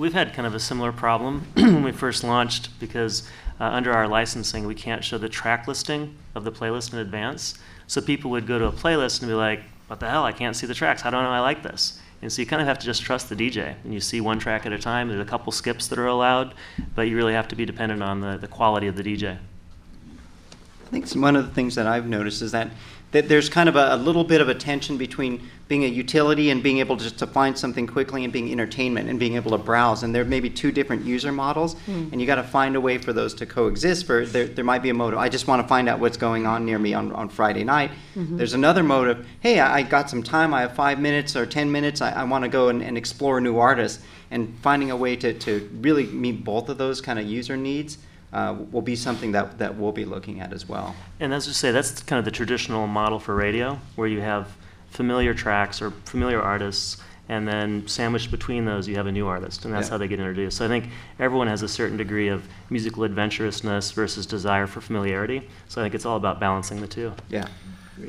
We've 0.00 0.14
had 0.14 0.32
kind 0.32 0.46
of 0.46 0.54
a 0.54 0.60
similar 0.60 0.92
problem 0.92 1.46
when 1.54 1.82
we 1.82 1.92
first 1.92 2.24
launched 2.24 2.70
because 2.80 3.22
uh, 3.60 3.64
under 3.64 3.92
our 3.92 4.08
licensing, 4.08 4.66
we 4.66 4.74
can't 4.74 5.04
show 5.04 5.18
the 5.18 5.28
track 5.28 5.68
listing 5.68 6.16
of 6.34 6.42
the 6.42 6.50
playlist 6.50 6.94
in 6.94 7.00
advance. 7.00 7.58
So 7.86 8.00
people 8.00 8.30
would 8.30 8.46
go 8.46 8.58
to 8.58 8.64
a 8.64 8.72
playlist 8.72 9.20
and 9.20 9.28
be 9.28 9.34
like, 9.34 9.60
what 9.88 10.00
the 10.00 10.08
hell? 10.08 10.24
I 10.24 10.32
can't 10.32 10.56
see 10.56 10.66
the 10.66 10.72
tracks. 10.72 11.02
How 11.02 11.10
do 11.10 11.18
I 11.18 11.22
know 11.22 11.28
I 11.28 11.40
like 11.40 11.62
this? 11.62 12.00
And 12.22 12.32
so 12.32 12.40
you 12.40 12.46
kind 12.46 12.62
of 12.62 12.68
have 12.68 12.78
to 12.78 12.86
just 12.86 13.02
trust 13.02 13.28
the 13.28 13.36
DJ. 13.36 13.74
And 13.84 13.92
you 13.92 14.00
see 14.00 14.22
one 14.22 14.38
track 14.38 14.64
at 14.64 14.72
a 14.72 14.78
time. 14.78 15.10
There's 15.10 15.20
a 15.20 15.28
couple 15.28 15.52
skips 15.52 15.88
that 15.88 15.98
are 15.98 16.06
allowed, 16.06 16.54
but 16.94 17.02
you 17.02 17.14
really 17.14 17.34
have 17.34 17.48
to 17.48 17.54
be 17.54 17.66
dependent 17.66 18.02
on 18.02 18.22
the, 18.22 18.38
the 18.38 18.48
quality 18.48 18.86
of 18.86 18.96
the 18.96 19.02
DJ. 19.02 19.36
I 19.36 20.90
think 20.90 21.10
one 21.10 21.36
of 21.36 21.46
the 21.46 21.52
things 21.52 21.74
that 21.74 21.86
I've 21.86 22.06
noticed 22.06 22.40
is 22.40 22.52
that, 22.52 22.70
that 23.10 23.28
there's 23.28 23.50
kind 23.50 23.68
of 23.68 23.76
a, 23.76 23.96
a 23.96 23.98
little 23.98 24.24
bit 24.24 24.40
of 24.40 24.48
a 24.48 24.54
tension 24.54 24.96
between 24.96 25.46
being 25.70 25.84
a 25.84 25.86
utility 25.86 26.50
and 26.50 26.64
being 26.64 26.78
able 26.78 26.96
to 26.96 27.04
just 27.04 27.20
to 27.20 27.28
find 27.28 27.56
something 27.56 27.86
quickly 27.86 28.24
and 28.24 28.32
being 28.32 28.50
entertainment 28.50 29.08
and 29.08 29.20
being 29.20 29.36
able 29.36 29.52
to 29.52 29.56
browse. 29.56 30.02
And 30.02 30.12
there 30.12 30.24
may 30.24 30.40
be 30.40 30.50
two 30.50 30.72
different 30.72 31.04
user 31.04 31.30
models, 31.30 31.76
and 31.86 32.20
you 32.20 32.26
got 32.26 32.34
to 32.34 32.42
find 32.42 32.74
a 32.74 32.80
way 32.80 32.98
for 32.98 33.12
those 33.12 33.32
to 33.34 33.46
coexist. 33.46 34.04
For 34.04 34.26
there, 34.26 34.48
there 34.48 34.64
might 34.64 34.82
be 34.82 34.90
a 34.90 34.94
motive. 34.94 35.20
I 35.20 35.28
just 35.28 35.46
want 35.46 35.62
to 35.62 35.68
find 35.68 35.88
out 35.88 36.00
what's 36.00 36.16
going 36.16 36.44
on 36.44 36.66
near 36.66 36.80
me 36.80 36.92
on, 36.92 37.12
on 37.12 37.28
Friday 37.28 37.62
night. 37.62 37.92
There's 38.16 38.52
another 38.52 38.82
motive. 38.82 39.24
Hey, 39.38 39.60
I, 39.60 39.78
I 39.78 39.82
got 39.82 40.10
some 40.10 40.24
time. 40.24 40.52
I 40.52 40.62
have 40.62 40.74
five 40.74 40.98
minutes 40.98 41.36
or 41.36 41.46
ten 41.46 41.70
minutes. 41.70 42.00
I, 42.00 42.10
I 42.10 42.24
want 42.24 42.42
to 42.42 42.50
go 42.50 42.68
and, 42.68 42.82
and 42.82 42.98
explore 42.98 43.38
a 43.38 43.40
new 43.40 43.58
artist. 43.58 44.00
And 44.32 44.58
finding 44.62 44.90
a 44.90 44.96
way 44.96 45.14
to, 45.16 45.32
to 45.34 45.70
really 45.80 46.06
meet 46.06 46.42
both 46.42 46.68
of 46.68 46.78
those 46.78 47.00
kind 47.00 47.20
of 47.20 47.26
user 47.26 47.56
needs 47.56 47.98
uh, 48.32 48.56
will 48.72 48.82
be 48.82 48.96
something 48.96 49.30
that, 49.32 49.58
that 49.58 49.76
we'll 49.76 49.92
be 49.92 50.04
looking 50.04 50.40
at 50.40 50.52
as 50.52 50.68
well. 50.68 50.96
And 51.20 51.32
as 51.32 51.46
you 51.46 51.52
say, 51.52 51.70
that's 51.70 52.02
kind 52.02 52.18
of 52.18 52.24
the 52.24 52.30
traditional 52.32 52.88
model 52.88 53.20
for 53.20 53.36
radio, 53.36 53.78
where 53.94 54.08
you 54.08 54.20
have 54.20 54.56
familiar 54.90 55.34
tracks 55.34 55.80
or 55.82 55.90
familiar 56.04 56.40
artists, 56.42 56.98
and 57.28 57.46
then 57.46 57.86
sandwiched 57.86 58.30
between 58.30 58.64
those, 58.64 58.88
you 58.88 58.96
have 58.96 59.06
a 59.06 59.12
new 59.12 59.26
artist, 59.26 59.64
and 59.64 59.72
that's 59.72 59.86
Yeah. 59.86 59.92
how 59.92 59.98
they 59.98 60.08
get 60.08 60.18
introduced. 60.18 60.56
So 60.56 60.64
I 60.64 60.68
think 60.68 60.88
everyone 61.18 61.46
has 61.46 61.62
a 61.62 61.68
certain 61.68 61.96
degree 61.96 62.28
of 62.28 62.42
musical 62.70 63.04
adventurousness 63.04 63.92
versus 63.92 64.26
desire 64.26 64.66
for 64.66 64.80
familiarity. 64.80 65.48
So 65.68 65.80
I 65.80 65.84
think 65.84 65.94
it's 65.94 66.04
all 66.04 66.16
about 66.16 66.40
balancing 66.40 66.80
the 66.80 66.88
two. 66.88 67.12
Yeah. 67.28 67.46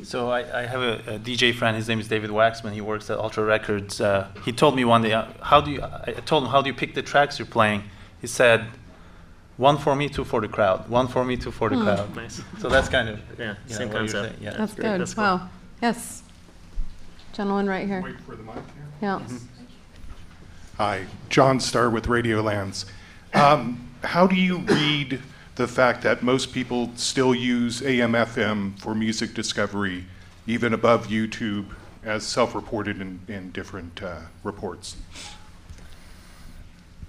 So 0.02 0.30
I, 0.30 0.62
I 0.62 0.66
have 0.66 0.80
a, 0.80 1.14
a 1.14 1.18
DJ 1.18 1.54
friend. 1.54 1.76
His 1.76 1.86
name 1.86 2.00
is 2.00 2.08
David 2.08 2.30
Waxman. 2.30 2.72
He 2.72 2.80
works 2.80 3.10
at 3.10 3.18
Ultra 3.18 3.44
Records. 3.44 4.00
Uh, 4.00 4.26
he 4.44 4.50
told 4.50 4.74
me 4.74 4.84
one 4.86 5.02
day, 5.02 5.12
uh, 5.12 5.26
"How 5.42 5.60
do 5.60 5.70
you?" 5.70 5.82
I 5.82 6.12
told 6.24 6.44
him, 6.44 6.48
"How 6.50 6.62
do 6.62 6.68
you 6.70 6.74
pick 6.74 6.94
the 6.94 7.02
tracks 7.02 7.38
you're 7.38 7.44
playing?" 7.46 7.84
He 8.20 8.26
said, 8.26 8.64
"One 9.58 9.76
for 9.76 9.94
me, 9.94 10.08
two 10.08 10.24
for 10.24 10.40
the 10.40 10.48
crowd. 10.48 10.88
One 10.88 11.08
for 11.08 11.24
me, 11.26 11.36
two 11.36 11.50
for 11.50 11.68
the 11.68 11.76
crowd." 11.76 12.16
Nice. 12.16 12.40
So 12.58 12.70
that's 12.70 12.88
kind 12.88 13.08
of 13.10 13.20
Yeah, 13.38 13.54
you 13.66 13.72
know, 13.72 13.78
same 13.78 13.90
concept. 13.90 14.40
Yeah. 14.40 14.54
That's 14.56 14.72
great. 14.74 14.84
good. 14.86 15.00
That's 15.02 15.14
cool. 15.14 15.24
wow. 15.24 15.48
Yes. 15.82 16.21
Gentleman 17.32 17.66
right 17.66 17.86
here. 17.86 18.02
Wait 18.02 18.20
for 18.20 18.36
the 18.36 18.42
mic 18.42 18.54
here. 18.54 18.64
Yeah. 19.00 19.20
Hi, 20.76 21.06
John 21.28 21.60
Starr 21.60 21.88
with 21.90 22.06
Radiolands. 22.06 22.84
Um, 23.32 23.90
how 24.04 24.26
do 24.26 24.34
you 24.34 24.58
read 24.58 25.20
the 25.54 25.66
fact 25.66 26.02
that 26.02 26.22
most 26.22 26.52
people 26.52 26.90
still 26.96 27.34
use 27.34 27.82
AM/FM 27.82 28.78
for 28.78 28.94
music 28.94 29.32
discovery, 29.34 30.04
even 30.46 30.74
above 30.74 31.08
YouTube, 31.08 31.66
as 32.04 32.24
self-reported 32.24 33.00
in, 33.00 33.20
in 33.28 33.50
different 33.52 34.02
uh, 34.02 34.20
reports? 34.42 34.96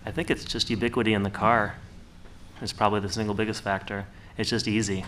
I 0.06 0.12
think 0.12 0.30
it's 0.30 0.46
just 0.46 0.70
ubiquity 0.70 1.14
in 1.14 1.24
the 1.24 1.30
car 1.30 1.76
is 2.62 2.72
probably 2.72 3.00
the 3.00 3.10
single 3.10 3.36
biggest 3.36 3.62
factor. 3.62 4.06
It's 4.38 4.50
just 4.50 4.68
easy. 4.68 5.06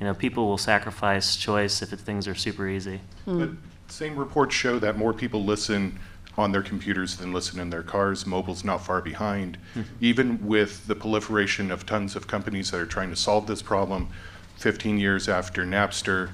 You 0.00 0.06
know, 0.06 0.14
people 0.14 0.48
will 0.48 0.58
sacrifice 0.58 1.36
choice 1.36 1.82
if 1.82 1.92
it, 1.92 2.00
things 2.00 2.26
are 2.26 2.34
super 2.34 2.66
easy. 2.68 3.00
But 3.26 3.50
same 3.92 4.16
reports 4.16 4.54
show 4.54 4.78
that 4.78 4.96
more 4.96 5.12
people 5.12 5.44
listen 5.44 5.98
on 6.38 6.52
their 6.52 6.62
computers 6.62 7.16
than 7.16 7.32
listen 7.32 7.60
in 7.60 7.70
their 7.70 7.82
cars. 7.82 8.26
Mobile's 8.26 8.64
not 8.64 8.84
far 8.84 9.02
behind. 9.02 9.58
Even 10.00 10.46
with 10.46 10.86
the 10.86 10.94
proliferation 10.94 11.70
of 11.70 11.84
tons 11.84 12.16
of 12.16 12.26
companies 12.26 12.70
that 12.70 12.80
are 12.80 12.86
trying 12.86 13.10
to 13.10 13.16
solve 13.16 13.46
this 13.46 13.62
problem, 13.62 14.08
15 14.56 14.98
years 14.98 15.28
after 15.28 15.64
Napster, 15.64 16.30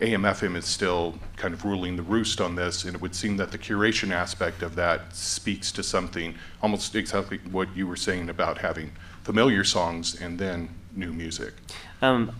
AM/FM 0.00 0.56
is 0.56 0.66
still 0.66 1.18
kind 1.36 1.54
of 1.54 1.64
ruling 1.64 1.96
the 1.96 2.02
roost 2.02 2.40
on 2.40 2.54
this, 2.54 2.84
and 2.84 2.94
it 2.94 3.00
would 3.00 3.14
seem 3.14 3.36
that 3.38 3.50
the 3.50 3.58
curation 3.58 4.10
aspect 4.10 4.62
of 4.62 4.74
that 4.74 5.14
speaks 5.14 5.72
to 5.72 5.82
something 5.82 6.34
almost 6.62 6.94
exactly 6.94 7.38
what 7.50 7.74
you 7.74 7.86
were 7.86 7.96
saying 7.96 8.28
about 8.28 8.58
having 8.58 8.92
familiar 9.22 9.64
songs 9.64 10.20
and 10.20 10.38
then 10.38 10.68
new 10.94 11.12
music. 11.12 11.54
Um, 12.02 12.32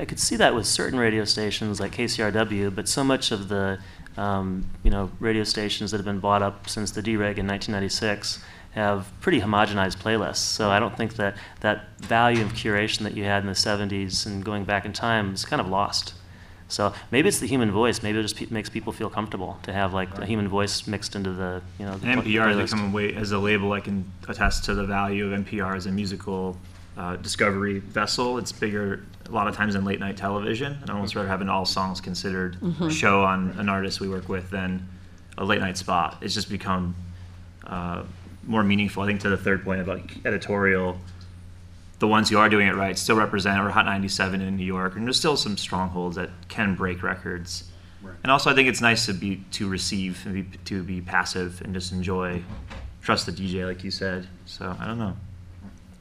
I, 0.00 0.04
could 0.04 0.18
see 0.18 0.36
that 0.36 0.54
with 0.54 0.66
certain 0.66 0.98
radio 0.98 1.24
stations 1.24 1.80
like 1.80 1.92
KCRW, 1.92 2.74
but 2.74 2.88
so 2.88 3.04
much 3.04 3.30
of 3.32 3.48
the 3.48 3.78
um, 4.16 4.68
you 4.82 4.90
know 4.90 5.10
radio 5.20 5.44
stations 5.44 5.90
that 5.90 5.98
have 5.98 6.06
been 6.06 6.20
bought 6.20 6.42
up 6.42 6.68
since 6.68 6.90
the 6.90 7.00
dereg 7.00 7.38
in 7.38 7.46
1996 7.46 8.42
have 8.72 9.10
pretty 9.20 9.40
homogenized 9.40 9.96
playlists. 9.96 10.36
So 10.36 10.70
I 10.70 10.78
don't 10.78 10.96
think 10.96 11.14
that 11.14 11.36
that 11.60 11.98
value 11.98 12.42
of 12.42 12.52
curation 12.52 13.00
that 13.00 13.16
you 13.16 13.24
had 13.24 13.42
in 13.42 13.46
the 13.46 13.52
70s 13.52 14.26
and 14.26 14.44
going 14.44 14.64
back 14.64 14.84
in 14.84 14.92
time 14.92 15.34
is 15.34 15.44
kind 15.44 15.60
of 15.60 15.68
lost. 15.68 16.14
So 16.68 16.92
maybe 17.10 17.28
it's 17.28 17.40
the 17.40 17.48
human 17.48 17.72
voice. 17.72 18.00
Maybe 18.02 18.20
it 18.20 18.22
just 18.22 18.36
pe- 18.36 18.46
makes 18.48 18.68
people 18.68 18.92
feel 18.92 19.10
comfortable 19.10 19.58
to 19.64 19.72
have 19.72 19.92
like 19.92 20.16
a 20.18 20.24
human 20.24 20.48
voice 20.48 20.86
mixed 20.86 21.16
into 21.16 21.32
the 21.32 21.62
you 21.78 21.84
know. 21.84 21.96
The 21.96 22.14
pl- 22.14 22.22
NPR 22.22 22.56
has 22.56 22.70
become 22.70 22.90
a 22.90 22.94
way, 22.94 23.14
as 23.14 23.32
a 23.32 23.38
label, 23.38 23.72
I 23.72 23.80
can 23.80 24.10
attest 24.28 24.64
to 24.66 24.74
the 24.74 24.84
value 24.84 25.32
of 25.32 25.44
NPR 25.44 25.76
as 25.76 25.86
a 25.86 25.90
musical 25.90 26.56
uh, 27.00 27.16
discovery 27.16 27.78
vessel. 27.78 28.36
It's 28.36 28.52
bigger 28.52 29.02
a 29.26 29.30
lot 29.30 29.48
of 29.48 29.56
times 29.56 29.72
than 29.72 29.86
late 29.86 30.00
night 30.00 30.18
television. 30.18 30.72
And 30.72 30.90
I'd 30.90 30.94
almost 30.94 31.14
rather 31.14 31.28
have 31.28 31.40
an 31.40 31.48
all 31.48 31.64
songs 31.64 31.98
considered 32.00 32.58
show 32.90 33.22
on 33.22 33.50
an 33.58 33.70
artist 33.70 34.00
we 34.00 34.08
work 34.08 34.28
with 34.28 34.50
than 34.50 34.86
a 35.38 35.44
late 35.44 35.60
night 35.60 35.78
spot. 35.78 36.18
It's 36.20 36.34
just 36.34 36.50
become 36.50 36.94
uh, 37.66 38.02
more 38.44 38.62
meaningful. 38.62 39.02
I 39.02 39.06
think 39.06 39.20
to 39.20 39.30
the 39.30 39.38
third 39.38 39.64
point 39.64 39.80
about 39.80 40.02
editorial, 40.26 40.98
the 42.00 42.08
ones 42.08 42.28
who 42.28 42.36
are 42.36 42.50
doing 42.50 42.68
it 42.68 42.74
right 42.74 42.98
still 42.98 43.16
represent, 43.16 43.60
or 43.62 43.70
Hot 43.70 43.86
97 43.86 44.42
in 44.42 44.56
New 44.58 44.64
York, 44.64 44.94
and 44.94 45.06
there's 45.06 45.18
still 45.18 45.38
some 45.38 45.56
strongholds 45.56 46.16
that 46.16 46.28
can 46.48 46.74
break 46.74 47.02
records. 47.02 47.64
And 48.22 48.30
also, 48.30 48.50
I 48.50 48.54
think 48.54 48.68
it's 48.68 48.80
nice 48.82 49.06
to 49.06 49.14
be 49.14 49.42
to 49.52 49.68
receive 49.68 50.22
and 50.26 50.34
be, 50.34 50.58
to 50.66 50.82
be 50.82 51.00
passive 51.00 51.62
and 51.62 51.72
just 51.72 51.92
enjoy, 51.92 52.42
trust 53.00 53.24
the 53.24 53.32
DJ, 53.32 53.66
like 53.66 53.84
you 53.84 53.90
said. 53.90 54.26
So 54.44 54.76
I 54.78 54.86
don't 54.86 54.98
know. 54.98 55.16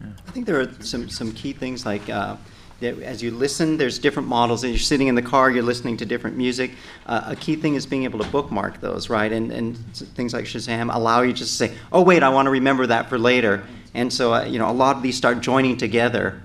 I 0.01 0.31
think 0.31 0.45
there 0.45 0.61
are 0.61 0.71
some, 0.81 1.09
some 1.09 1.31
key 1.33 1.53
things 1.53 1.85
like 1.85 2.09
uh, 2.09 2.37
that 2.79 2.99
as 3.01 3.21
you 3.21 3.31
listen, 3.31 3.77
there's 3.77 3.99
different 3.99 4.27
models. 4.27 4.63
As 4.63 4.71
you're 4.71 4.79
sitting 4.79 5.07
in 5.07 5.15
the 5.15 5.21
car, 5.21 5.51
you're 5.51 5.63
listening 5.63 5.97
to 5.97 6.05
different 6.05 6.37
music. 6.37 6.71
Uh, 7.05 7.23
a 7.27 7.35
key 7.35 7.55
thing 7.55 7.75
is 7.75 7.85
being 7.85 8.03
able 8.03 8.19
to 8.19 8.29
bookmark 8.29 8.79
those, 8.79 9.09
right? 9.09 9.31
And, 9.31 9.51
and 9.51 9.77
things 9.95 10.33
like 10.33 10.45
Shazam 10.45 10.93
allow 10.93 11.21
you 11.21 11.33
just 11.33 11.51
to 11.51 11.67
say, 11.67 11.77
oh, 11.91 12.01
wait, 12.01 12.23
I 12.23 12.29
want 12.29 12.45
to 12.45 12.51
remember 12.51 12.87
that 12.87 13.09
for 13.09 13.17
later. 13.17 13.63
And 13.93 14.11
so, 14.13 14.33
uh, 14.33 14.45
you 14.45 14.59
know, 14.59 14.69
a 14.69 14.71
lot 14.71 14.95
of 14.95 15.03
these 15.03 15.17
start 15.17 15.41
joining 15.41 15.75
together. 15.75 16.41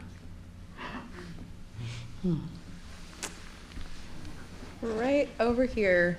Right 4.83 5.29
over 5.39 5.65
here. 5.65 6.19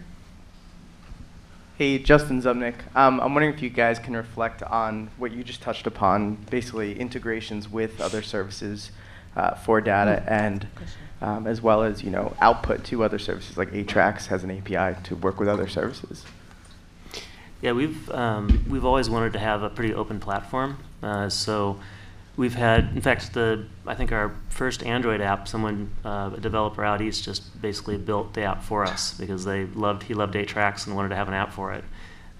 Hey, 1.77 1.99
Justin 1.99 2.41
Zubnik. 2.41 2.75
Um, 2.95 3.19
I'm 3.19 3.33
wondering 3.33 3.53
if 3.53 3.61
you 3.61 3.69
guys 3.69 3.99
can 3.99 4.15
reflect 4.15 4.63
on 4.63 5.09
what 5.17 5.33
you 5.33 5.43
just 5.43 5.61
touched 5.61 5.85
upon, 5.85 6.35
basically 6.49 6.97
integrations 6.97 7.67
with 7.67 7.99
other 7.99 8.21
services 8.21 8.91
uh, 9.35 9.55
for 9.55 9.81
data, 9.81 10.23
and 10.25 10.69
um, 11.21 11.45
as 11.45 11.61
well 11.61 11.83
as 11.83 12.01
you 12.01 12.11
know 12.11 12.33
output 12.39 12.85
to 12.85 13.03
other 13.03 13.19
services. 13.19 13.57
Like 13.57 13.71
8tracks 13.71 14.27
has 14.27 14.45
an 14.45 14.51
API 14.51 15.01
to 15.03 15.17
work 15.17 15.38
with 15.38 15.49
other 15.49 15.67
services. 15.67 16.23
Yeah, 17.61 17.73
we've 17.73 18.09
um, 18.11 18.63
we've 18.69 18.85
always 18.85 19.09
wanted 19.09 19.33
to 19.33 19.39
have 19.39 19.61
a 19.61 19.69
pretty 19.69 19.93
open 19.93 20.21
platform. 20.21 20.77
Uh, 21.03 21.27
so 21.27 21.77
we've 22.38 22.56
had, 22.56 22.89
in 22.95 23.02
fact, 23.02 23.34
the 23.34 23.65
I 23.86 23.95
think 23.95 24.12
our 24.12 24.36
first 24.50 24.84
Android 24.84 25.21
app, 25.21 25.48
someone 25.48 25.91
uh, 26.04 26.32
a 26.36 26.39
developer 26.39 26.84
out 26.84 27.02
east 27.02 27.24
just 27.24 27.62
basically 27.62 27.98
built 27.98 28.34
the 28.34 28.43
app 28.43 28.63
for 28.63 28.84
us 28.84 29.13
because 29.13 29.45
they 29.45 29.65
loved 29.65 30.04
he 30.04 30.13
loved 30.13 30.36
eight 30.36 30.48
tracks 30.48 30.86
and 30.86 30.95
wanted 30.95 31.10
to 31.10 31.15
have 31.15 31.28
an 31.28 31.34
app 31.34 31.54
for 31.54 31.74
it. 31.74 31.84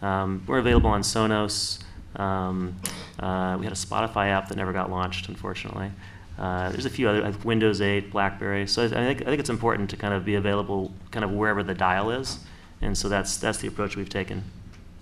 Um, 0.01 0.43
we're 0.47 0.60
available 0.60 0.89
on 0.89 1.01
Sonos. 1.01 1.81
Um, 2.15 2.75
uh, 3.19 3.58
we 3.60 3.65
had 3.65 3.73
a 3.73 3.77
Spotify 3.77 4.29
app 4.29 4.49
that 4.49 4.55
never 4.55 4.73
got 4.73 4.89
launched, 4.89 5.27
unfortunately. 5.29 5.91
Uh, 6.38 6.69
there's 6.69 6.86
a 6.86 6.89
few 6.89 7.08
other 7.08 7.21
like 7.21 7.45
Windows 7.45 7.79
8, 7.81 8.12
BlackBerry. 8.12 8.67
So 8.67 8.84
I 8.84 8.89
think 8.89 9.21
I 9.21 9.25
think 9.25 9.39
it's 9.39 9.49
important 9.49 9.89
to 9.91 9.97
kind 9.97 10.13
of 10.13 10.25
be 10.25 10.36
available 10.36 10.91
kind 11.12 11.23
of 11.23 11.31
wherever 11.31 11.63
the 11.63 11.73
dial 11.73 12.12
is, 12.12 12.39
and 12.81 12.97
so 12.97 13.08
that's 13.08 13.38
that's 13.38 13.60
the 13.60 13.67
approach 13.67 13.95
we've 13.95 14.10
taken. 14.10 14.43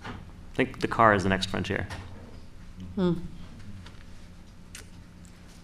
I 0.06 0.56
think 0.56 0.82
the 0.82 0.88
car 0.88 1.16
is 1.16 1.24
the 1.24 1.30
next 1.30 1.50
frontier. 1.50 1.88
Hmm. 2.96 3.14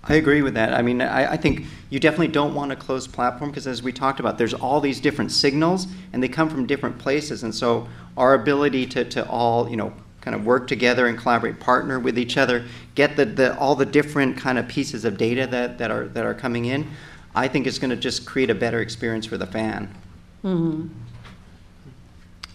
I 0.09 0.15
agree 0.15 0.41
with 0.41 0.55
that. 0.55 0.73
I 0.73 0.81
mean, 0.81 1.01
I, 1.01 1.33
I 1.33 1.37
think 1.37 1.65
you 1.91 1.99
definitely 1.99 2.29
don't 2.29 2.55
want 2.55 2.71
a 2.71 2.75
closed 2.75 3.13
platform 3.13 3.51
because, 3.51 3.67
as 3.67 3.83
we 3.83 3.93
talked 3.93 4.19
about, 4.19 4.39
there's 4.39 4.55
all 4.55 4.81
these 4.81 4.99
different 4.99 5.31
signals 5.31 5.85
and 6.11 6.21
they 6.21 6.27
come 6.27 6.49
from 6.49 6.65
different 6.65 6.97
places. 6.97 7.43
And 7.43 7.53
so, 7.53 7.87
our 8.17 8.33
ability 8.33 8.87
to, 8.87 9.05
to 9.05 9.29
all, 9.29 9.69
you 9.69 9.77
know, 9.77 9.93
kind 10.21 10.35
of 10.35 10.45
work 10.45 10.67
together 10.67 11.07
and 11.07 11.17
collaborate, 11.17 11.59
partner 11.59 11.99
with 11.99 12.17
each 12.17 12.37
other, 12.37 12.65
get 12.95 13.15
the, 13.15 13.25
the 13.25 13.57
all 13.57 13.75
the 13.75 13.85
different 13.85 14.35
kind 14.35 14.57
of 14.57 14.67
pieces 14.67 15.05
of 15.05 15.17
data 15.17 15.45
that, 15.47 15.77
that 15.77 15.91
are 15.91 16.07
that 16.07 16.25
are 16.25 16.33
coming 16.33 16.65
in, 16.65 16.89
I 17.35 17.47
think 17.47 17.67
is 17.67 17.77
going 17.77 17.91
to 17.91 17.95
just 17.95 18.25
create 18.25 18.49
a 18.49 18.55
better 18.55 18.81
experience 18.81 19.27
for 19.27 19.37
the 19.37 19.45
fan. 19.45 19.93
hmm 20.41 20.87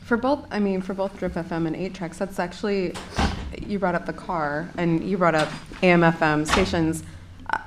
For 0.02 0.16
both, 0.16 0.44
I 0.50 0.58
mean, 0.58 0.82
for 0.82 0.92
both 0.92 1.16
Drip 1.18 1.34
FM 1.34 1.66
and 1.68 1.76
8 1.76 1.94
Tracks, 1.94 2.18
that's 2.18 2.38
actually, 2.38 2.94
you 3.64 3.78
brought 3.78 3.94
up 3.94 4.06
the 4.06 4.12
car 4.12 4.68
and 4.76 5.08
you 5.08 5.16
brought 5.16 5.36
up 5.36 5.48
AM 5.82 6.00
FM 6.00 6.46
stations. 6.46 7.04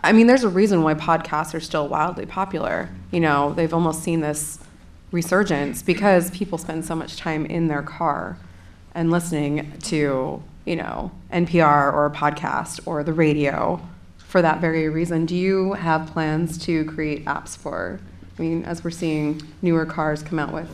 I- 0.03 0.11
mean, 0.11 0.27
there's 0.27 0.43
a 0.43 0.49
reason 0.49 0.83
why 0.83 0.93
podcasts 0.95 1.53
are 1.53 1.59
still 1.59 1.87
wildly 1.87 2.25
popular. 2.25 2.89
You 3.11 3.19
know, 3.19 3.53
they've 3.53 3.73
almost 3.73 4.03
seen 4.03 4.21
this 4.21 4.59
resurgence 5.11 5.81
because 5.81 6.31
people 6.31 6.57
spend 6.57 6.85
so 6.85 6.95
much 6.95 7.17
time 7.17 7.45
in 7.45 7.67
their 7.67 7.81
car 7.81 8.37
and 8.93 9.11
listening 9.11 9.71
to, 9.83 10.41
you 10.65 10.75
know, 10.75 11.11
NPR 11.31 11.93
or 11.93 12.05
a 12.05 12.11
podcast 12.11 12.79
or 12.85 13.03
the 13.03 13.13
radio 13.13 13.79
for 14.17 14.41
that 14.41 14.59
very 14.59 14.89
reason. 14.89 15.25
Do 15.25 15.35
you 15.35 15.73
have 15.73 16.07
plans 16.07 16.57
to 16.65 16.83
create 16.85 17.23
apps 17.25 17.55
for, 17.57 17.99
I 18.37 18.41
mean, 18.41 18.63
as 18.65 18.83
we're 18.83 18.89
seeing 18.91 19.41
newer 19.61 19.85
cars 19.85 20.21
come 20.23 20.39
out 20.39 20.51
with 20.51 20.69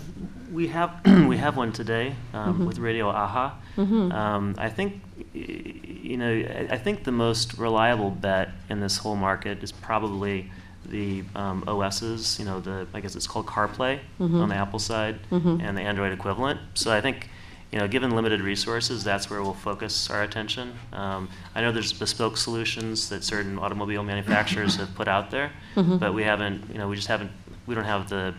We 0.52 0.68
have 0.68 0.92
we 1.28 1.38
have 1.38 1.58
one 1.58 1.72
today 1.72 2.16
um, 2.34 2.60
Mhm. 2.62 2.68
with 2.68 2.78
Radio 2.80 3.10
Aha. 3.10 3.56
Mhm. 3.78 4.14
Um, 4.14 4.56
I 4.58 4.70
think 4.70 5.02
you 5.34 6.18
know 6.18 6.68
I, 6.70 6.78
think 6.78 7.04
the 7.04 7.12
most 7.12 7.58
reliable 7.58 8.12
bet 8.12 8.50
in 8.70 8.80
this 8.80 8.98
whole 8.98 9.16
market 9.16 9.64
is 9.64 9.72
probably 9.72 10.52
the 10.86 11.24
um, 11.36 11.64
OSs. 11.68 12.40
You 12.40 12.46
know 12.46 12.60
the 12.60 12.88
I 12.94 13.00
guess 13.00 13.16
it's 13.16 13.28
called 13.28 13.46
CarPlay 13.48 14.00
Mhm. 14.20 14.42
on 14.42 14.50
the 14.50 14.56
Apple 14.56 14.80
side 14.80 15.20
Mhm. 15.32 15.62
and 15.64 15.78
the 15.78 15.82
Android 15.82 16.12
equivalent. 16.14 16.60
So 16.76 16.92
I 16.92 17.02
think. 17.02 17.30
You 17.72 17.80
know, 17.80 17.88
given 17.88 18.12
limited 18.12 18.40
resources, 18.40 19.04
that's 19.04 19.32
where 19.32 19.42
we'll 19.42 19.56
focus 19.56 20.08
our 20.12 20.22
attention. 20.22 20.74
Um, 20.92 21.28
I 21.56 21.62
know 21.62 21.72
there's 21.72 21.92
bespoke 21.92 22.38
solutions 22.38 23.10
that 23.10 23.24
certain 23.24 23.58
automobile 23.58 24.04
manufacturers 24.04 24.76
have 24.82 24.94
put 24.94 25.08
out 25.08 25.32
there, 25.32 25.50
Mhm. 25.76 25.98
but 26.00 26.14
we 26.14 26.22
haven't. 26.24 26.70
You 26.72 26.78
know, 26.78 26.88
we 26.88 26.96
just 26.96 27.08
haven't. 27.08 27.32
We 27.66 27.74
don't 27.74 27.86
have 27.86 28.10
the 28.10 28.36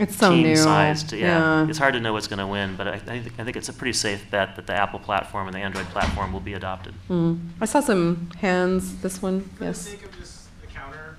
It's 0.00 0.16
so 0.16 0.30
team 0.30 0.42
new. 0.44 0.56
size 0.56 1.12
yeah, 1.12 1.18
Yeah. 1.18 1.68
it's 1.68 1.78
hard 1.78 1.94
to 1.94 2.00
know 2.00 2.12
what's 2.12 2.26
going 2.28 2.38
to 2.38 2.46
win, 2.46 2.76
but 2.76 2.86
I, 2.88 2.92
I, 2.94 2.98
think, 2.98 3.32
I 3.38 3.44
think 3.44 3.56
it's 3.56 3.68
a 3.68 3.72
pretty 3.72 3.92
safe 3.92 4.30
bet 4.30 4.56
that 4.56 4.66
the 4.66 4.74
Apple 4.74 4.98
platform 4.98 5.46
and 5.48 5.54
the 5.54 5.60
Android 5.60 5.86
platform 5.86 6.32
will 6.32 6.40
be 6.40 6.54
adopted. 6.54 6.94
Mm. 7.08 7.40
I 7.60 7.64
saw 7.66 7.80
some 7.80 8.30
hands. 8.38 8.96
This 9.02 9.20
one, 9.22 9.42
For 9.56 9.64
yes. 9.64 9.84
the 9.84 9.90
sake 9.90 10.04
of 10.04 10.16
just 10.18 10.48
a 10.62 10.66
counter, 10.68 11.16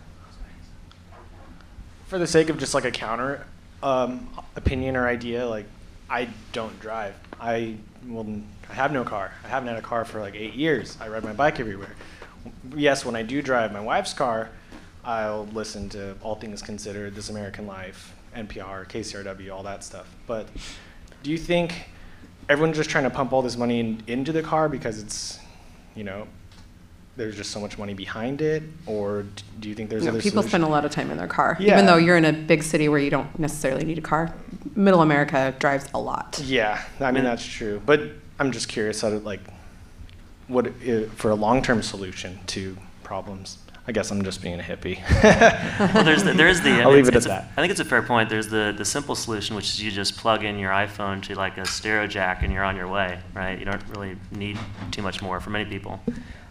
for 2.07 2.17
the 2.19 2.27
sake 2.27 2.49
of 2.49 2.57
just 2.57 2.73
like 2.73 2.85
a 2.85 2.91
counter 2.91 3.45
um, 3.83 4.29
opinion 4.55 4.95
or 4.95 5.07
idea, 5.07 5.47
like 5.47 5.65
I 6.09 6.29
don't 6.53 6.77
drive. 6.79 7.15
I 7.39 7.75
well, 8.07 8.25
I 8.69 8.73
have 8.73 8.91
no 8.91 9.03
car. 9.03 9.31
I 9.43 9.47
haven't 9.47 9.67
had 9.69 9.77
a 9.77 9.81
car 9.81 10.05
for 10.05 10.19
like 10.19 10.35
eight 10.35 10.53
years. 10.53 10.97
I 11.01 11.07
ride 11.07 11.23
my 11.23 11.33
bike 11.33 11.59
everywhere. 11.59 11.95
Yes, 12.75 13.03
when 13.05 13.15
I 13.15 13.23
do 13.23 13.41
drive 13.41 13.71
my 13.73 13.81
wife's 13.81 14.13
car, 14.13 14.49
I'll 15.03 15.45
listen 15.47 15.89
to 15.89 16.15
All 16.21 16.35
Things 16.35 16.61
Considered, 16.61 17.13
This 17.15 17.29
American 17.29 17.67
Life, 17.67 18.13
NPR, 18.35 18.87
KCRW, 18.87 19.51
all 19.53 19.63
that 19.63 19.83
stuff. 19.83 20.07
But 20.27 20.47
do 21.23 21.31
you 21.31 21.37
think 21.37 21.89
everyone's 22.47 22.77
just 22.77 22.89
trying 22.89 23.03
to 23.05 23.09
pump 23.09 23.33
all 23.33 23.41
this 23.41 23.57
money 23.57 23.79
in, 23.79 24.03
into 24.07 24.31
the 24.31 24.41
car 24.41 24.69
because 24.69 25.01
it's, 25.01 25.39
you 25.95 26.03
know, 26.03 26.27
there's 27.17 27.35
just 27.35 27.51
so 27.51 27.59
much 27.59 27.77
money 27.77 27.93
behind 27.93 28.41
it, 28.41 28.63
or 28.85 29.25
do 29.59 29.67
you 29.67 29.75
think 29.75 29.89
there's 29.89 30.03
No, 30.05 30.11
other 30.11 30.21
people 30.21 30.41
spend 30.41 30.63
a 30.63 30.67
lot 30.67 30.85
of 30.85 30.91
time 30.91 31.11
in 31.11 31.17
their 31.17 31.27
car, 31.27 31.57
Yeah. 31.59 31.73
even 31.73 31.85
though 31.85 31.97
you're 31.97 32.15
in 32.15 32.23
a 32.23 32.31
big 32.31 32.63
city 32.63 32.87
where 32.87 32.99
you 32.99 33.09
don't 33.09 33.37
necessarily 33.37 33.83
need 33.83 33.97
a 33.97 34.01
car. 34.01 34.33
Middle 34.75 35.01
America 35.01 35.53
drives 35.59 35.85
a 35.93 35.99
lot. 35.99 36.41
Yeah, 36.45 36.81
I 37.01 37.11
mean 37.11 37.25
that's 37.25 37.45
true, 37.45 37.81
but 37.85 38.01
I'm 38.39 38.51
just 38.53 38.69
curious 38.69 39.01
how 39.01 39.09
to 39.09 39.19
like, 39.19 39.41
what 40.47 40.71
for 41.15 41.31
a 41.31 41.35
long-term 41.35 41.83
solution 41.83 42.39
to 42.47 42.77
problems. 43.03 43.57
I 43.89 43.91
guess 43.91 44.11
I'm 44.11 44.23
just 44.23 44.43
being 44.43 44.59
a 44.59 44.61
hippie. 44.61 44.99
well, 45.95 46.03
there's 46.03 46.23
the, 46.23 46.31
there 46.33 46.47
is 46.47 46.61
the. 46.61 46.69
I'll 46.69 46.91
leave 46.91 47.07
it 47.07 47.15
at 47.15 47.25
a- 47.25 47.27
that. 47.27 47.51
I 47.57 47.61
think 47.61 47.71
it's 47.71 47.79
a 47.79 47.85
fair 47.85 48.03
point. 48.03 48.29
There's 48.29 48.47
the, 48.47 48.71
the 48.77 48.85
simple 48.85 49.15
solution, 49.15 49.55
which 49.55 49.65
is 49.65 49.81
you 49.81 49.89
just 49.89 50.15
plug 50.15 50.43
in 50.43 50.59
your 50.59 50.69
iPhone 50.69 51.23
to 51.23 51.33
like 51.33 51.57
a 51.57 51.65
stereo 51.65 52.05
jack 52.05 52.43
and 52.43 52.53
you're 52.53 52.63
on 52.63 52.75
your 52.75 52.87
way, 52.87 53.17
right? 53.33 53.57
You 53.57 53.65
don't 53.65 53.81
really 53.89 54.15
need 54.29 54.59
too 54.91 55.01
much 55.01 55.23
more 55.23 55.39
for 55.39 55.49
many 55.49 55.67
people. 55.67 55.99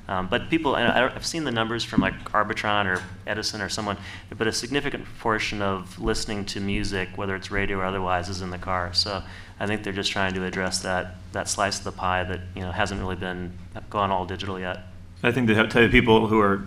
Um, 0.09 0.27
but 0.27 0.51
people, 0.51 0.75
and 0.75 0.91
I, 0.91 1.15
I've 1.15 1.25
seen 1.25 1.45
the 1.45 1.53
numbers 1.53 1.85
from 1.85 2.01
like 2.01 2.15
Arbitron 2.33 2.87
or 2.87 3.05
Edison 3.25 3.61
or 3.61 3.69
someone, 3.69 3.99
but 4.37 4.49
a 4.49 4.53
significant 4.53 5.05
portion 5.21 5.63
of 5.63 5.97
listening 6.01 6.45
to 6.47 6.61
music, 6.61 7.11
whether 7.15 7.37
it's 7.37 7.53
radio 7.53 7.79
or 7.79 7.85
otherwise, 7.85 8.29
is 8.29 8.43
in 8.43 8.51
the 8.51 8.59
car. 8.59 8.93
So 8.95 9.23
I 9.61 9.69
think 9.69 9.85
they're 9.85 9.93
just 9.93 10.11
trying 10.11 10.35
to 10.35 10.45
address 10.45 10.81
that 10.81 11.15
that 11.31 11.49
slice 11.49 11.79
of 11.79 11.85
the 11.85 11.93
pie 11.93 12.25
that 12.25 12.41
you 12.57 12.63
know 12.63 12.73
hasn't 12.73 13.01
really 13.01 13.15
been 13.15 13.53
gone 13.91 14.11
all 14.11 14.27
digital 14.27 14.59
yet. 14.59 14.81
I 15.23 15.31
think 15.31 15.47
the 15.47 15.55
type 15.55 15.77
of 15.77 15.91
people 15.93 16.27
who 16.27 16.41
are 16.41 16.67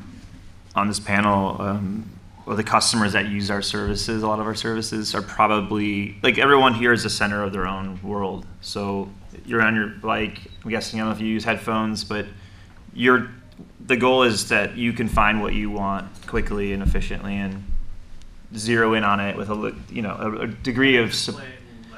on 0.75 0.87
this 0.87 0.99
panel, 0.99 1.61
um, 1.61 2.09
or 2.45 2.55
the 2.55 2.63
customers 2.63 3.13
that 3.13 3.27
use 3.27 3.51
our 3.51 3.61
services, 3.61 4.23
a 4.23 4.27
lot 4.27 4.39
of 4.39 4.47
our 4.47 4.55
services 4.55 5.13
are 5.13 5.21
probably 5.21 6.17
like 6.23 6.37
everyone 6.37 6.73
here 6.73 6.91
is 6.91 7.03
the 7.03 7.09
center 7.09 7.43
of 7.43 7.53
their 7.53 7.67
own 7.67 8.01
world. 8.01 8.45
So 8.61 9.09
you're 9.45 9.61
on 9.61 9.75
your 9.75 9.87
bike. 9.87 10.39
I'm 10.63 10.71
guessing 10.71 10.99
I 10.99 11.03
don't 11.03 11.11
know 11.11 11.15
if 11.15 11.21
you 11.21 11.27
use 11.27 11.43
headphones, 11.43 12.03
but 12.03 12.25
you're 12.93 13.29
the 13.85 13.97
goal 13.97 14.23
is 14.23 14.49
that 14.49 14.77
you 14.77 14.93
can 14.93 15.07
find 15.07 15.41
what 15.41 15.53
you 15.53 15.69
want 15.69 16.07
quickly 16.27 16.73
and 16.73 16.81
efficiently, 16.81 17.35
and 17.35 17.63
zero 18.55 18.93
in 18.93 19.03
on 19.03 19.19
it 19.19 19.37
with 19.37 19.49
a 19.49 19.75
you 19.89 20.01
know 20.01 20.15
a, 20.19 20.41
a 20.41 20.47
degree 20.47 20.97
of 20.97 21.13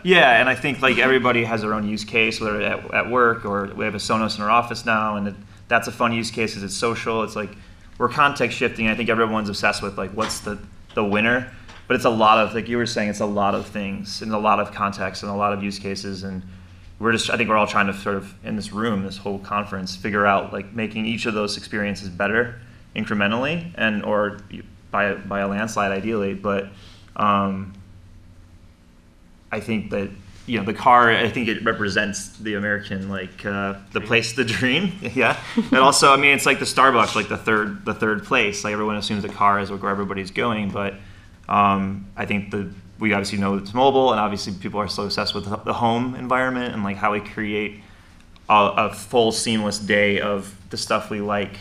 yeah, 0.04 0.39
and 0.39 0.50
I 0.50 0.56
think 0.56 0.82
like 0.82 0.98
everybody 0.98 1.45
has 1.45 1.62
their 1.62 1.74
own 1.74 1.88
use 1.88 2.04
case, 2.04 2.41
whether 2.41 2.62
at, 2.62 2.93
at 2.93 3.10
work 3.10 3.45
or 3.45 3.68
we 3.74 3.86
have 3.86 3.95
a 3.95 4.00
Sonos 4.00 4.38
in 4.38 4.43
our 4.43 4.50
office 4.50 4.86
now, 4.86 5.16
and 5.16 5.30
it, 5.30 5.36
that's 5.70 5.88
a 5.88 5.91
fun 5.91 6.12
use 6.12 6.30
case 6.30 6.52
because 6.52 6.64
it's 6.64 6.76
social. 6.76 7.24
It's 7.24 7.36
like 7.36 7.52
we're 7.98 8.10
context 8.10 8.58
shifting. 8.58 8.88
I 8.88 8.96
think 8.96 9.10
everyone's 9.10 9.50
obsessed 9.50 9.82
with 9.82 9.98
like 9.98 10.12
what's 10.12 10.39
the 10.39 10.60
the 10.96 11.04
winner, 11.04 11.52
but 11.88 11.96
it's 11.96 12.06
a 12.06 12.10
lot 12.10 12.38
of 12.39 12.54
like 12.54 12.68
you 12.68 12.78
were 12.78 12.86
saying, 12.86 13.10
it's 13.10 13.20
a 13.20 13.26
lot 13.26 13.56
of 13.56 13.66
things 13.66 14.22
and 14.22 14.32
a 14.34 14.38
lot 14.38 14.60
of 14.60 14.72
context 14.72 15.24
and 15.24 15.32
a 15.32 15.36
lot 15.36 15.54
of 15.54 15.64
use 15.64 15.80
cases, 15.80 16.24
and 16.24 16.44
we're 17.00 17.12
just 17.12 17.30
I 17.30 17.38
think 17.38 17.50
we're 17.50 17.58
all 17.58 17.68
trying 17.68 17.88
to 17.88 17.94
sort 17.94 18.16
of 18.16 18.34
in 18.46 18.56
this 18.56 18.72
room, 18.72 19.04
this 19.04 19.18
whole 19.18 19.39
conference, 19.39 19.96
figure 19.96 20.26
out 20.26 20.54
like 20.54 20.74
making 20.74 21.06
each 21.06 21.26
of 21.26 21.34
those 21.34 21.58
experiences 21.58 22.10
better 22.10 22.60
incrementally 22.96 23.72
and 23.76 24.04
or 24.04 24.39
by 24.91 25.14
by 25.14 25.39
a 25.39 25.48
landslide 25.48 25.91
ideally, 25.91 26.34
but. 26.34 26.68
Um, 27.16 27.74
I 29.54 29.60
think 29.60 29.91
that 29.91 30.10
you 30.46 30.60
know 30.60 30.66
the 30.66 30.74
car. 30.74 31.10
I 31.12 31.30
think 31.30 31.48
it 31.48 31.64
represents 31.64 32.30
the 32.38 32.56
American 32.56 33.10
like 33.10 33.46
uh, 33.46 33.76
the 33.91 34.02
place, 34.02 34.34
the 34.34 34.44
dream. 34.46 34.91
yeah, 35.14 35.39
and 35.56 35.78
also 35.78 36.12
I 36.14 36.18
mean 36.18 36.36
it's 36.36 36.46
like 36.46 36.60
the 36.60 36.66
Starbucks, 36.66 37.16
like 37.16 37.30
the 37.30 37.38
third 37.38 37.86
the 37.86 37.94
third 37.94 38.26
place. 38.26 38.64
Like 38.64 38.74
everyone 38.74 38.96
assumes 38.98 39.24
the 39.24 39.30
car 39.30 39.60
is 39.60 39.72
where 39.72 39.89
everybody's 39.91 40.32
going, 40.32 40.70
but 40.70 40.96
um, 41.50 42.08
I 42.16 42.26
think 42.26 42.52
the 42.52 42.70
we 43.00 43.14
obviously 43.14 43.38
know 43.39 43.56
it's 43.58 43.74
mobile, 43.74 44.12
and 44.12 44.20
obviously 44.20 44.54
people 44.54 44.80
are 44.80 44.88
so 44.88 45.04
obsessed 45.04 45.34
with 45.34 45.46
the- 45.50 45.58
the 45.58 45.74
home 45.74 46.16
environment 46.16 46.74
and 46.74 46.84
like 46.84 46.98
how 46.98 47.12
we 47.14 47.20
create 47.22 47.82
a, 48.50 48.74
a 48.78 48.94
full 48.94 49.32
seamless 49.32 49.80
day 49.80 50.20
of 50.20 50.56
the 50.70 50.78
stuff 50.78 51.10
we 51.10 51.20
like 51.22 51.58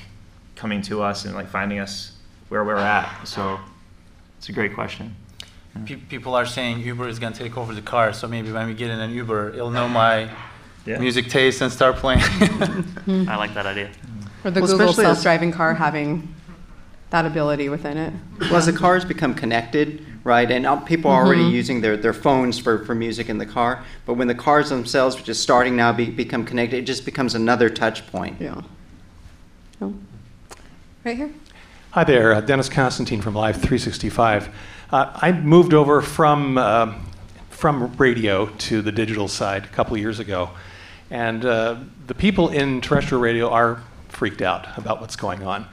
coming 0.56 0.82
to 0.82 1.02
us 1.02 1.24
and 1.24 1.34
like 1.34 1.48
finding 1.48 1.78
us 1.78 2.12
where 2.48 2.62
we're 2.64 2.76
at. 2.76 3.26
So 3.26 3.58
it's 4.38 4.48
a 4.48 4.52
great 4.52 4.74
question. 4.74 5.16
Pe- 5.86 5.96
people 5.96 6.34
are 6.34 6.46
saying 6.46 6.80
Uber 6.80 7.08
is 7.08 7.18
going 7.18 7.32
to 7.32 7.38
take 7.38 7.56
over 7.56 7.72
the 7.74 7.80
car, 7.82 8.12
so 8.12 8.28
maybe 8.28 8.52
when 8.52 8.66
we 8.66 8.74
get 8.74 8.90
in 8.90 9.00
an 9.00 9.10
Uber, 9.12 9.50
it'll 9.54 9.70
know 9.70 9.88
my 9.88 10.28
Yeah. 10.84 10.98
music 10.98 11.28
taste 11.28 11.60
and 11.62 11.72
start 11.72 11.96
playing. 11.96 12.20
I 13.28 13.36
like 13.36 13.54
that 13.54 13.66
idea. 13.66 13.90
Or 14.44 14.50
the 14.50 14.60
Well, 14.60 14.70
Google 14.70 14.88
especially 14.88 15.06
as- 15.06 15.16
self-driving 15.18 15.52
car 15.52 15.74
having 15.74 16.34
that 17.10 17.24
ability 17.24 17.68
within 17.68 17.96
it. 17.96 18.12
Well, 18.40 18.56
as 18.56 18.66
the 18.66 18.72
cars 18.72 19.04
become 19.04 19.34
connected, 19.34 20.04
right, 20.24 20.50
and 20.50 20.66
uh, 20.66 20.76
people 20.76 21.10
are 21.10 21.24
already 21.24 21.42
Mhm. 21.44 21.52
using 21.52 21.80
their, 21.80 21.96
their 21.96 22.12
phones 22.12 22.58
for, 22.58 22.84
for 22.84 22.94
music 22.94 23.28
in 23.28 23.38
the 23.38 23.46
car, 23.46 23.82
but 24.06 24.14
when 24.14 24.28
the 24.28 24.34
cars 24.34 24.68
themselves, 24.70 25.16
which 25.16 25.28
is 25.28 25.38
starting 25.38 25.74
now, 25.76 25.92
be, 25.92 26.06
become 26.10 26.44
connected, 26.44 26.78
it 26.78 26.86
just 26.86 27.04
becomes 27.04 27.34
another 27.34 27.68
touch 27.70 28.06
point. 28.08 28.36
Yeah. 28.40 28.60
Oh. 29.80 29.94
Right 31.04 31.16
here. 31.16 31.30
Hi 31.92 32.04
there, 32.04 32.32
uh, 32.34 32.40
Dennis 32.40 32.68
Constantine 32.68 33.20
from 33.20 33.34
Live 33.34 33.56
365. 33.56 34.48
Uh, 34.92 35.10
I 35.14 35.32
moved 35.32 35.72
over 35.72 36.02
from, 36.02 36.58
um 36.58 37.06
from 37.48 37.96
radio 37.96 38.46
to 38.46 38.82
the 38.82 38.92
digital 38.92 39.26
side 39.26 39.64
a 39.64 39.68
couple 39.68 39.96
years 39.96 40.18
ago, 40.18 40.50
and 41.10 41.44
uh, 41.46 41.76
the 42.08 42.14
people 42.14 42.50
in 42.50 42.80
terrestrial 42.82 43.22
radio 43.22 43.48
are 43.48 43.82
freaked 44.08 44.42
out 44.42 44.66
about 44.76 45.00
what's 45.00 45.16
going 45.16 45.44
on. 45.44 45.66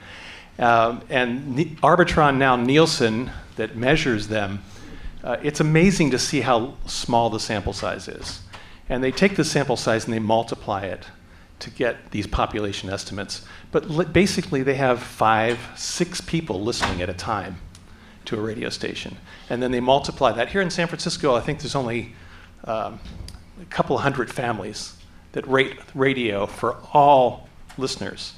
Um, 0.58 1.02
and 1.10 1.56
Ne- 1.56 1.76
Arbitron 1.82 2.38
now 2.38 2.56
Nielsen 2.56 3.30
that 3.56 3.76
measures 3.76 4.28
them, 4.28 4.62
uh, 5.22 5.36
it's 5.42 5.60
amazing 5.60 6.12
to 6.12 6.18
see 6.18 6.40
how 6.40 6.74
small 6.86 7.28
the 7.28 7.40
sample 7.40 7.72
size 7.74 8.08
is. 8.08 8.40
And 8.88 9.04
they 9.04 9.10
take 9.10 9.36
the 9.36 9.44
sample 9.44 9.76
size 9.76 10.04
and 10.04 10.14
they 10.14 10.18
multiply 10.18 10.82
it 10.82 11.06
to 11.58 11.70
get 11.70 12.12
these 12.12 12.26
population 12.26 12.88
estimates. 12.88 13.42
But 13.70 13.90
li- 13.90 14.06
basically, 14.06 14.62
they 14.62 14.76
have 14.76 15.02
five, 15.02 15.58
six 15.76 16.22
people 16.22 16.62
listening 16.62 17.02
at 17.02 17.10
a 17.10 17.14
time 17.14 17.58
to 18.30 18.38
a 18.38 18.40
radio 18.40 18.68
station. 18.68 19.16
And 19.48 19.62
then 19.62 19.70
they 19.72 19.80
multiply 19.80 20.32
that. 20.32 20.48
Here 20.48 20.60
in 20.60 20.70
San 20.70 20.86
Francisco, 20.86 21.34
I 21.34 21.40
think 21.40 21.60
there's 21.60 21.74
only 21.74 22.14
um, 22.64 22.98
a 23.60 23.64
couple 23.68 23.98
hundred 23.98 24.32
families 24.32 24.96
that 25.32 25.46
rate 25.46 25.78
radio 25.94 26.46
for 26.46 26.76
all 26.92 27.48
listeners. 27.76 28.34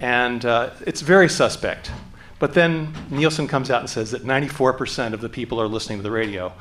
And 0.00 0.44
uh, 0.44 0.70
it's 0.86 1.00
very 1.00 1.28
suspect. 1.28 1.90
But 2.38 2.54
then 2.54 2.92
Nielsen 3.10 3.48
comes 3.48 3.70
out 3.70 3.80
and 3.80 3.90
says 3.90 4.10
that 4.10 4.24
94% 4.24 5.12
of 5.12 5.20
the 5.20 5.28
people 5.28 5.60
are 5.60 5.68
listening 5.68 5.98
to 5.98 6.02
the 6.02 6.10
radio. 6.10 6.52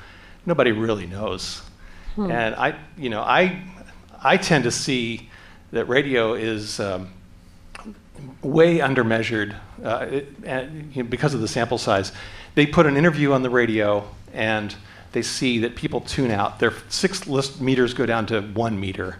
Nobody 0.45 0.71
really 0.71 1.05
knows. 1.07 1.61
Hmm. 2.15 2.32
And 2.32 2.55
I, 2.55 2.78
you 2.97 3.09
know, 3.09 3.21
I, 3.21 3.63
I 4.23 4.38
tend 4.38 4.63
to 4.63 4.71
see 4.71 5.30
that 5.71 5.86
radio 5.86 6.34
is 6.34 6.80
um, 6.80 7.09
way 8.41 8.80
undermeasured 8.80 9.55
uh, 9.84 10.07
it, 10.09 10.28
and, 10.43 10.95
you 10.95 11.03
know, 11.03 11.09
because 11.09 11.34
of 11.34 11.41
the 11.41 11.47
sample 11.47 11.78
size. 11.78 12.11
They 12.58 12.66
put 12.66 12.88
an 12.88 12.97
interview 12.97 13.34
on 13.34 13.43
the 13.43 13.51
radio 13.51 14.10
and 14.34 14.76
they 15.12 15.22
see 15.22 15.60
that 15.60 15.76
people 15.76 16.01
tune 16.01 16.32
out. 16.32 16.58
Their 16.58 16.74
six 16.89 17.28
list 17.28 17.62
meters 17.62 17.93
go 17.93 18.08
down 18.08 18.26
to 18.26 18.41
one 18.41 18.80
meter. 18.80 19.20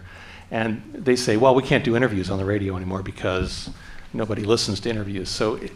And 0.50 0.82
they 0.92 1.14
say, 1.14 1.36
well, 1.36 1.54
we 1.54 1.62
can't 1.62 1.84
do 1.84 1.94
interviews 1.94 2.30
on 2.30 2.38
the 2.38 2.44
radio 2.44 2.74
anymore 2.74 3.00
because 3.00 3.70
nobody 4.12 4.42
listens 4.42 4.80
to 4.80 4.90
interviews. 4.90 5.28
So 5.28 5.54
it, 5.54 5.70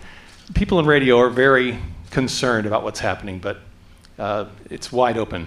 people 0.54 0.80
in 0.80 0.86
radio 0.86 1.20
are 1.20 1.30
very 1.30 1.78
concerned 2.10 2.66
about 2.66 2.82
what's 2.82 2.98
happening, 2.98 3.38
but 3.38 3.60
uh, 4.18 4.46
it's 4.68 4.90
wide 4.90 5.16
open. 5.16 5.46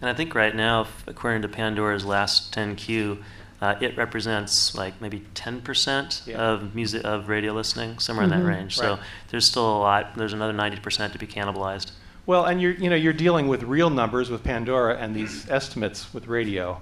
And 0.00 0.08
I 0.08 0.14
think 0.14 0.32
right 0.32 0.54
now, 0.54 0.86
according 1.08 1.42
to 1.42 1.48
Pandora's 1.48 2.04
last 2.04 2.54
10Q, 2.54 3.20
uh, 3.62 3.76
it 3.80 3.96
represents 3.96 4.74
like 4.74 5.00
maybe 5.00 5.22
10% 5.36 6.34
of 6.34 6.74
music 6.74 7.04
of 7.04 7.28
radio 7.28 7.52
listening, 7.52 7.98
somewhere 8.00 8.24
in 8.24 8.30
Mhm. 8.30 8.38
that 8.40 8.44
range. 8.44 8.76
So 8.76 8.98
there's 9.30 9.44
still 9.46 9.76
a 9.76 9.78
lot. 9.78 10.16
There's 10.16 10.32
another 10.32 10.52
90% 10.52 11.12
to 11.12 11.18
be 11.18 11.26
cannibalized. 11.28 11.92
Well, 12.26 12.44
and 12.44 12.60
you're, 12.60 12.72
you 12.72 12.90
know, 12.90 12.96
you're 12.96 13.12
dealing 13.12 13.46
with 13.48 13.62
real 13.62 13.88
numbers 13.88 14.30
with 14.30 14.42
Pandora 14.42 14.96
and 14.96 15.14
these 15.14 15.48
estimates 15.48 16.12
with 16.12 16.26
radio. 16.26 16.80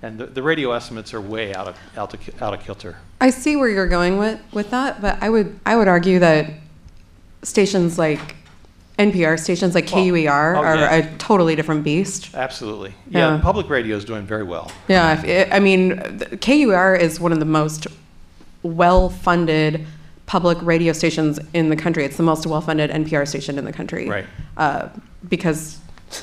And 0.00 0.18
the, 0.18 0.26
the 0.26 0.42
radio 0.42 0.72
estimates 0.72 1.12
are 1.14 1.20
way 1.20 1.54
out 1.54 1.68
of, 1.68 1.76
out 1.96 2.12
of, 2.14 2.42
out 2.42 2.54
of 2.54 2.60
kilter. 2.64 2.96
I 3.20 3.30
see 3.30 3.54
where 3.54 3.68
you're 3.68 3.86
going 3.86 4.18
with, 4.18 4.40
with 4.52 4.70
that, 4.70 5.00
but 5.02 5.22
I 5.22 5.28
would 5.30 5.60
I 5.64 5.76
would 5.76 5.86
argue 5.88 6.18
that 6.18 6.46
stations 7.42 7.98
like 7.98 8.36
NPR, 8.98 9.38
stations 9.38 9.74
like 9.74 9.86
KUER, 9.86 10.56
oh, 10.56 10.60
are 10.60 10.76
yeah. 10.76 10.94
a 10.94 11.16
totally 11.16 11.56
different 11.56 11.82
beast. 11.82 12.34
Absolutely. 12.34 12.94
Yeah, 13.10 13.36
Yeah. 13.36 13.40
public 13.42 13.68
radio 13.68 13.96
is 13.96 14.04
doing 14.04 14.26
very 14.26 14.42
well. 14.42 14.70
Yeah, 14.88 15.14
if 15.14 15.24
it, 15.24 15.48
I 15.52 15.60
mean, 15.60 15.96
the- 16.18 16.36
KUR 16.36 16.94
is 16.94 17.18
one 17.18 17.32
of 17.32 17.38
the 17.38 17.46
most 17.46 17.86
well-funded 18.62 19.86
public 20.26 20.58
radio 20.62 20.92
stations 20.92 21.38
in 21.52 21.68
the 21.68 21.76
country. 21.76 22.04
It's 22.04 22.16
the 22.16 22.22
most 22.22 22.46
well-funded 22.46 22.90
NPR 22.90 23.26
station 23.26 23.58
in 23.58 23.64
the 23.64 23.72
country. 23.72 24.08
Right. 24.08 24.26
Uh, 24.56 24.88
because 25.28 25.78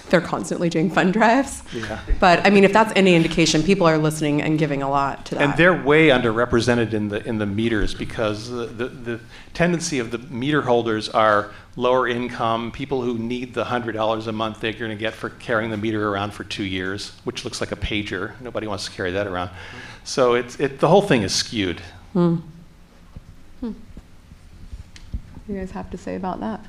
they're 0.09 0.21
constantly 0.21 0.69
doing 0.69 0.89
fund 0.89 1.13
drives. 1.13 1.63
Yeah. 1.73 1.99
But 2.19 2.45
I 2.45 2.49
mean, 2.49 2.63
if 2.63 2.73
that's 2.73 2.93
any 2.95 3.15
indication, 3.15 3.63
people 3.63 3.87
are 3.87 3.97
listening 3.97 4.41
and 4.41 4.59
giving 4.59 4.81
a 4.81 4.89
lot 4.89 5.25
to 5.27 5.35
that. 5.35 5.41
And 5.41 5.57
they're 5.57 5.73
way 5.73 6.09
underrepresented 6.09 6.93
in 6.93 7.09
the, 7.09 7.25
in 7.27 7.37
the 7.37 7.45
meters 7.45 7.93
because 7.93 8.49
the, 8.49 8.65
the, 8.65 8.87
the 8.87 9.19
tendency 9.53 9.99
of 9.99 10.11
the 10.11 10.19
meter 10.19 10.61
holders 10.61 11.09
are 11.09 11.51
lower 11.79 12.09
income, 12.09 12.71
people 12.71 13.01
who 13.01 13.17
need 13.17 13.53
the 13.53 13.63
$100 13.63 14.27
a 14.27 14.31
month 14.33 14.59
they're 14.59 14.73
going 14.73 14.91
to 14.91 14.97
get 14.97 15.13
for 15.13 15.29
carrying 15.29 15.71
the 15.71 15.77
meter 15.77 16.09
around 16.09 16.33
for 16.33 16.43
two 16.43 16.65
years, 16.65 17.13
which 17.23 17.45
looks 17.45 17.61
like 17.61 17.71
a 17.71 17.75
pager. 17.77 18.39
Nobody 18.41 18.67
wants 18.67 18.83
to 18.85 18.91
carry 18.91 19.11
that 19.11 19.27
around. 19.27 19.49
So 20.03 20.33
it's, 20.33 20.59
it, 20.59 20.79
the 20.79 20.89
whole 20.89 21.01
thing 21.01 21.21
is 21.21 21.33
skewed. 21.33 21.79
Hmm. 22.11 22.35
Hmm. 23.61 23.71
You 25.47 25.55
guys 25.55 25.71
have 25.71 25.89
to 25.91 25.97
say 25.97 26.15
about 26.15 26.41
that? 26.41 26.65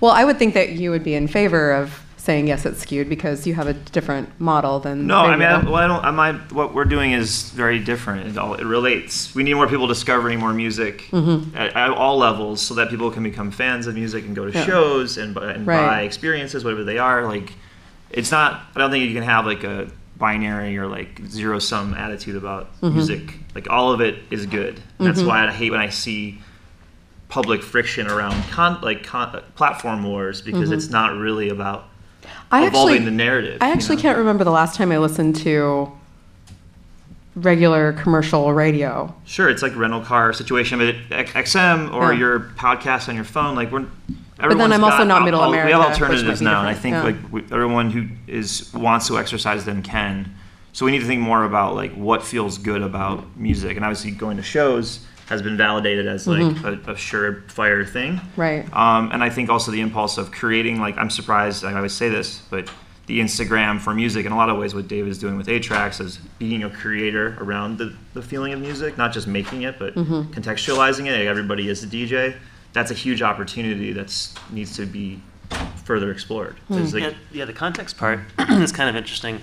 Well, 0.00 0.10
I 0.10 0.24
would 0.24 0.36
think 0.36 0.54
that 0.54 0.70
you 0.70 0.90
would 0.90 1.04
be 1.04 1.14
in 1.14 1.28
favor 1.28 1.70
of 1.72 2.01
saying 2.22 2.46
yes, 2.46 2.64
it's 2.64 2.78
skewed 2.82 3.08
because 3.08 3.48
you 3.48 3.54
have 3.54 3.66
a 3.66 3.72
different 3.72 4.28
model 4.40 4.78
than. 4.78 5.08
No, 5.08 5.16
I 5.22 5.32
mean, 5.36 5.48
I, 5.48 5.58
well, 5.64 5.74
I 5.74 5.88
don't. 5.88 6.04
I 6.04 6.12
might, 6.12 6.52
what 6.52 6.72
we're 6.72 6.84
doing 6.84 7.10
is 7.10 7.50
very 7.50 7.80
different. 7.80 8.28
It 8.28 8.38
all 8.38 8.54
it 8.54 8.64
relates. 8.64 9.34
We 9.34 9.42
need 9.42 9.54
more 9.54 9.66
people 9.66 9.88
discovering 9.88 10.38
more 10.38 10.52
music 10.54 11.02
Mhm. 11.10 11.56
at, 11.56 11.74
at 11.74 11.90
all 11.90 12.18
levels, 12.18 12.62
so 12.62 12.74
that 12.74 12.90
people 12.90 13.10
can 13.10 13.24
become 13.24 13.50
fans 13.50 13.88
of 13.88 13.96
music 13.96 14.24
and 14.24 14.36
go 14.36 14.48
to 14.48 14.56
Yeah. 14.56 14.64
shows 14.64 15.18
and, 15.18 15.36
and 15.36 15.66
Right. 15.66 15.84
buy 15.84 16.02
experiences, 16.02 16.62
whatever 16.62 16.84
they 16.84 16.98
are. 16.98 17.26
Like, 17.26 17.54
it's 18.10 18.30
not. 18.30 18.60
I 18.76 18.78
don't 18.78 18.92
think 18.92 19.04
you 19.08 19.14
can 19.14 19.24
have 19.24 19.44
like 19.44 19.64
a 19.64 19.88
binary 20.16 20.78
or 20.78 20.86
like 20.86 21.20
zero 21.26 21.58
sum 21.58 21.92
attitude 21.94 22.36
about 22.36 22.68
Mhm. 22.82 22.92
music. 22.94 23.34
Like 23.56 23.66
all 23.68 23.90
of 23.92 24.00
it 24.00 24.20
is 24.30 24.46
good. 24.46 24.80
And 25.00 25.08
That's 25.08 25.22
why 25.22 25.44
I 25.44 25.50
hate 25.50 25.72
when 25.72 25.80
I 25.80 25.88
see 25.88 26.40
public 27.28 27.64
friction 27.64 28.06
around 28.06 28.36
con- 28.52 28.78
like 28.80 29.02
con- 29.04 29.40
platform 29.56 30.04
wars 30.04 30.40
because 30.40 30.68
Mhm. 30.70 30.74
it's 30.74 30.88
not 30.90 31.16
really 31.16 31.48
about 31.48 31.86
I 32.50 32.66
evolving 32.66 32.94
actually, 32.96 33.04
the 33.06 33.10
narrative. 33.10 33.58
I 33.60 33.68
you 33.68 33.72
actually 33.72 33.96
know? 33.96 34.02
can't 34.02 34.18
remember 34.18 34.44
the 34.44 34.50
last 34.50 34.76
time 34.76 34.92
I 34.92 34.98
listened 34.98 35.36
to 35.36 35.90
regular 37.34 37.92
commercial 37.94 38.52
radio. 38.52 39.14
Sure, 39.24 39.48
it's 39.48 39.62
like 39.62 39.74
rental 39.76 40.02
car 40.02 40.32
situation, 40.32 40.78
but 40.78 40.88
it, 40.88 41.08
XM 41.10 41.92
or 41.94 42.12
Yeah. 42.12 42.18
your 42.18 42.40
podcast 42.40 43.08
on 43.08 43.14
your 43.14 43.24
phone, 43.24 43.54
like 43.54 43.70
we're. 43.72 43.86
But 44.38 44.58
then 44.58 44.72
I'm 44.72 44.82
also 44.82 45.04
not 45.04 45.22
middle 45.24 45.40
America. 45.40 45.66
We 45.66 45.72
have 45.72 45.92
alternatives 45.92 46.42
now, 46.42 46.60
and 46.60 46.68
I 46.68 46.74
think 46.74 46.94
yeah. 46.94 47.02
like 47.04 47.16
we, 47.30 47.42
everyone 47.52 47.90
who 47.90 48.08
is 48.26 48.72
wants 48.74 49.06
to 49.06 49.18
exercise 49.18 49.64
them 49.64 49.82
can. 49.82 50.34
So 50.72 50.84
we 50.84 50.90
need 50.92 51.00
to 51.00 51.06
think 51.06 51.20
more 51.20 51.44
about 51.44 51.74
like 51.74 51.92
what 51.92 52.22
feels 52.22 52.58
good 52.58 52.82
about 52.82 53.36
music, 53.36 53.76
and 53.76 53.84
obviously 53.84 54.10
going 54.10 54.36
to 54.38 54.42
shows 54.42 55.06
has 55.32 55.42
been 55.42 55.56
validated 55.56 56.06
as 56.06 56.26
like 56.28 56.42
a, 56.64 56.72
a 56.92 56.94
surefire 56.94 57.88
thing. 57.88 58.20
Right. 58.36 58.64
Um, 58.74 59.10
and 59.12 59.24
I 59.24 59.30
think 59.30 59.48
also 59.50 59.70
the 59.72 59.80
impulse 59.80 60.18
of 60.18 60.30
creating, 60.30 60.78
like, 60.80 60.96
I'm 60.98 61.10
surprised, 61.10 61.64
I 61.64 61.72
always 61.74 61.92
say 61.94 62.08
this, 62.10 62.42
but 62.50 62.70
the 63.06 63.18
Instagram 63.18 63.80
for 63.80 63.92
music, 63.94 64.26
in 64.26 64.32
a 64.32 64.36
lot 64.36 64.48
of 64.50 64.58
ways, 64.58 64.74
what 64.74 64.86
David 64.88 65.10
is 65.10 65.18
doing 65.18 65.36
with 65.36 65.46
8tracks 65.48 66.00
is 66.00 66.18
being 66.38 66.62
a 66.64 66.70
creator 66.70 67.36
around 67.40 67.78
the, 67.78 67.96
the 68.14 68.22
feeling 68.22 68.52
of 68.52 68.60
music, 68.60 68.96
not 68.98 69.12
just 69.12 69.26
making 69.26 69.62
it, 69.62 69.78
but 69.78 69.94
contextualizing 69.94 71.06
it. 71.06 71.26
Everybody 71.26 71.68
is 71.68 71.82
a 71.82 71.86
DJ. 71.86 72.36
That's 72.74 72.90
a 72.90 72.94
huge 72.94 73.22
opportunity 73.22 73.92
that 73.94 74.28
needs 74.50 74.76
to 74.76 74.86
be 74.86 75.20
further 75.84 76.10
explored. 76.12 76.56
There's, 76.68 76.94
like- 76.94 77.02
Yeah, 77.02 77.12
yeah, 77.32 77.44
the 77.46 77.52
context 77.52 77.96
part 77.98 78.20
is 78.38 78.70
kind 78.72 78.88
of 78.88 78.96
interesting. 78.96 79.40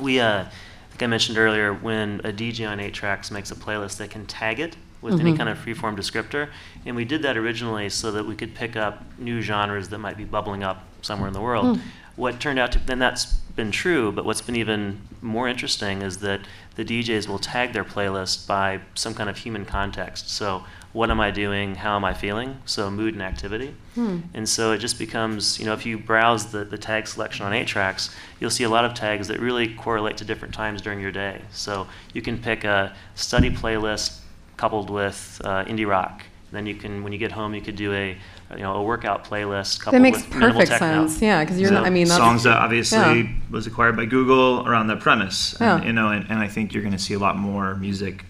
We, 0.00 0.20
uh, 0.20 0.44
I 0.44 0.90
think 0.90 1.02
I 1.02 1.06
mentioned 1.06 1.38
earlier, 1.38 1.72
when 1.72 2.20
a 2.24 2.32
DJ 2.32 2.68
on 2.68 2.80
8 2.80 2.92
tracks 2.92 3.30
makes 3.30 3.50
a 3.50 3.54
playlist, 3.54 3.98
they 3.98 4.08
can 4.08 4.26
tag 4.26 4.58
it 4.58 4.76
with 5.00 5.14
any 5.20 5.30
mm-hmm. 5.30 5.36
kind 5.36 5.48
of 5.48 5.58
freeform 5.58 5.96
descriptor. 5.96 6.48
And 6.84 6.96
we 6.96 7.04
did 7.04 7.22
that 7.22 7.36
originally 7.36 7.88
so 7.88 8.10
that 8.12 8.26
we 8.26 8.34
could 8.34 8.54
pick 8.54 8.76
up 8.76 9.02
new 9.18 9.40
genres 9.40 9.88
that 9.90 9.98
might 9.98 10.16
be 10.16 10.24
bubbling 10.24 10.64
up 10.64 10.84
somewhere 11.02 11.28
in 11.28 11.34
the 11.34 11.40
world. 11.40 11.78
Mm. 11.78 11.80
What 12.16 12.40
turned 12.40 12.58
out 12.58 12.72
to, 12.72 12.80
then 12.80 12.98
that's 12.98 13.26
been 13.54 13.70
true, 13.70 14.10
but 14.10 14.24
what's 14.24 14.40
been 14.40 14.56
even 14.56 15.00
more 15.20 15.48
interesting 15.48 16.02
is 16.02 16.18
that 16.18 16.40
the 16.76 16.84
DJs 16.84 17.28
will 17.28 17.38
tag 17.38 17.72
their 17.72 17.84
playlist 17.84 18.46
by 18.46 18.80
some 18.94 19.14
kind 19.14 19.28
of 19.28 19.36
human 19.36 19.64
context. 19.64 20.30
So, 20.30 20.64
what 20.92 21.10
am 21.10 21.20
I 21.20 21.30
doing? 21.30 21.74
How 21.74 21.96
am 21.96 22.04
I 22.04 22.14
feeling? 22.14 22.56
So, 22.64 22.90
mood 22.90 23.14
and 23.14 23.22
activity. 23.22 23.74
Hmm. 23.94 24.20
And 24.32 24.48
so 24.48 24.72
it 24.72 24.78
just 24.78 24.98
becomes, 24.98 25.58
you 25.58 25.66
know, 25.66 25.74
if 25.74 25.84
you 25.84 25.98
browse 25.98 26.46
the, 26.46 26.64
the 26.64 26.78
tag 26.78 27.06
selection 27.06 27.44
on 27.44 27.52
8 27.52 27.66
tracks, 27.66 28.14
you'll 28.40 28.50
see 28.50 28.64
a 28.64 28.70
lot 28.70 28.84
of 28.84 28.94
tags 28.94 29.28
that 29.28 29.38
really 29.38 29.74
correlate 29.74 30.16
to 30.18 30.24
different 30.24 30.54
times 30.54 30.80
during 30.80 31.00
your 31.00 31.12
day. 31.12 31.42
So 31.50 31.88
you 32.14 32.22
can 32.22 32.38
pick 32.38 32.64
a 32.64 32.94
study 33.14 33.50
playlist 33.50 34.20
coupled 34.58 34.90
with 34.90 35.40
uh, 35.44 35.64
indie 35.64 35.88
rock. 35.88 36.22
Then 36.50 36.66
you 36.66 36.74
can, 36.74 37.02
when 37.02 37.12
you 37.12 37.18
get 37.18 37.32
home, 37.32 37.54
you 37.54 37.60
could 37.60 37.76
do 37.76 37.92
a, 37.92 38.16
you 38.52 38.62
know, 38.62 38.74
a 38.76 38.82
workout 38.82 39.24
playlist 39.24 39.80
coupled 39.80 39.94
That 39.96 40.00
makes 40.00 40.18
with 40.18 40.30
perfect 40.30 40.70
techno. 40.70 41.06
sense. 41.06 41.20
Yeah, 41.20 41.44
because 41.44 41.60
you're 41.60 41.68
So 41.68 41.74
not. 41.74 41.86
I 41.86 41.90
mean, 41.90 42.08
that's, 42.08 42.20
Songza 42.20 42.54
obviously 42.54 42.98
yeah. 42.98 43.28
was 43.50 43.66
acquired 43.66 43.96
by 43.96 44.06
Google 44.06 44.66
around 44.66 44.86
that 44.86 45.00
premise. 45.00 45.52
And, 45.60 45.82
Yeah. 45.82 45.86
You 45.86 45.92
know, 45.92 46.08
and, 46.08 46.24
and 46.30 46.38
I 46.38 46.48
think 46.48 46.72
you're 46.72 46.82
going 46.82 46.94
to 46.96 46.98
see 46.98 47.14
a 47.14 47.18
lot 47.18 47.36
more 47.36 47.74
music 47.74 48.24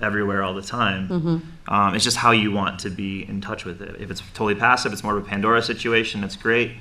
everywhere 0.00 0.42
all 0.42 0.54
the 0.54 0.62
time. 0.62 1.08
Mm-hmm. 1.08 1.72
Um, 1.72 1.94
it's 1.94 2.02
just 2.02 2.16
how 2.16 2.32
you 2.32 2.50
want 2.50 2.80
to 2.80 2.90
be 2.90 3.22
in 3.28 3.40
touch 3.40 3.64
with 3.64 3.80
it. 3.80 3.94
If 4.00 4.10
it's 4.10 4.20
totally 4.34 4.56
passive, 4.56 4.92
it's 4.92 5.04
more 5.04 5.16
of 5.16 5.24
a 5.24 5.28
Pandora 5.28 5.62
situation. 5.62 6.20
That's 6.20 6.34
great. 6.36 6.72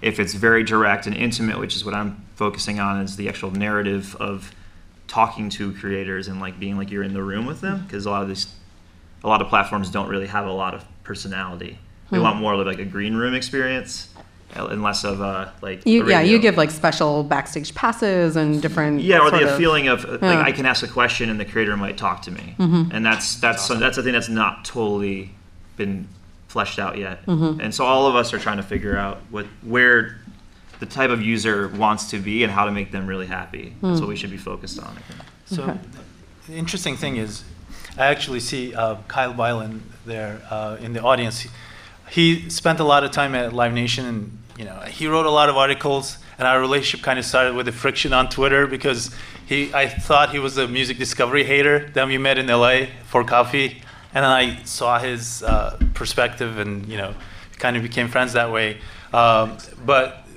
If 0.00 0.20
it's 0.20 0.34
very 0.34 0.62
direct 0.62 1.08
and 1.08 1.16
intimate, 1.16 1.58
which 1.58 1.74
is 1.74 1.84
what 1.84 1.94
I'm 1.94 2.24
focusing 2.36 2.78
on, 2.78 3.00
is 3.02 3.16
the 3.16 3.28
actual 3.28 3.50
narrative 3.50 4.14
of 4.20 4.52
talking 5.08 5.48
to 5.50 5.72
creators 5.74 6.28
and 6.28 6.40
like 6.40 6.60
being 6.60 6.76
like 6.76 6.90
you're 6.90 7.02
in 7.02 7.14
the 7.14 7.22
room 7.22 7.46
with 7.46 7.60
them. 7.60 7.82
Because 7.82 8.06
a 8.06 8.10
lot 8.10 8.22
of 8.22 8.28
these, 8.28 8.46
a 9.24 9.28
lot 9.28 9.42
of 9.42 9.48
platforms 9.48 9.90
don't 9.90 10.08
really 10.08 10.26
have 10.26 10.46
a 10.46 10.52
lot 10.52 10.74
of 10.74 10.84
personality. 11.02 11.78
Hmm. 12.10 12.14
They 12.16 12.20
want 12.20 12.36
more 12.36 12.54
of 12.54 12.66
like 12.66 12.78
a 12.78 12.84
green 12.84 13.14
room 13.16 13.34
experience, 13.34 14.08
uh, 14.56 14.66
and 14.66 14.82
less 14.82 15.04
of 15.04 15.20
a 15.20 15.52
like. 15.60 15.84
You, 15.86 16.06
a 16.06 16.10
yeah, 16.10 16.20
you 16.20 16.38
give 16.38 16.56
like 16.56 16.70
special 16.70 17.22
backstage 17.24 17.74
passes 17.74 18.36
and 18.36 18.62
different. 18.62 19.00
Yeah, 19.00 19.18
or 19.20 19.30
the 19.30 19.50
of- 19.50 19.56
feeling 19.58 19.88
of 19.88 20.04
uh, 20.04 20.12
like 20.12 20.20
Yeah. 20.22 20.42
I 20.42 20.52
can 20.52 20.66
ask 20.66 20.82
a 20.84 20.88
question 20.88 21.28
and 21.30 21.40
the 21.40 21.44
creator 21.44 21.76
might 21.76 21.96
talk 21.98 22.22
to 22.22 22.30
me, 22.30 22.54
Mhm. 22.58 22.90
and 22.92 23.04
that's 23.04 23.36
that's 23.36 23.64
some, 23.66 23.80
that's 23.80 23.98
a 23.98 24.02
thing 24.02 24.12
that's 24.12 24.28
not 24.30 24.64
totally 24.64 25.32
been 25.76 26.08
fleshed 26.48 26.78
out 26.78 26.96
yet. 26.96 27.24
Mhm. 27.26 27.60
And 27.62 27.74
so 27.74 27.84
all 27.84 28.06
of 28.06 28.14
us 28.16 28.32
are 28.32 28.38
trying 28.38 28.56
to 28.56 28.62
figure 28.62 28.96
out 28.96 29.20
what 29.30 29.44
where 29.62 30.16
the 30.80 30.86
type 30.86 31.10
of 31.10 31.20
user 31.22 31.68
wants 31.68 32.10
to 32.10 32.18
be 32.18 32.42
and 32.44 32.52
how 32.52 32.64
to 32.64 32.70
make 32.72 32.92
them 32.92 33.06
really 33.06 33.26
happy. 33.26 33.74
That's 33.82 33.98
Hmm. 33.98 34.04
what 34.04 34.08
we 34.08 34.16
should 34.16 34.30
be 34.30 34.36
focused 34.36 34.78
on. 34.78 34.96
I 34.96 35.00
think. 35.12 35.20
So 35.46 35.62
Okay. 35.64 35.78
the 36.48 36.54
interesting 36.54 36.96
thing 36.96 37.16
is, 37.16 37.42
I 37.96 38.06
actually 38.06 38.40
see 38.40 38.74
uh, 38.74 38.96
Kyle 39.08 39.34
Bylin 39.34 39.80
there 40.06 40.40
uh, 40.50 40.76
in 40.80 40.92
the 40.92 41.02
audience. 41.02 41.40
He, 41.40 41.48
he 42.10 42.48
spent 42.50 42.78
a 42.80 42.84
lot 42.84 43.02
of 43.04 43.10
time 43.10 43.34
at 43.34 43.52
Live 43.52 43.72
Nation, 43.72 44.04
and 44.06 44.38
you 44.56 44.64
know 44.64 44.78
he 44.86 45.06
wrote 45.08 45.26
a 45.26 45.30
lot 45.30 45.48
of 45.48 45.56
articles. 45.56 46.18
And 46.38 46.46
our 46.46 46.60
relationship 46.60 47.04
kind 47.04 47.18
of 47.18 47.24
started 47.24 47.54
with 47.56 47.66
a 47.66 47.72
friction 47.72 48.12
on 48.12 48.28
Twitter 48.28 48.68
because 48.68 49.10
he, 49.46 49.74
I 49.74 49.88
thought 49.88 50.30
he 50.30 50.38
was 50.38 50.56
a 50.56 50.68
music 50.68 50.96
discovery 50.96 51.42
hater. 51.42 51.90
Then 51.92 52.06
we 52.06 52.16
met 52.16 52.38
in 52.38 52.46
LA 52.46 52.86
for 53.06 53.24
coffee, 53.24 53.82
and 54.14 54.22
then 54.24 54.30
I 54.30 54.62
saw 54.62 55.00
his 55.00 55.42
uh, 55.42 55.76
perspective, 55.94 56.58
and 56.60 56.86
you 56.86 56.96
know, 56.96 57.14
kind 57.58 57.76
of 57.76 57.82
became 57.82 58.06
friends 58.06 58.34
that 58.34 58.52
way. 58.52 58.78
Um, 59.12 59.56
but 59.84 60.27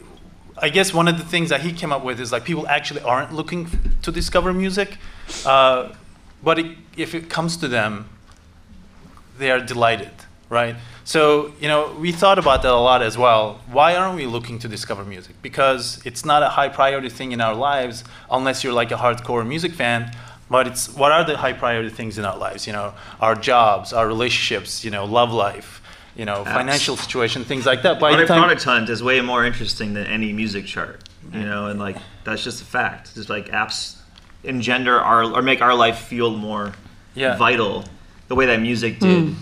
I 0.62 0.70
guess 0.70 0.94
one 0.94 1.08
of 1.08 1.18
the 1.18 1.24
things 1.24 1.50
that 1.50 1.62
he 1.62 1.74
came 1.74 1.92
up 1.92 2.04
with 2.04 2.20
is 2.20 2.32
like 2.32 2.46
people 2.46 2.68
actually 2.68 3.02
aren't 3.02 3.34
looking 3.34 3.68
to 4.04 4.12
discover 4.12 4.54
music, 4.54 4.98
uh, 5.46 5.94
but 6.44 6.60
it, 6.60 6.78
if 6.96 7.16
it 7.16 7.30
comes 7.30 7.58
to 7.58 7.68
them, 7.68 8.08
they 9.40 9.50
are 9.50 9.60
delighted, 9.60 10.12
right? 10.50 10.76
So 11.04 11.54
you 11.60 11.68
know 11.68 11.96
we 12.00 12.12
thought 12.12 12.38
about 12.38 12.62
that 12.62 12.72
a 12.72 12.76
lot 12.76 13.02
as 13.02 13.18
well. 13.18 13.60
Why 13.72 13.96
aren't 13.96 14.16
we 14.16 14.28
looking 14.28 14.60
to 14.60 14.68
discover 14.68 15.04
music? 15.04 15.36
Because 15.42 16.00
it's 16.06 16.24
not 16.24 16.44
a 16.44 16.50
high 16.50 16.70
priority 16.70 17.10
thing 17.10 17.32
in 17.32 17.42
our 17.42 17.56
lives 17.56 18.04
unless 18.30 18.64
you're 18.64 18.74
like 18.74 18.92
a 18.92 18.98
hardcore 18.98 19.46
music 19.48 19.74
fan. 19.74 20.16
But 20.48 20.68
it's 20.68 20.94
what 20.94 21.12
are 21.12 21.24
the 21.24 21.38
high 21.38 21.54
priority 21.54 21.90
things 21.90 22.18
in 22.20 22.26
our 22.26 22.38
lives? 22.38 22.68
You 22.68 22.74
know, 22.74 22.94
our 23.20 23.36
jobs, 23.36 23.94
our 23.94 24.06
relationships, 24.06 24.84
you 24.84 24.92
know, 24.92 25.06
love 25.06 25.32
life, 25.32 25.81
you 26.22 26.26
know, 26.26 26.44
Apps. 26.44 26.54
financial 26.54 26.96
situation, 26.96 27.44
things 27.44 27.66
like 27.66 27.82
that. 27.82 28.00
By 28.00 28.12
the 28.12 28.18
Product, 28.18 28.28
time 28.28 28.40
Product 28.44 28.64
Hunt 28.64 28.90
is 28.92 29.02
way 29.02 29.22
more 29.22 29.44
interesting 29.44 29.96
than 29.96 30.06
any 30.06 30.32
music 30.32 30.68
chart, 30.68 31.10
you 31.34 31.40
know, 31.40 31.66
and 31.66 31.80
like 31.80 31.98
that's 32.24 32.44
just 32.44 32.62
a 32.62 32.66
fact. 32.66 33.16
Just 33.16 33.28
like 33.28 33.48
apps 33.48 33.98
engender 34.44 35.00
our 35.02 35.24
or 35.24 35.42
make 35.42 35.64
our 35.64 35.74
life 35.74 35.98
feel 35.98 36.30
more 36.30 36.74
Yeah. 37.16 37.38
vital, 37.38 37.86
the 38.28 38.36
way 38.36 38.46
that 38.46 38.62
music 38.62 39.00
did 39.00 39.34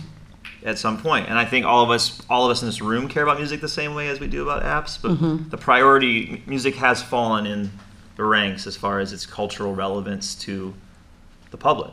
at 0.64 0.78
some 0.80 0.98
point. 1.02 1.28
And 1.28 1.38
I 1.38 1.44
think 1.44 1.66
all 1.66 1.84
of 1.84 1.90
us, 1.90 2.22
all 2.30 2.46
of 2.46 2.52
us 2.52 2.62
in 2.62 2.70
this 2.70 2.80
room, 2.80 3.10
care 3.10 3.24
about 3.24 3.40
music 3.40 3.60
the 3.60 3.68
same 3.68 3.94
way 3.94 4.08
as 4.08 4.22
we 4.22 4.28
do 4.28 4.42
about 4.44 4.64
apps. 4.64 4.98
But 5.02 5.12
Mm-hmm. 5.12 5.50
the 5.50 5.58
priority, 5.58 6.44
music 6.46 6.76
has 6.76 7.04
fallen 7.04 7.46
in 7.46 7.72
the 8.16 8.24
ranks 8.24 8.66
as 8.66 8.78
far 8.78 9.02
as 9.02 9.12
its 9.12 9.26
cultural 9.26 9.76
relevance 9.76 10.34
to 10.36 10.74
the 11.52 11.58
public. 11.58 11.92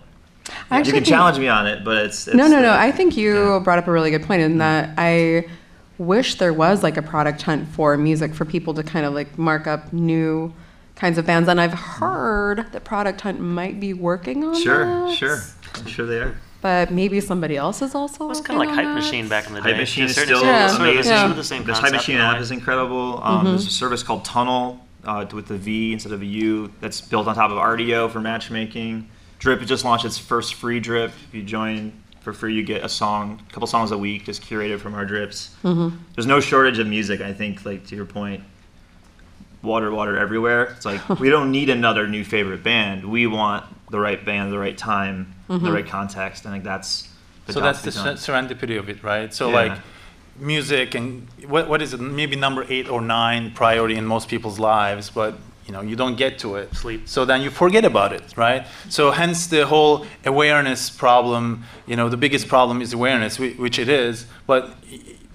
I 0.71 0.79
you 0.79 0.85
can 0.85 0.93
think- 0.95 1.07
challenge 1.07 1.39
me 1.39 1.49
on 1.49 1.67
it, 1.67 1.85
but 1.85 2.07
it's, 2.07 2.27
it's 2.29 2.37
no, 2.37 2.47
no, 2.47 2.61
no. 2.61 2.71
uh, 2.71 2.77
I 2.79 2.93
think 2.93 3.17
you 3.17 3.35
yeah. 3.55 3.59
brought 3.59 3.79
up 3.79 3.87
a 3.87 3.93
really 3.93 4.11
good 4.11 4.23
point 4.25 4.43
in 4.43 4.59
that 4.59 4.91
I 4.99 5.47
wish 5.99 6.37
there 6.37 6.53
was 6.53 6.83
like 6.83 6.97
a 6.97 7.03
Product 7.03 7.41
Hunt 7.43 7.69
for 7.69 7.97
music 7.97 8.35
for 8.35 8.45
people 8.45 8.75
to 8.75 8.83
kind 8.83 9.07
of 9.07 9.15
like 9.15 9.39
mark 9.39 9.67
up 9.67 9.93
new 9.93 10.53
kinds 10.95 11.19
of 11.19 11.27
bands. 11.27 11.49
And 11.49 11.61
I've 11.61 11.73
heard 11.73 12.71
that 12.73 12.85
Product 12.85 13.21
Hunt 13.21 13.41
might 13.41 13.81
be 13.81 13.93
working 13.95 14.45
on 14.45 14.61
Sure, 14.61 14.85
that. 15.09 15.15
sure. 15.17 15.39
I'm 15.75 15.87
sure 15.87 16.07
they 16.07 16.19
are. 16.19 16.35
But 16.63 16.91
maybe 16.91 17.21
somebody 17.21 17.57
else 17.57 17.81
is 17.83 17.95
also. 17.95 18.25
It 18.25 18.29
was 18.29 18.41
kind 18.41 18.61
of 18.61 18.67
like 18.67 18.75
Hype 18.75 18.87
that. 18.87 18.95
Machine 18.95 19.29
back 19.29 19.47
in 19.47 19.55
the 19.55 19.61
day. 19.61 19.71
Hype 19.71 19.79
Machine 19.81 20.05
is 20.07 20.17
still 20.17 20.43
Yeah. 20.43 20.65
extent, 20.65 20.71
sort 20.71 20.81
of 20.81 20.87
the 20.87 20.93
amazing. 20.93 21.13
Yeah. 21.13 21.19
sort 21.21 21.31
of 21.31 21.37
the 21.37 21.45
same 21.45 21.65
This 21.65 21.79
Hype 21.79 21.93
Machine 21.93 22.17
app 22.17 22.41
is 22.41 22.51
incredible. 22.51 23.21
Um, 23.23 23.45
There's 23.45 23.67
a 23.67 23.71
service 23.71 24.03
called 24.03 24.25
Tunnel 24.25 24.85
uh, 25.05 25.25
with 25.33 25.47
the 25.47 25.57
V 25.57 25.93
instead 25.93 26.13
of 26.13 26.23
a 26.23 26.27
U 26.27 26.73
that's 26.81 27.01
built 27.01 27.29
on 27.29 27.35
top 27.37 27.51
of 27.51 27.59
Rdio 27.59 28.11
for 28.11 28.21
matchmaking. 28.21 29.09
Drip 29.39 29.61
just 29.63 29.85
launched 29.85 30.05
its 30.05 30.19
first 30.19 30.55
free 30.55 30.81
drip. 30.81 31.13
If 31.29 31.35
you 31.35 31.43
join 31.43 31.93
for 32.21 32.33
free, 32.33 32.55
you 32.55 32.63
get 32.63 32.85
a 32.85 32.89
song, 32.89 33.41
a 33.49 33.53
couple 33.53 33.67
songs 33.67 33.93
a 33.93 33.99
week, 33.99 34.25
just 34.25 34.43
curated 34.43 34.81
from 34.81 34.95
our 34.95 35.05
drips. 35.05 35.55
Mhm. 35.63 35.99
There's 36.15 36.27
no 36.27 36.41
shortage 36.41 36.79
of 36.79 36.87
music. 36.87 37.21
I 37.21 37.33
think, 37.33 37.65
like 37.65 37.87
to 37.89 37.97
your 37.97 38.07
point, 38.07 38.43
water, 39.63 39.91
water 39.91 40.17
everywhere. 40.19 40.65
It's 40.77 40.85
like 40.85 41.07
we 41.21 41.29
don't 41.29 41.51
need 41.51 41.71
another 41.71 42.07
new 42.09 42.25
favorite 42.25 42.63
band. 42.63 43.05
We 43.05 43.27
want 43.27 43.65
the 43.91 44.01
right 44.01 44.23
band, 44.25 44.53
the 44.53 44.59
right 44.59 44.77
time, 44.77 45.35
the 45.49 45.59
Mhm. 45.59 45.73
right 45.75 45.87
context. 45.87 46.47
I 46.47 46.51
think 46.51 46.65
that's 46.65 47.09
the 47.47 47.53
so 47.53 47.61
that's 47.61 47.83
the 47.83 47.91
done. 47.93 48.17
ser- 48.17 48.33
serendipity 48.33 48.79
of 48.79 48.89
it, 48.89 49.03
right? 49.05 49.33
So 49.33 49.51
Yeah. 49.51 49.55
like 49.57 49.73
music 50.39 50.95
and 50.95 51.29
what 51.47 51.69
what 51.69 51.81
is 51.83 51.95
it? 51.95 52.01
Maybe 52.01 52.37
number 52.37 52.67
eight 52.69 52.89
or 52.89 53.01
nine 53.01 53.53
priority 53.53 53.95
in 53.97 54.05
most 54.07 54.29
people's 54.29 54.59
lives, 54.59 55.11
but 55.11 55.39
you 55.67 55.73
know 55.73 55.81
you 55.81 55.97
don't 55.97 56.17
get 56.17 56.39
to 56.41 56.57
it. 56.57 56.75
Sleep. 56.75 57.09
So 57.09 57.25
then 57.25 57.43
you 57.43 57.51
forget 57.51 57.85
about 57.85 58.13
it, 58.13 58.37
right? 58.37 58.67
So 58.89 59.11
hence 59.11 59.47
the 59.47 59.67
whole 59.67 60.07
awareness 60.25 60.91
problem. 60.91 61.65
You 61.87 61.97
know 61.97 62.09
the 62.09 62.17
biggest 62.17 62.49
problem 62.49 62.81
is 62.81 62.93
awareness, 62.93 63.39
which 63.39 63.79
it 63.79 63.89
is, 63.89 64.27
but 64.47 64.71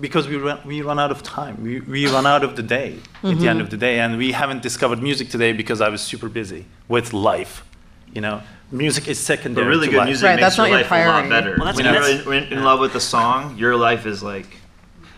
because 0.01 0.27
we 0.27 0.36
run, 0.36 0.59
we 0.65 0.82
run 0.82 0.99
out 0.99 1.11
of 1.11 1.21
time, 1.21 1.61
we, 1.63 1.79
we 1.82 2.07
run 2.07 2.25
out 2.25 2.43
of 2.43 2.55
the 2.55 2.63
day 2.63 2.97
at 2.97 3.21
the 3.21 3.27
mm-hmm. 3.29 3.47
end 3.47 3.61
of 3.61 3.69
the 3.69 3.77
day, 3.77 3.99
and 3.99 4.17
we 4.17 4.32
haven't 4.32 4.61
discovered 4.61 5.01
music 5.01 5.29
today 5.29 5.53
because 5.53 5.79
I 5.79 5.89
was 5.89 6.01
super 6.01 6.27
busy 6.27 6.65
with 6.88 7.13
life. 7.13 7.63
You 8.13 8.21
know, 8.21 8.41
music 8.71 9.07
is 9.07 9.19
secondary. 9.19 9.65
But 9.65 9.69
really 9.69 9.88
to 9.88 9.91
good 9.91 9.97
life. 9.99 10.07
music 10.07 10.25
Right, 10.25 10.36
makes 10.36 10.41
that's 10.41 10.57
your 10.57 10.67
not 10.67 10.71
your 10.71 10.82
life 10.82 10.91
a 10.91 11.07
lot 11.07 11.29
better. 11.29 11.55
Well, 11.57 11.73
that's- 11.73 12.25
when 12.25 12.25
you're 12.25 12.34
in, 12.34 12.53
in 12.53 12.63
love 12.63 12.79
with 12.79 12.93
the 12.93 12.99
song, 12.99 13.57
your 13.57 13.75
life 13.75 14.05
is 14.05 14.21
like 14.23 14.47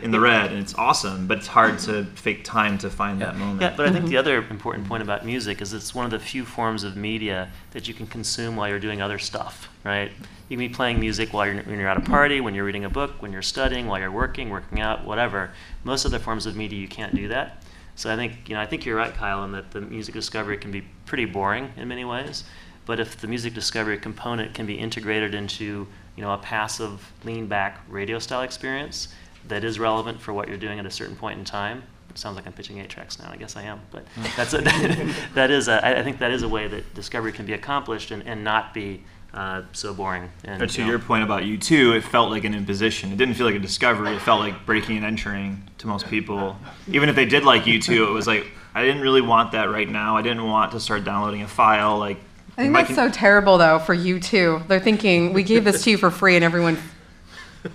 in 0.04 0.12
the 0.12 0.20
red, 0.20 0.52
and 0.52 0.60
it's 0.60 0.76
awesome. 0.76 1.28
But 1.28 1.38
it's 1.38 1.48
hard 1.48 1.80
to 1.80 2.04
fake 2.16 2.44
time 2.44 2.78
to 2.80 2.90
find 2.90 3.22
that 3.22 3.38
moment. 3.38 3.62
Yeah, 3.62 3.74
but 3.76 3.86
I 3.86 3.90
Mm-hmm. 3.90 3.98
think 4.00 4.10
the 4.10 4.18
other 4.18 4.38
important 4.38 4.88
point 4.88 5.02
about 5.02 5.26
music 5.26 5.62
is 5.62 5.74
it's 5.74 5.96
one 5.96 6.04
of 6.06 6.12
the 6.12 6.20
few 6.20 6.44
forms 6.44 6.84
of 6.84 6.98
media 6.98 7.50
that 7.72 7.88
you 7.88 7.94
can 7.94 8.06
consume 8.06 8.56
while 8.58 8.68
you're 8.68 8.80
doing 8.80 9.02
other 9.02 9.18
stuff, 9.18 9.70
right? 9.84 10.12
You 10.50 10.58
can 10.58 10.68
be 10.68 10.70
playing 10.70 11.00
music 11.00 11.32
while 11.32 11.46
you're, 11.46 11.64
when 11.64 11.80
you're 11.80 11.88
at 11.88 11.98
a 11.98 12.02
party, 12.02 12.42
when 12.42 12.54
you're 12.54 12.66
reading 12.66 12.84
a 12.86 12.90
book, 12.90 13.22
when 13.22 13.32
you're 13.32 13.42
studying, 13.42 13.88
while 13.88 14.00
you're 14.00 14.12
working, 14.12 14.50
working 14.50 14.82
out, 14.82 15.06
whatever. 15.06 15.52
Most 15.84 16.06
other 16.06 16.20
forms 16.20 16.46
of 16.46 16.56
media, 16.56 16.80
you 16.80 16.88
can't 16.90 17.16
do 17.16 17.30
that. 17.30 17.64
So 17.96 18.12
I 18.12 18.16
think, 18.18 18.50
you 18.50 18.56
know, 18.56 18.62
I 18.62 18.66
think 18.66 18.86
you're 18.86 18.98
right, 18.98 19.14
Kyle, 19.14 19.44
in 19.46 19.54
that 19.54 19.72
the 19.72 19.82
music 19.82 20.14
discovery 20.14 20.58
can 20.58 20.72
be 20.72 20.82
pretty 21.06 21.26
boring 21.26 21.72
in 21.78 21.88
many 21.88 22.04
ways. 22.04 22.44
But 22.86 23.00
if 23.00 23.18
the 23.22 23.28
music 23.28 23.54
discovery 23.54 23.98
component 23.98 24.54
can 24.54 24.66
be 24.66 24.74
integrated 24.74 25.34
into 25.34 25.88
you 26.16 26.22
know, 26.22 26.34
a 26.34 26.38
passive 26.38 27.12
lean 27.24 27.48
back 27.48 27.82
radio 27.88 28.20
style 28.20 28.42
experience 28.42 29.08
that 29.48 29.64
is 29.64 29.80
relevant 29.80 30.22
for 30.22 30.34
what 30.34 30.48
you're 30.48 30.58
doing 30.58 30.80
at 30.80 30.86
a 30.86 30.92
certain 30.92 31.16
point 31.16 31.40
in 31.40 31.46
time. 31.46 31.84
It 32.10 32.18
sounds 32.18 32.36
like 32.36 32.46
I'm 32.46 32.54
pitching 32.54 32.78
eight 32.78 32.90
tracks 32.90 33.20
now. 33.20 33.30
I 33.32 33.38
guess 33.38 33.56
I 33.56 33.64
am, 33.64 33.82
but 33.92 34.06
that's 34.38 34.54
a, 34.54 34.62
that 35.34 35.52
is 35.52 35.68
a, 35.68 35.86
I 35.86 36.00
I 36.00 36.04
think 36.04 36.20
that 36.20 36.32
is 36.32 36.44
a 36.44 36.48
way 36.48 36.68
that 36.68 36.94
discovery 36.94 37.32
can 37.32 37.46
be 37.46 37.54
accomplished 37.54 38.12
and, 38.12 38.24
and 38.28 38.44
not 38.44 38.74
be 38.74 39.04
uh, 39.34 39.64
so 39.72 39.94
boring. 39.94 40.30
And, 40.44 40.60
But 40.60 40.70
to 40.72 40.78
you 40.78 40.86
know, 40.86 40.92
your 40.92 41.00
point 41.00 41.24
about 41.24 41.44
U2, 41.44 41.98
it 41.98 42.02
felt 42.02 42.30
like 42.30 42.44
an 42.44 42.54
imposition. 42.54 43.12
It 43.12 43.18
didn't 43.18 43.34
feel 43.34 43.48
like 43.48 43.56
a 43.56 43.60
discovery. 43.60 44.16
It 44.16 44.22
felt 44.22 44.42
like 44.42 44.66
breaking 44.66 44.98
and 44.98 45.06
entering 45.06 45.68
to 45.80 45.88
most 45.88 46.08
people. 46.08 46.56
Even 46.88 47.10
if 47.10 47.16
they 47.16 47.26
did 47.26 47.44
like 47.44 47.64
U2, 47.64 48.08
it 48.08 48.12
was 48.12 48.28
like 48.28 48.46
I 48.76 48.84
didn't 48.84 49.02
really 49.02 49.22
want 49.22 49.52
that 49.54 49.70
right 49.70 49.90
now. 49.90 50.18
I 50.18 50.22
didn't 50.22 50.44
want 50.46 50.72
to 50.74 50.80
start 50.80 51.04
downloading 51.04 51.42
a 51.42 51.48
file. 51.48 51.98
Like 51.98 52.18
I 52.58 52.62
think 52.62 52.74
Mike 52.74 52.88
that's 52.88 52.96
so 52.96 53.10
terrible, 53.10 53.58
though, 53.58 53.80
for 53.80 53.96
U2. 53.96 54.68
They're 54.68 54.80
thinking 54.80 55.34
we 55.34 55.42
gave 55.42 55.64
this 55.64 55.84
to 55.84 55.92
you 55.92 55.98
for 55.98 56.12
free, 56.12 56.36
and 56.36 56.46
everyone 56.46 56.78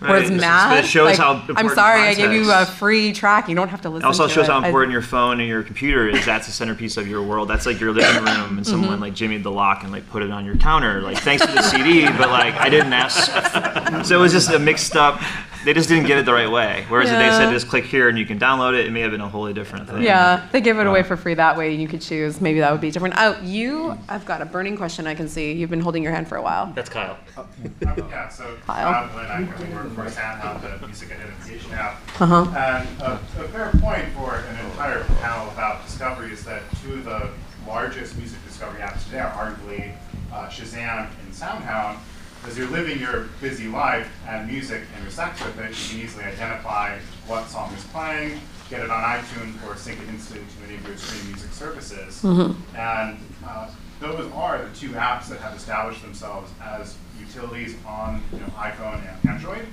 Right, 0.01 0.21
was 0.21 0.29
this 0.31 0.41
mad. 0.41 0.85
It 0.85 0.87
shows 0.87 1.07
Like, 1.07 1.17
how 1.19 1.43
I'm 1.57 1.69
sorry, 1.71 2.03
I 2.03 2.15
gave 2.15 2.31
you 2.33 2.53
a 2.53 2.67
free 2.67 3.13
track. 3.13 3.49
You 3.49 3.55
don't 3.55 3.69
have 3.69 3.81
to 3.83 3.89
listen. 3.91 4.05
Also 4.07 4.27
to 4.27 4.33
shows 4.33 4.47
it. 4.49 4.51
how 4.53 4.61
I- 4.61 4.67
important 4.67 4.93
your 4.93 5.01
phone 5.03 5.41
and 5.41 5.49
your 5.49 5.63
computer 5.63 6.09
is. 6.09 6.27
That's 6.27 6.47
the 6.47 6.53
centerpiece 6.53 6.97
of 6.99 7.09
your 7.09 7.23
world. 7.23 7.49
That's 7.49 7.65
like 7.65 7.81
your 7.81 7.93
living 7.93 8.23
room, 8.25 8.59
and 8.59 8.67
someone 8.67 8.99
Mhm. 8.99 9.01
like 9.01 9.15
jimmied 9.15 9.43
the 9.45 9.51
lock 9.51 9.83
and 9.85 9.91
like 9.93 10.09
put 10.11 10.23
it 10.23 10.31
on 10.31 10.45
your 10.45 10.57
counter. 10.57 11.01
Like 11.01 11.19
thanks 11.19 11.45
to 11.47 11.51
the 11.53 11.63
CD, 11.63 12.07
but 12.07 12.29
like 12.29 12.55
I 12.57 12.69
didn't 12.69 12.93
ask. 12.93 14.05
So 14.07 14.19
it 14.19 14.21
was 14.23 14.33
just 14.33 14.51
a 14.51 14.59
mixed 14.59 14.95
up. 14.97 15.21
They 15.69 15.75
just 15.75 15.91
didn't 15.91 16.07
get 16.07 16.17
it 16.17 16.25
the 16.25 16.33
right 16.33 16.51
way. 16.51 16.87
Whereas 16.89 17.11
if 17.11 17.19
they 17.19 17.29
said 17.29 17.51
just 17.53 17.69
click 17.69 17.85
here 17.85 18.09
and 18.09 18.19
you 18.19 18.25
can 18.25 18.39
download 18.39 18.73
it, 18.73 18.87
it 18.87 18.91
may 18.91 19.01
have 19.03 19.11
been 19.11 19.21
a 19.21 19.29
wholly 19.29 19.53
different 19.53 19.87
thing. 19.87 20.01
Yeah, 20.01 20.49
they 20.51 20.63
give 20.63 20.79
it 20.79 20.87
away 20.87 21.03
for 21.03 21.15
free 21.15 21.35
that 21.35 21.59
way. 21.59 21.75
You 21.75 21.87
could 21.87 22.01
choose. 22.01 22.41
Maybe 22.41 22.61
that 22.61 22.73
would 22.73 22.81
be 22.81 22.91
different. 22.91 23.17
Oh, 23.19 23.39
you, 23.43 23.95
I've 24.09 24.25
got 24.25 24.41
a 24.41 24.47
burning 24.47 24.79
question 24.79 25.07
I 25.07 25.15
can 25.15 25.29
see. 25.29 25.53
You've 25.53 25.69
been 25.69 25.83
holding 25.83 26.03
your 26.03 26.13
hand 26.13 26.27
for 26.27 26.37
a 26.37 26.43
while. 26.43 26.73
That's 26.75 26.89
Kyle. 26.89 27.19
Yeah, 27.83 28.31
so 28.31 28.57
Kyle. 28.65 28.89
uh, 29.05 29.09
when 29.09 29.27
I 29.27 29.43
when 29.43 29.73
I 29.73 29.75
work 29.85 29.93
for 29.95 30.05
SoundHound, 30.07 30.81
the 30.81 30.87
music 30.87 31.11
identification 31.13 31.71
app, 31.73 32.01
Uh-huh. 32.19 32.45
and 32.57 33.03
a, 33.03 33.13
a 33.13 33.49
fair 33.49 33.71
point 33.79 34.09
for 34.15 34.37
an 34.37 34.65
entire 34.71 35.05
panel 35.21 35.51
about 35.51 35.85
discovery 35.85 36.33
is 36.33 36.45
that 36.45 36.63
two 36.83 36.95
of 36.95 37.05
the 37.05 37.29
largest 37.67 38.17
music 38.17 38.39
discovery 38.47 38.81
apps 38.81 39.05
today 39.05 39.19
are 39.21 39.33
arguably 39.33 39.93
uh, 40.33 40.47
Shazam 40.49 41.09
and 41.23 41.33
SoundHound. 41.35 41.99
As 42.47 42.57
you're 42.57 42.69
living 42.69 42.99
your 42.99 43.29
busy 43.41 43.69
life 43.69 44.11
and 44.27 44.51
music 44.51 44.83
intersects 44.99 45.45
with 45.45 45.59
it, 45.59 45.71
you 45.71 45.91
can 45.99 46.07
easily 46.07 46.25
identify 46.25 46.99
what 47.27 47.47
song 47.49 47.73
is 47.75 47.85
playing, 47.85 48.41
get 48.71 48.81
it 48.81 48.91
on 48.91 49.03
iTunes, 49.03 49.55
or 49.67 49.77
sync 49.77 50.01
it 50.01 50.09
instantly 50.09 50.47
to 50.47 50.67
any 50.69 50.77
of 50.77 50.87
your 50.87 50.97
streaming 50.97 51.33
music 51.33 51.53
services. 51.53 52.23
Mhm. 52.23 52.55
And 52.75 53.19
uh, 53.47 53.69
those 54.01 54.31
are 54.33 54.65
the 54.65 54.75
two 54.77 54.91
apps 54.91 55.29
that 55.29 55.41
have 55.41 55.55
established 55.57 56.03
themselves 56.03 56.51
as 56.63 56.95
utilities 57.21 57.75
on 57.87 58.23
you 58.33 58.39
know, 58.39 58.47
iPhone 58.57 59.01
and 59.07 59.31
Android. 59.31 59.67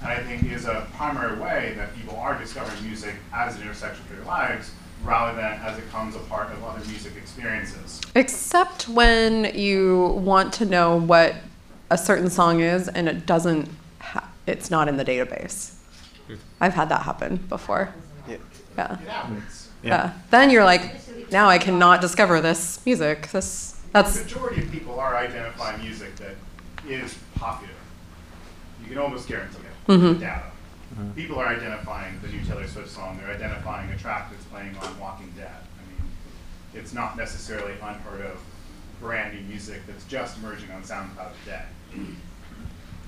And 0.00 0.10
I 0.10 0.16
think 0.22 0.50
is 0.50 0.64
a 0.64 0.86
primary 0.96 1.38
way 1.38 1.74
that 1.76 1.94
people 1.94 2.16
are 2.16 2.36
discovering 2.38 2.82
music 2.84 3.14
as 3.32 3.56
an 3.56 3.62
intersection 3.62 4.04
of 4.08 4.16
their 4.16 4.24
lives, 4.24 4.70
rather 5.04 5.36
than 5.36 5.60
as 5.60 5.76
it 5.78 5.88
comes 5.90 6.14
a 6.16 6.20
part 6.20 6.50
of 6.52 6.62
other 6.64 6.84
music 6.86 7.12
experiences. 7.16 8.00
Except 8.14 8.88
when 8.88 9.52
you 9.54 10.06
want 10.24 10.52
to 10.54 10.64
know 10.64 10.96
what 10.96 11.36
a 11.92 11.98
certain 11.98 12.30
song 12.30 12.60
is 12.60 12.88
and 12.88 13.06
it 13.08 13.26
doesn't, 13.26 13.68
ha- 14.00 14.28
it's 14.46 14.70
not 14.70 14.88
in 14.88 14.96
the 14.96 15.04
database. 15.04 15.74
I've 16.60 16.72
had 16.74 16.88
that 16.88 17.02
happen 17.02 17.36
before. 17.48 17.92
Yeah. 18.28 18.36
Yeah. 18.76 18.92
It 18.94 19.08
happens. 19.08 19.68
Yeah. 19.82 20.12
Then 20.30 20.48
you're 20.50 20.64
like, 20.64 21.30
now 21.30 21.48
I 21.48 21.58
cannot 21.58 22.00
discover 22.00 22.40
this 22.40 22.84
music. 22.86 23.28
This, 23.32 23.78
that's, 23.92 24.16
The 24.18 24.24
majority 24.24 24.62
of 24.62 24.70
people 24.72 24.98
are 24.98 25.16
identifying 25.16 25.82
music 25.82 26.16
that 26.16 26.34
is 26.88 27.18
popular. 27.34 27.74
You 28.82 28.88
can 28.88 28.98
almost 28.98 29.28
guarantee 29.28 29.58
it 29.58 29.88
with 29.88 30.00
Mhm. 30.00 30.14
the 30.14 30.20
data. 30.20 30.44
People 31.16 31.38
are 31.38 31.46
identifying 31.48 32.18
the 32.22 32.28
new 32.28 32.42
Taylor 32.44 32.66
Swift 32.66 32.90
song. 32.90 33.18
They're 33.18 33.34
identifying 33.34 33.90
a 33.90 33.98
track 33.98 34.30
that's 34.30 34.44
playing 34.44 34.76
on 34.76 34.98
Walking 35.00 35.32
Dead. 35.36 35.48
I 35.50 35.82
mean, 35.90 36.10
it's 36.74 36.92
not 36.94 37.16
necessarily 37.16 37.72
unheard 37.82 38.20
of 38.22 38.38
brand 39.00 39.34
new 39.34 39.40
music 39.48 39.80
that's 39.86 40.04
just 40.04 40.38
emerging 40.38 40.70
on 40.70 40.82
SoundCloud 40.82 41.32
today. 41.44 41.62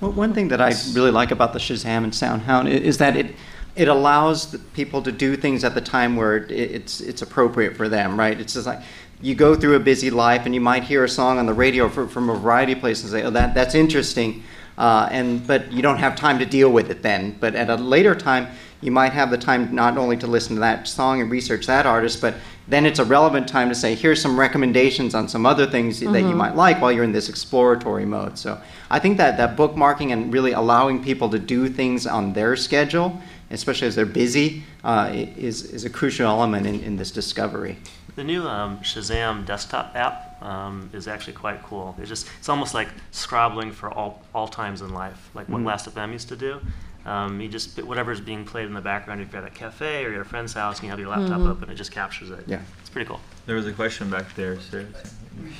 Well, 0.01 0.11
one 0.11 0.33
thing 0.33 0.49
that 0.49 0.61
I 0.61 0.73
really 0.93 1.11
like 1.11 1.31
about 1.31 1.53
the 1.53 1.59
Shazam 1.59 2.03
and 2.03 2.11
SoundHound 2.11 2.69
is 2.69 2.97
that 2.97 3.15
it 3.15 3.35
it 3.75 3.89
allows 3.89 4.51
the 4.51 4.59
people 4.59 5.01
to 5.01 5.11
do 5.11 5.35
things 5.35 5.63
at 5.63 5.75
the 5.75 5.81
time 5.81 6.15
where 6.15 6.37
it, 6.37 6.51
it's 6.51 7.01
it's 7.01 7.21
appropriate 7.21 7.75
for 7.75 7.89
them, 7.89 8.17
right? 8.17 8.39
It's 8.39 8.53
just 8.53 8.67
like 8.67 8.81
you 9.21 9.35
go 9.35 9.55
through 9.55 9.75
a 9.75 9.79
busy 9.79 10.09
life 10.09 10.45
and 10.45 10.53
you 10.53 10.61
might 10.61 10.83
hear 10.83 11.03
a 11.03 11.09
song 11.09 11.39
on 11.39 11.45
the 11.45 11.53
radio 11.53 11.89
for, 11.89 12.07
from 12.07 12.29
a 12.29 12.35
variety 12.35 12.73
of 12.73 12.79
places 12.79 13.13
and 13.13 13.21
say, 13.21 13.27
"Oh, 13.27 13.31
that 13.31 13.53
that's 13.53 13.75
interesting," 13.75 14.43
uh, 14.77 15.07
and 15.11 15.45
but 15.45 15.71
you 15.71 15.81
don't 15.81 15.97
have 15.97 16.15
time 16.15 16.39
to 16.39 16.45
deal 16.45 16.71
with 16.71 16.89
it 16.89 17.01
then. 17.01 17.35
But 17.39 17.55
at 17.55 17.69
a 17.69 17.75
later 17.75 18.15
time, 18.15 18.47
you 18.85 18.91
might 18.91 19.13
have 19.13 19.31
the 19.31 19.37
time 19.37 19.73
not 19.73 19.97
only 19.97 20.15
to 20.17 20.27
listen 20.27 20.55
to 20.55 20.59
that 20.61 20.87
song 20.87 21.19
and 21.19 21.31
research 21.31 21.65
that 21.65 21.85
artist, 21.87 22.21
but 22.21 22.35
then 22.67 22.85
it's 22.85 22.99
a 22.99 23.05
relevant 23.05 23.47
time 23.47 23.67
to 23.69 23.75
say, 23.75 23.95
"Here's 23.95 24.21
some 24.21 24.39
recommendations 24.39 25.15
on 25.15 25.27
some 25.27 25.45
other 25.45 25.65
things 25.65 25.99
that 25.99 26.21
you 26.21 26.33
Mhm. 26.33 26.35
might 26.37 26.55
like 26.55 26.79
while 26.81 26.91
you're 26.91 27.03
in 27.03 27.11
this 27.11 27.27
exploratory 27.29 28.05
mode." 28.05 28.37
So 28.37 28.59
I 28.89 28.99
think 28.99 29.17
that 29.17 29.37
that 29.37 29.55
bookmarking 29.57 30.11
and 30.13 30.31
really 30.31 30.51
allowing 30.53 31.03
people 31.03 31.29
to 31.29 31.39
do 31.39 31.67
things 31.67 32.05
on 32.07 32.33
their 32.33 32.55
schedule, 32.55 33.19
especially 33.51 33.87
as 33.87 33.95
they're 33.95 34.05
busy, 34.05 34.63
uh, 34.83 35.09
is 35.13 35.63
is 35.63 35.83
a 35.85 35.89
crucial 35.89 36.27
element 36.27 36.67
in, 36.67 36.79
in 36.81 36.97
this 36.97 37.11
discovery. 37.11 37.77
The 38.15 38.23
new 38.23 38.47
um, 38.47 38.77
Shazam 38.81 39.45
desktop 39.45 39.91
app 39.95 40.41
um, 40.41 40.89
is 40.93 41.07
actually 41.07 41.33
quite 41.33 41.61
cool. 41.63 41.95
It's 41.99 42.07
just 42.09 42.27
it's 42.39 42.49
almost 42.49 42.73
like 42.73 42.87
scrobbling 43.11 43.71
for 43.73 43.91
all 43.91 44.21
all 44.33 44.47
times 44.47 44.81
in 44.81 44.93
life, 44.93 45.29
like 45.33 45.49
what 45.49 45.61
Mhm. 45.61 45.65
Last.fm 45.65 46.13
used 46.13 46.29
to 46.29 46.35
do. 46.35 46.59
Um, 47.05 47.39
you 47.39 47.47
just 47.47 47.81
whatever's 47.83 48.19
being 48.19 48.45
played 48.45 48.65
in 48.65 48.73
the 48.73 48.81
background. 48.81 49.21
If 49.21 49.31
you're 49.31 49.41
at 49.41 49.47
a 49.47 49.51
cafe 49.53 50.03
or 50.05 50.09
you're 50.09 50.21
at 50.21 50.25
a 50.25 50.29
friend's 50.29 50.53
house 50.53 50.77
and 50.77 50.85
you 50.85 50.89
have 50.89 50.99
your 50.99 51.09
laptop 51.09 51.39
Mhm. 51.41 51.49
open, 51.51 51.69
it 51.69 51.75
just 51.75 51.91
captures 51.91 52.31
it. 52.31 52.43
Yeah. 52.47 52.61
it's 52.79 52.89
pretty 52.89 53.07
cool. 53.07 53.19
There 53.45 53.55
was 53.55 53.67
a 53.67 53.73
question 53.73 54.09
back 54.09 54.33
there, 54.35 54.59
sir. 54.59 54.87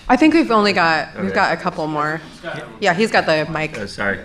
I 0.08 0.16
think 0.18 0.36
we've 0.36 0.52
only 0.52 0.72
got, 0.72 1.16
we've 1.16 1.26
Okay. 1.26 1.34
got 1.36 1.54
a 1.54 1.58
couple 1.58 1.88
more. 1.88 2.22
Yeah, 2.80 2.94
he's 2.94 3.10
got 3.12 3.26
the 3.26 3.48
mic. 3.52 3.76
Oh, 3.80 3.88
sorry. 3.88 4.20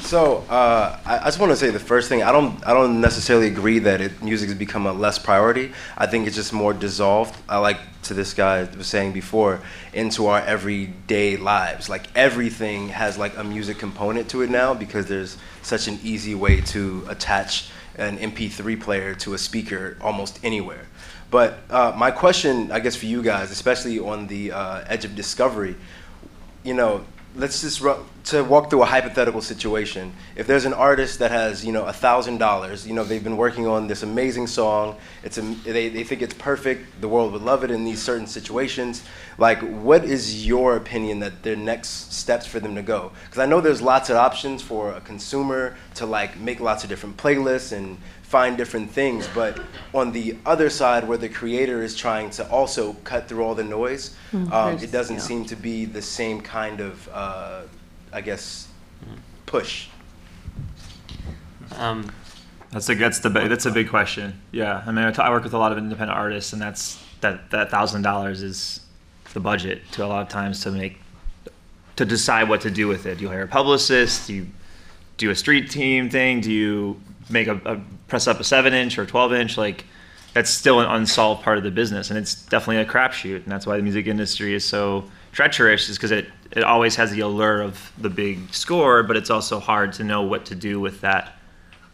So 0.00 0.38
uh, 0.50 0.98
I, 1.06 1.18
I 1.18 1.24
just 1.26 1.38
want 1.38 1.52
to 1.52 1.56
say 1.56 1.70
the 1.70 1.78
first 1.78 2.08
thing 2.08 2.22
I 2.22 2.32
don't 2.32 2.66
I 2.66 2.72
don't 2.72 3.00
necessarily 3.00 3.46
agree 3.46 3.78
that 3.80 4.00
it, 4.00 4.22
music 4.22 4.48
has 4.48 4.58
become 4.58 4.86
a 4.86 4.92
less 4.92 5.18
priority. 5.18 5.72
I 5.96 6.06
think 6.06 6.26
it's 6.26 6.34
just 6.36 6.52
more 6.52 6.72
dissolved. 6.72 7.36
I 7.48 7.58
like 7.58 7.78
to 8.04 8.14
this 8.14 8.34
guy 8.34 8.62
was 8.76 8.86
saying 8.86 9.12
before 9.12 9.60
into 9.92 10.26
our 10.26 10.40
everyday 10.40 11.36
lives. 11.36 11.88
Like 11.88 12.04
everything 12.16 12.88
has 12.88 13.18
like 13.18 13.36
a 13.36 13.44
music 13.44 13.78
component 13.78 14.28
to 14.30 14.42
it 14.42 14.50
now 14.50 14.74
because 14.74 15.06
there's 15.06 15.36
such 15.62 15.86
an 15.88 15.98
easy 16.02 16.34
way 16.34 16.60
to 16.62 17.04
attach 17.08 17.70
an 17.96 18.18
MP3 18.18 18.80
player 18.80 19.14
to 19.16 19.34
a 19.34 19.38
speaker 19.38 19.96
almost 20.00 20.38
anywhere. 20.42 20.86
But 21.30 21.58
uh, 21.68 21.92
my 21.96 22.10
question, 22.10 22.72
I 22.72 22.80
guess, 22.80 22.96
for 22.96 23.06
you 23.06 23.22
guys, 23.22 23.50
especially 23.50 23.98
on 23.98 24.26
the 24.28 24.52
uh, 24.52 24.84
edge 24.86 25.04
of 25.04 25.14
discovery, 25.14 25.76
you 26.64 26.74
know, 26.74 27.04
let's 27.36 27.60
just 27.60 27.80
ru- 27.80 28.04
to 28.24 28.42
walk 28.42 28.70
through 28.70 28.82
a 28.82 28.86
hypothetical 28.86 29.40
situation. 29.40 30.12
If 30.36 30.46
there's 30.46 30.64
an 30.64 30.72
artist 30.72 31.18
that 31.18 31.30
has, 31.30 31.64
you 31.64 31.72
know, 31.72 31.84
a 31.84 31.92
thousand 31.92 32.38
dollars, 32.38 32.86
you 32.86 32.94
know, 32.94 33.04
they've 33.04 33.22
been 33.22 33.36
working 33.36 33.66
on 33.66 33.86
this 33.86 34.02
amazing 34.02 34.46
song. 34.46 34.96
It's 35.22 35.38
a, 35.38 35.42
they 35.42 35.88
they 35.88 36.02
think 36.04 36.22
it's 36.22 36.34
perfect. 36.34 37.00
The 37.00 37.08
world 37.08 37.32
would 37.32 37.42
love 37.42 37.62
it 37.62 37.70
in 37.70 37.84
these 37.84 38.02
certain 38.02 38.26
situations. 38.26 39.02
Like, 39.36 39.60
what 39.60 40.04
is 40.04 40.46
your 40.46 40.76
opinion 40.76 41.20
that 41.20 41.42
their 41.42 41.56
next 41.56 42.12
steps 42.12 42.46
for 42.46 42.58
them 42.58 42.74
to 42.74 42.82
go? 42.82 43.12
Because 43.24 43.38
I 43.38 43.46
know 43.46 43.60
there's 43.60 43.82
lots 43.82 44.10
of 44.10 44.16
options 44.16 44.62
for 44.62 44.92
a 44.92 45.00
consumer 45.00 45.76
to 45.94 46.06
like 46.06 46.38
make 46.38 46.60
lots 46.60 46.84
of 46.84 46.90
different 46.90 47.16
playlists 47.18 47.76
and 47.76 47.98
find 48.28 48.56
different 48.58 48.90
things. 48.90 49.26
But 49.34 49.58
on 49.94 50.12
the 50.12 50.36
other 50.44 50.68
side, 50.70 51.08
where 51.08 51.16
the 51.18 51.28
creator 51.30 51.82
is 51.82 51.96
trying 51.96 52.28
to 52.30 52.48
also 52.50 52.92
cut 53.04 53.26
through 53.28 53.42
all 53.42 53.54
the 53.54 53.64
noise, 53.64 54.14
Mm, 54.32 54.52
um, 54.52 54.74
it 54.78 54.92
doesn't 54.92 55.16
yeah. 55.16 55.22
seem 55.22 55.44
to 55.46 55.56
be 55.56 55.86
the 55.86 56.02
same 56.02 56.40
kind 56.42 56.80
of, 56.80 57.08
uh, 57.12 57.62
I 58.12 58.20
guess, 58.20 58.68
push. 59.46 59.88
Um, 61.76 62.10
That's 62.70 62.88
a 62.90 62.94
that's 62.94 63.20
the 63.20 63.30
big- 63.30 63.48
that's 63.48 63.64
a 63.66 63.70
big 63.70 63.88
question. 63.88 64.38
Yeah, 64.52 64.82
I 64.86 64.92
mean, 64.92 65.04
I, 65.06 65.10
t- 65.12 65.22
I 65.22 65.30
work 65.30 65.42
with 65.44 65.54
a 65.54 65.58
lot 65.58 65.72
of 65.72 65.78
independent 65.78 66.18
artists, 66.18 66.52
and 66.52 66.60
that's 66.60 67.02
that 67.22 67.50
that 67.50 67.70
thousand 67.70 68.02
dollars 68.02 68.42
is 68.42 68.80
the 69.32 69.40
budget 69.40 69.80
to 69.92 70.04
a 70.04 70.06
lot 70.06 70.20
of 70.22 70.28
times 70.28 70.60
to 70.64 70.70
make 70.70 70.98
to 71.96 72.04
decide 72.04 72.46
what 72.48 72.60
to 72.62 72.70
do 72.70 72.86
with 72.86 73.06
it. 73.06 73.16
Do 73.18 73.22
you 73.24 73.28
hire 73.30 73.42
a 73.44 73.48
publicist? 73.48 74.26
Do 74.26 74.34
you 74.34 74.46
do 75.16 75.30
a 75.30 75.34
street 75.34 75.70
team 75.70 76.10
thing? 76.10 76.42
Do 76.42 76.52
you 76.52 77.00
make 77.30 77.48
a, 77.48 77.56
a 77.64 77.80
press 78.08 78.26
up 78.26 78.40
a 78.40 78.44
seven 78.44 78.74
inch 78.74 78.98
or 78.98 79.02
a 79.02 79.06
twelve 79.06 79.32
inch? 79.32 79.56
Like 79.56 79.84
that's 80.34 80.50
still 80.50 80.80
an 80.80 80.90
unsolved 80.90 81.42
part 81.42 81.58
of 81.58 81.64
the 81.64 81.70
business, 81.70 82.10
and 82.10 82.18
it's 82.18 82.34
definitely 82.46 82.82
a 82.82 82.84
crapshoot. 82.84 83.42
And 83.42 83.46
that's 83.46 83.66
why 83.66 83.76
the 83.76 83.82
music 83.82 84.06
industry 84.06 84.54
is 84.54 84.64
so 84.64 85.04
treacherous, 85.32 85.88
is 85.88 85.96
because 85.96 86.10
it 86.10 86.26
it 86.52 86.64
always 86.64 86.96
has 86.96 87.10
the 87.10 87.20
allure 87.20 87.60
of 87.60 87.92
the 87.98 88.10
big 88.10 88.52
score, 88.52 89.02
but 89.02 89.16
it's 89.16 89.30
also 89.30 89.60
hard 89.60 89.92
to 89.94 90.04
know 90.04 90.22
what 90.22 90.46
to 90.46 90.54
do 90.54 90.80
with 90.80 91.00
that 91.02 91.36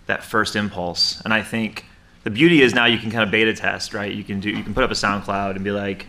that 0.06 0.22
first 0.22 0.56
impulse. 0.56 1.20
And 1.24 1.34
I 1.34 1.42
think 1.42 1.84
the 2.22 2.30
beauty 2.30 2.62
is 2.62 2.74
now 2.74 2.86
you 2.86 2.98
can 2.98 3.10
kind 3.10 3.22
of 3.22 3.30
beta 3.30 3.54
test, 3.54 3.94
right? 3.94 4.12
You 4.12 4.24
can 4.24 4.40
do 4.40 4.50
you 4.50 4.62
can 4.62 4.74
put 4.74 4.84
up 4.84 4.90
a 4.90 4.94
SoundCloud 4.94 5.56
and 5.56 5.64
be 5.64 5.70
like, 5.70 6.06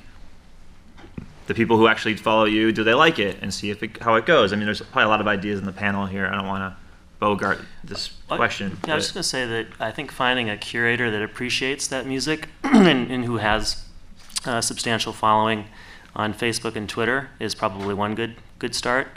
the 1.47 1.53
people 1.53 1.77
who 1.77 1.87
actually 1.87 2.15
follow 2.15 2.45
you, 2.45 2.71
do 2.71 2.83
they 2.83 2.93
like 2.93 3.19
it, 3.19 3.37
and 3.41 3.53
see 3.53 3.69
if 3.69 3.83
it, 3.83 4.01
how 4.01 4.15
it 4.15 4.25
goes. 4.25 4.51
I 4.51 4.55
mean, 4.55 4.65
there's 4.65 4.81
probably 4.81 5.03
a 5.03 5.07
lot 5.09 5.21
of 5.21 5.27
ideas 5.27 5.59
in 5.59 5.65
the 5.65 5.71
panel 5.71 6.05
here. 6.05 6.25
I 6.25 6.35
don't 6.35 6.47
want 6.47 6.61
to 6.61 6.84
bogart 7.25 7.59
this 7.83 8.11
question. 8.27 8.77
Yeah, 8.85 8.93
I 8.93 8.95
was 8.95 9.05
just 9.05 9.15
going 9.15 9.23
to 9.23 9.27
say 9.27 9.47
that 9.47 9.67
I 9.79 9.89
think 9.89 10.11
finding 10.11 10.47
a 10.47 10.57
curator 10.57 11.09
that 11.09 11.23
appreciates 11.23 11.87
that 11.87 12.05
music 12.05 12.49
and, 12.63 13.09
and 13.09 13.25
who 13.25 13.37
has 13.37 13.83
a 14.45 14.61
substantial 14.61 15.11
following 15.11 15.65
on 16.15 16.35
Facebook 16.35 16.75
and 16.75 16.87
Twitter 16.87 17.31
is 17.39 17.55
probably 17.55 17.95
one 17.95 18.13
good 18.13 18.35
good 18.59 18.75
start. 18.75 19.07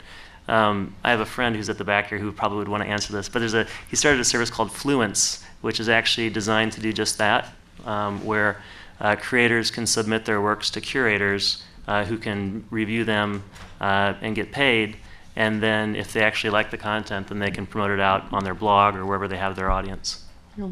Um, 0.47 0.95
I 1.03 1.11
have 1.11 1.19
a 1.19 1.25
friend 1.25 1.55
who's 1.55 1.69
at 1.69 1.77
the 1.77 1.83
back 1.83 2.09
here 2.09 2.17
who 2.17 2.31
probably 2.31 2.57
would 2.57 2.67
want 2.67 2.81
to 2.81 2.89
answer 2.89 3.13
this, 3.13 3.29
but 3.29 3.39
there's 3.39 3.53
a 3.53 3.67
he 3.91 3.95
started 3.95 4.19
a 4.19 4.25
service 4.25 4.49
called 4.49 4.69
Fluence, 4.69 5.43
which 5.61 5.79
is 5.79 5.87
actually 5.87 6.31
designed 6.31 6.71
to 6.71 6.81
do 6.81 6.91
just 6.91 7.19
that, 7.19 7.53
um, 7.85 8.25
where 8.25 8.59
uh, 8.99 9.15
creators 9.17 9.69
can 9.69 9.85
submit 9.85 10.25
their 10.25 10.41
works 10.41 10.71
to 10.71 10.81
curators 10.81 11.63
uh, 11.87 12.03
who 12.05 12.17
can 12.17 12.65
review 12.71 13.05
them 13.05 13.43
uh, 13.79 14.15
and 14.21 14.35
get 14.35 14.51
paid. 14.51 14.97
And 15.39 15.63
then, 15.63 15.95
if 15.95 16.11
they 16.11 16.21
actually 16.21 16.49
like 16.49 16.69
the 16.69 16.77
content, 16.77 17.29
then 17.29 17.39
they 17.39 17.49
can 17.49 17.65
promote 17.65 17.91
it 17.91 18.01
out 18.01 18.25
on 18.33 18.43
their 18.43 18.53
blog 18.53 18.95
or 18.95 19.05
wherever 19.05 19.25
they 19.25 19.37
have 19.37 19.55
their 19.55 19.71
audience. 19.71 20.25
Uh, 20.59 20.67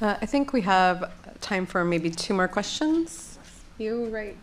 I 0.00 0.24
think 0.24 0.52
we 0.52 0.60
have 0.60 1.12
time 1.40 1.66
for 1.66 1.84
maybe 1.84 2.08
two 2.08 2.32
more 2.32 2.46
questions. 2.46 3.40
You, 3.78 4.06
right? 4.06 4.36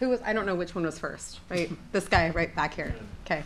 Who 0.00 0.08
was, 0.08 0.22
I 0.22 0.32
don't 0.32 0.46
know 0.46 0.54
which 0.54 0.74
one 0.74 0.84
was 0.84 0.98
first, 0.98 1.40
right? 1.50 1.70
This 1.92 2.08
guy 2.08 2.30
right 2.30 2.56
back 2.56 2.72
here. 2.72 2.94
Okay. 3.26 3.42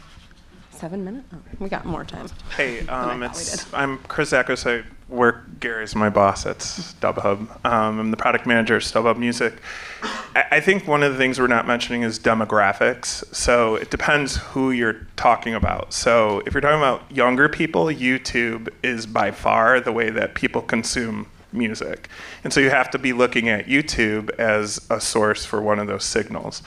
Seven 0.71 1.05
minutes? 1.05 1.27
Oh, 1.35 1.39
we 1.59 1.69
got 1.69 1.85
more 1.87 2.05
time. 2.05 2.29
Hey, 2.57 2.87
um, 2.87 3.25
it's, 3.25 3.75
I'm 3.75 3.99
Chris 3.99 4.31
Eckos. 4.31 4.65
I 4.65 4.85
work, 5.09 5.61
Gary's 5.61 5.95
my 5.95 6.11
boss 6.11 6.47
at 6.47 6.59
StubHub. 6.59 7.65
Um, 7.65 8.01
I'm 8.01 8.11
the 8.11 8.17
product 8.17 8.47
manager 8.47 8.77
at 8.77 8.83
StubHub 8.83 9.19
Music. 9.19 9.55
I, 10.03 10.45
I 10.53 10.61
think 10.61 10.87
one 10.87 11.03
of 11.03 11.13
the 11.13 11.19
things 11.19 11.39
we're 11.39 11.47
not 11.47 11.67
mentioning 11.67 12.03
is 12.03 12.19
demographics. 12.19 13.25
So 13.35 13.77
it 13.77 13.91
depends 13.91 14.37
who 14.37 14.71
you're 14.71 15.07
talking 15.17 15.55
about. 15.55 15.93
So 15.93 16.43
if 16.47 16.55
you're 16.55 16.61
talking 16.61 16.79
about 16.79 17.11
younger 17.11 17.49
people, 17.49 17.87
YouTube 17.87 18.69
is 18.83 19.07
by 19.07 19.31
far 19.31 19.81
the 19.81 19.93
way 19.93 20.11
that 20.11 20.35
people 20.35 20.63
consume 20.63 21.29
music. 21.53 22.09
And 22.45 22.53
so 22.53 22.61
you 22.61 22.71
have 22.71 22.91
to 22.91 22.99
be 22.99 23.13
looking 23.13 23.49
at 23.49 23.67
YouTube 23.67 24.31
as 24.39 24.85
a 24.91 25.01
source 25.01 25.45
for 25.45 25.63
one 25.63 25.79
of 25.79 25.87
those 25.87 26.05
signals. 26.05 26.63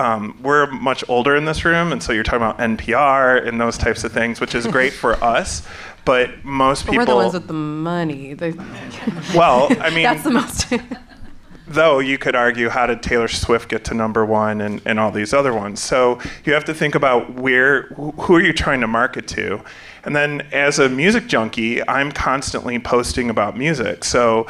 Um, 0.00 0.38
we're 0.42 0.70
much 0.70 1.02
older 1.08 1.34
in 1.34 1.44
this 1.44 1.64
room, 1.64 1.90
and 1.92 2.00
so 2.02 2.12
you're 2.12 2.22
talking 2.22 2.38
about 2.42 2.58
NPR 2.58 3.46
and 3.46 3.60
those 3.60 3.76
types 3.76 4.04
of 4.04 4.12
things, 4.12 4.40
which 4.40 4.54
is 4.54 4.66
great 4.66 4.92
for 4.92 5.14
us. 5.24 5.66
But 6.04 6.44
most 6.44 6.86
But 6.86 6.92
people, 6.92 6.98
we're 7.02 7.06
the 7.06 7.16
ones 7.16 7.34
with 7.34 7.46
the 7.48 7.52
money. 7.52 8.34
They- 8.34 8.52
Well, 9.34 9.68
I 9.80 9.90
mean- 9.90 10.04
that's 10.04 10.22
the 10.22 10.30
most. 10.30 10.72
though 11.66 11.98
you 11.98 12.16
could 12.16 12.36
argue, 12.36 12.68
how 12.68 12.86
did 12.86 13.02
Taylor 13.02 13.28
Swift 13.28 13.68
get 13.68 13.84
to 13.86 13.94
number 13.94 14.24
one 14.24 14.60
and, 14.60 14.80
and 14.86 15.00
all 15.00 15.10
these 15.10 15.34
other 15.34 15.52
ones? 15.52 15.80
So 15.80 16.18
you 16.44 16.52
have 16.54 16.64
to 16.66 16.74
think 16.74 16.94
about 16.94 17.34
where, 17.34 17.82
who 17.88 18.36
are 18.36 18.40
you 18.40 18.52
trying 18.52 18.80
to 18.82 18.86
market 18.86 19.26
to? 19.28 19.60
And 20.04 20.14
then 20.16 20.42
as 20.52 20.78
a 20.78 20.88
music 20.88 21.26
junkie, 21.26 21.86
I'm 21.86 22.12
constantly 22.12 22.78
posting 22.78 23.28
about 23.28 23.56
music. 23.58 24.04
So 24.04 24.46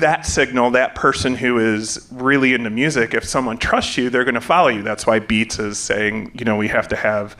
that 0.00 0.26
signal, 0.26 0.70
that 0.72 0.94
person 0.94 1.34
who 1.34 1.58
is 1.58 2.06
really 2.10 2.54
into 2.54 2.70
music, 2.70 3.14
if 3.14 3.24
someone 3.24 3.58
trusts 3.58 3.96
you, 3.96 4.10
they're 4.10 4.24
going 4.24 4.34
to 4.34 4.40
follow 4.40 4.68
you. 4.68 4.82
That's 4.82 5.06
why 5.06 5.18
Beats 5.18 5.58
is 5.58 5.78
saying, 5.78 6.32
you 6.34 6.44
know, 6.44 6.56
we 6.56 6.68
have 6.68 6.88
to 6.88 6.96
have 6.96 7.36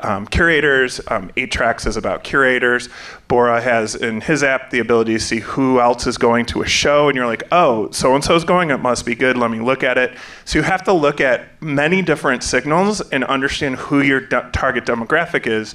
um, 0.00 0.26
curators. 0.26 1.00
Um, 1.08 1.30
Eight 1.36 1.50
Tracks 1.50 1.86
is 1.86 1.96
about 1.96 2.22
curators. 2.22 2.88
Bora 3.28 3.60
has 3.60 3.94
in 3.94 4.20
his 4.20 4.42
app 4.42 4.70
the 4.70 4.78
ability 4.78 5.14
to 5.14 5.20
see 5.20 5.40
who 5.40 5.80
else 5.80 6.06
is 6.06 6.18
going 6.18 6.46
to 6.46 6.62
a 6.62 6.66
show, 6.66 7.08
and 7.08 7.16
you're 7.16 7.26
like, 7.26 7.44
oh, 7.50 7.90
so 7.90 8.14
and 8.14 8.22
so's 8.22 8.44
going. 8.44 8.70
It 8.70 8.78
must 8.78 9.06
be 9.06 9.14
good. 9.14 9.36
Let 9.36 9.50
me 9.50 9.60
look 9.60 9.82
at 9.82 9.98
it. 9.98 10.16
So 10.44 10.58
you 10.58 10.64
have 10.64 10.84
to 10.84 10.92
look 10.92 11.20
at 11.20 11.60
many 11.62 12.02
different 12.02 12.42
signals 12.42 13.00
and 13.10 13.24
understand 13.24 13.76
who 13.76 14.00
your 14.00 14.20
target 14.26 14.84
demographic 14.84 15.46
is. 15.46 15.74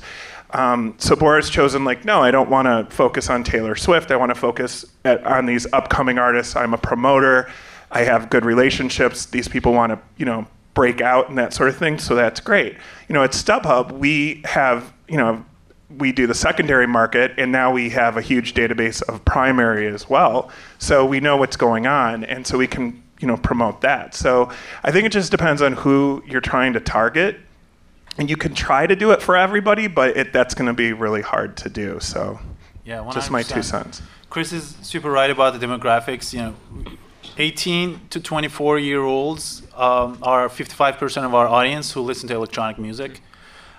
Um, 0.53 0.95
so 0.97 1.15
Bora's 1.15 1.49
chosen 1.49 1.85
like, 1.85 2.05
no, 2.05 2.21
I 2.21 2.31
don't 2.31 2.49
want 2.49 2.67
to 2.67 2.93
focus 2.93 3.29
on 3.29 3.43
Taylor 3.43 3.75
Swift. 3.75 4.11
I 4.11 4.15
want 4.15 4.29
to 4.29 4.39
focus 4.39 4.85
at, 5.05 5.23
on 5.23 5.45
these 5.45 5.65
upcoming 5.73 6.17
artists. 6.17 6.55
I'm 6.55 6.73
a 6.73 6.77
promoter. 6.77 7.49
I 7.91 8.03
have 8.03 8.29
good 8.29 8.45
relationships. 8.45 9.25
These 9.25 9.47
people 9.47 9.73
want 9.73 9.91
to, 9.91 9.99
you 10.17 10.25
know, 10.25 10.45
break 10.73 11.01
out 11.01 11.29
and 11.29 11.37
that 11.37 11.53
sort 11.53 11.69
of 11.69 11.77
thing. 11.77 11.99
So 11.99 12.15
that's 12.15 12.39
great. 12.39 12.75
You 13.07 13.13
know, 13.13 13.23
at 13.23 13.31
StubHub, 13.31 13.91
we 13.91 14.41
have, 14.45 14.93
you 15.07 15.17
know, 15.17 15.45
we 15.97 16.13
do 16.13 16.25
the 16.25 16.33
secondary 16.33 16.87
market, 16.87 17.33
and 17.37 17.51
now 17.51 17.71
we 17.71 17.89
have 17.89 18.15
a 18.15 18.21
huge 18.21 18.53
database 18.53 19.01
of 19.03 19.23
primary 19.25 19.87
as 19.87 20.09
well. 20.09 20.49
So 20.79 21.05
we 21.05 21.19
know 21.19 21.35
what's 21.35 21.57
going 21.57 21.85
on, 21.85 22.23
and 22.23 22.47
so 22.47 22.57
we 22.57 22.67
can, 22.67 23.03
you 23.19 23.27
know, 23.27 23.35
promote 23.35 23.81
that. 23.81 24.15
So 24.15 24.49
I 24.83 24.91
think 24.91 25.05
it 25.05 25.11
just 25.11 25.31
depends 25.31 25.61
on 25.61 25.73
who 25.73 26.23
you're 26.25 26.39
trying 26.39 26.71
to 26.73 26.79
target 26.79 27.37
and 28.17 28.29
you 28.29 28.37
can 28.37 28.53
try 28.53 28.87
to 28.87 28.95
do 28.95 29.11
it 29.11 29.21
for 29.21 29.35
everybody, 29.35 29.87
but 29.87 30.17
it, 30.17 30.33
that's 30.33 30.53
going 30.53 30.67
to 30.67 30.73
be 30.73 30.93
really 30.93 31.21
hard 31.21 31.57
to 31.57 31.69
do. 31.69 31.99
So, 31.99 32.39
Yeah, 32.85 33.09
just 33.13 33.31
my 33.31 33.43
two 33.43 33.59
100%. 33.59 33.63
cents. 33.63 34.01
Chris 34.29 34.53
is 34.53 34.75
super 34.81 35.11
right 35.11 35.29
about 35.29 35.59
the 35.59 35.65
demographics. 35.65 36.33
You 36.33 36.39
know, 36.39 36.55
18 37.37 38.01
to 38.09 38.19
24 38.19 38.79
year 38.79 39.01
olds 39.01 39.63
um, 39.75 40.17
are 40.21 40.47
55% 40.49 41.25
of 41.25 41.33
our 41.33 41.47
audience 41.47 41.91
who 41.91 42.01
listen 42.01 42.27
to 42.29 42.35
electronic 42.35 42.77
music. 42.77 43.21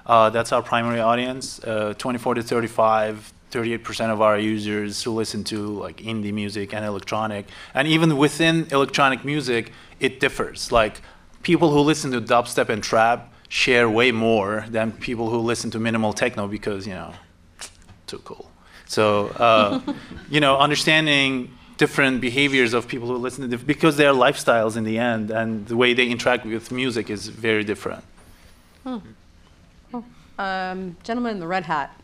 Uh, 0.05 0.31
that's 0.31 0.53
our 0.53 0.63
primary 0.63 1.01
audience. 1.01 1.63
Uh, 1.63 1.95
24 1.97 2.35
to 2.35 2.43
35, 2.43 3.33
38% 3.51 4.11
of 4.11 4.21
our 4.21 4.39
users 4.39 5.03
who 5.03 5.13
listen 5.13 5.45
to 5.45 5.79
like 5.79 5.99
indie 5.99 6.33
music 6.33 6.75
and 6.75 6.85
electronic. 6.85 7.47
And 7.75 7.87
even 7.87 8.17
within 8.17 8.67
electronic 8.73 9.25
music, 9.25 9.73
it 10.01 10.19
differs. 10.21 10.73
Like 10.73 11.01
people 11.43 11.71
who 11.71 11.81
listen 11.81 12.11
to 12.13 12.21
dubstep 12.21 12.69
and 12.69 12.83
trap 12.83 13.32
share 13.53 13.87
way 13.91 14.11
more 14.11 14.65
than 14.71 14.91
people 14.91 15.29
who 15.29 15.37
listen 15.37 15.71
to 15.71 15.79
minimal 15.79 16.15
techno 16.15 16.49
because 16.49 16.87
you 16.87 16.95
know 16.95 17.13
too 18.07 18.19
cool. 18.21 18.51
So, 18.87 19.29
uh, 19.29 19.81
you 20.31 20.41
know, 20.41 20.57
understanding 20.57 21.51
different 21.77 22.23
behaviors 22.23 22.73
of 22.73 22.89
people 22.89 23.09
who 23.09 23.17
listen 23.17 23.43
to 23.43 23.49
diff- 23.49 23.67
because 23.67 23.99
their 23.99 24.13
lifestyles 24.13 24.77
in 24.79 24.85
the 24.85 24.97
end 24.97 25.31
and 25.31 25.67
the 25.67 25.77
way 25.77 25.93
they 25.93 26.09
interact 26.09 26.47
with 26.47 26.73
music 26.73 27.11
is 27.11 27.29
very 27.29 27.63
different. 27.63 28.03
Hmm. 28.85 28.99
Oh, 29.93 30.05
um, 30.39 30.97
gentleman 31.03 31.33
in 31.33 31.41
the 31.41 31.47
red 31.47 31.65
hat. 31.65 31.95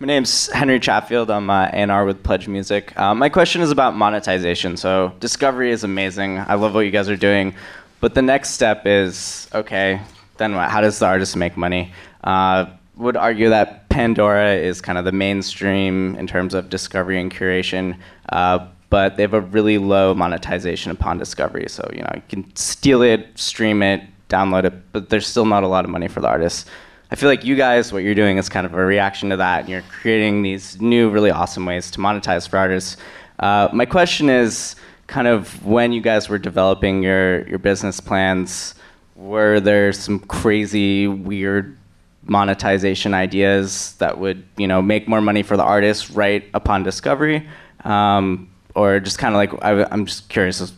My 0.00 0.06
name's 0.06 0.46
Henry 0.52 0.80
Chatfield. 0.80 1.30
I'm 1.30 1.50
uh, 1.50 1.66
A&R 1.66 2.04
with 2.06 2.22
Pledge 2.22 2.48
Music. 2.48 2.98
Uh, 2.98 3.14
my 3.14 3.28
question 3.28 3.60
is 3.60 3.70
about 3.70 3.94
monetization. 3.94 4.78
So 4.78 5.12
discovery 5.20 5.70
is 5.70 5.84
amazing. 5.84 6.38
I 6.38 6.54
love 6.54 6.72
what 6.72 6.80
you 6.80 6.90
guys 6.90 7.10
are 7.10 7.16
doing, 7.16 7.54
but 8.00 8.14
the 8.14 8.22
next 8.22 8.50
step 8.50 8.86
is 8.86 9.48
okay. 9.54 10.00
Then 10.36 10.54
what? 10.54 10.70
How 10.70 10.80
does 10.80 10.98
the 10.98 11.06
artist 11.06 11.36
make 11.36 11.56
money? 11.56 11.92
Uh, 12.24 12.66
would 12.96 13.16
argue 13.16 13.48
that 13.48 13.88
Pandora 13.88 14.54
is 14.54 14.80
kind 14.80 14.98
of 14.98 15.04
the 15.04 15.12
mainstream 15.12 16.16
in 16.16 16.26
terms 16.26 16.54
of 16.54 16.68
discovery 16.68 17.20
and 17.20 17.32
curation, 17.32 17.96
uh, 18.30 18.66
but 18.90 19.16
they 19.16 19.22
have 19.22 19.34
a 19.34 19.40
really 19.40 19.78
low 19.78 20.14
monetization 20.14 20.90
upon 20.90 21.18
discovery. 21.18 21.66
So 21.68 21.88
you 21.92 22.02
know 22.02 22.10
you 22.14 22.22
can 22.28 22.56
steal 22.56 23.02
it, 23.02 23.26
stream 23.38 23.82
it, 23.82 24.02
download 24.28 24.64
it, 24.64 24.74
but 24.92 25.08
there's 25.08 25.26
still 25.26 25.46
not 25.46 25.62
a 25.62 25.68
lot 25.68 25.84
of 25.84 25.90
money 25.90 26.08
for 26.08 26.20
the 26.20 26.28
artists. 26.28 26.66
I 27.10 27.16
feel 27.16 27.30
like 27.30 27.42
you 27.42 27.56
guys, 27.56 27.90
what 27.90 28.02
you're 28.02 28.14
doing 28.14 28.36
is 28.36 28.50
kind 28.50 28.66
of 28.66 28.74
a 28.74 28.84
reaction 28.84 29.30
to 29.30 29.36
that, 29.38 29.60
and 29.60 29.68
you're 29.70 29.82
creating 29.82 30.42
these 30.42 30.78
new, 30.80 31.08
really 31.08 31.30
awesome 31.30 31.64
ways 31.64 31.90
to 31.92 32.00
monetize 32.00 32.46
for 32.46 32.58
artists. 32.58 32.98
Uh, 33.38 33.68
my 33.72 33.86
question 33.86 34.28
is 34.28 34.76
kind 35.08 35.26
of 35.26 35.64
when 35.66 35.90
you 35.92 36.00
guys 36.00 36.28
were 36.28 36.38
developing 36.38 37.02
your, 37.02 37.46
your 37.48 37.58
business 37.58 37.98
plans, 37.98 38.74
were 39.16 39.58
there 39.58 39.92
some 39.92 40.20
crazy, 40.20 41.08
weird 41.08 41.76
monetization 42.22 43.14
ideas 43.14 43.94
that 43.98 44.18
would, 44.18 44.44
you 44.56 44.68
know, 44.68 44.80
make 44.80 45.08
more 45.08 45.20
money 45.20 45.42
for 45.42 45.56
the 45.56 45.62
artist 45.64 46.10
right 46.10 46.44
upon 46.54 46.82
discovery? 46.84 47.48
Um, 47.84 48.50
or 48.74 49.00
just 49.00 49.18
kind 49.18 49.34
of 49.34 49.38
like, 49.38 49.64
I, 49.64 49.84
I'm 49.90 50.06
just 50.06 50.28
curious 50.28 50.60
if- 50.60 50.72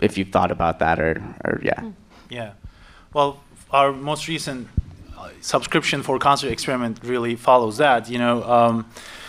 if 0.00 0.16
you've 0.16 0.28
thought 0.28 0.52
about 0.52 0.78
that 0.78 1.00
or, 1.00 1.20
or 1.44 1.60
yeah. 1.62 1.82
Yeah. 2.30 2.52
Well, 3.12 3.40
our 3.72 3.92
most 3.92 4.28
recent 4.28 4.68
uh, 5.16 5.30
subscription 5.40 6.02
for 6.04 6.18
concert 6.20 6.50
experiment 6.52 7.00
really 7.02 7.34
follows 7.34 7.78
that. 7.78 8.08
You 8.08 8.18
know, 8.18 8.44
um, 8.44 8.86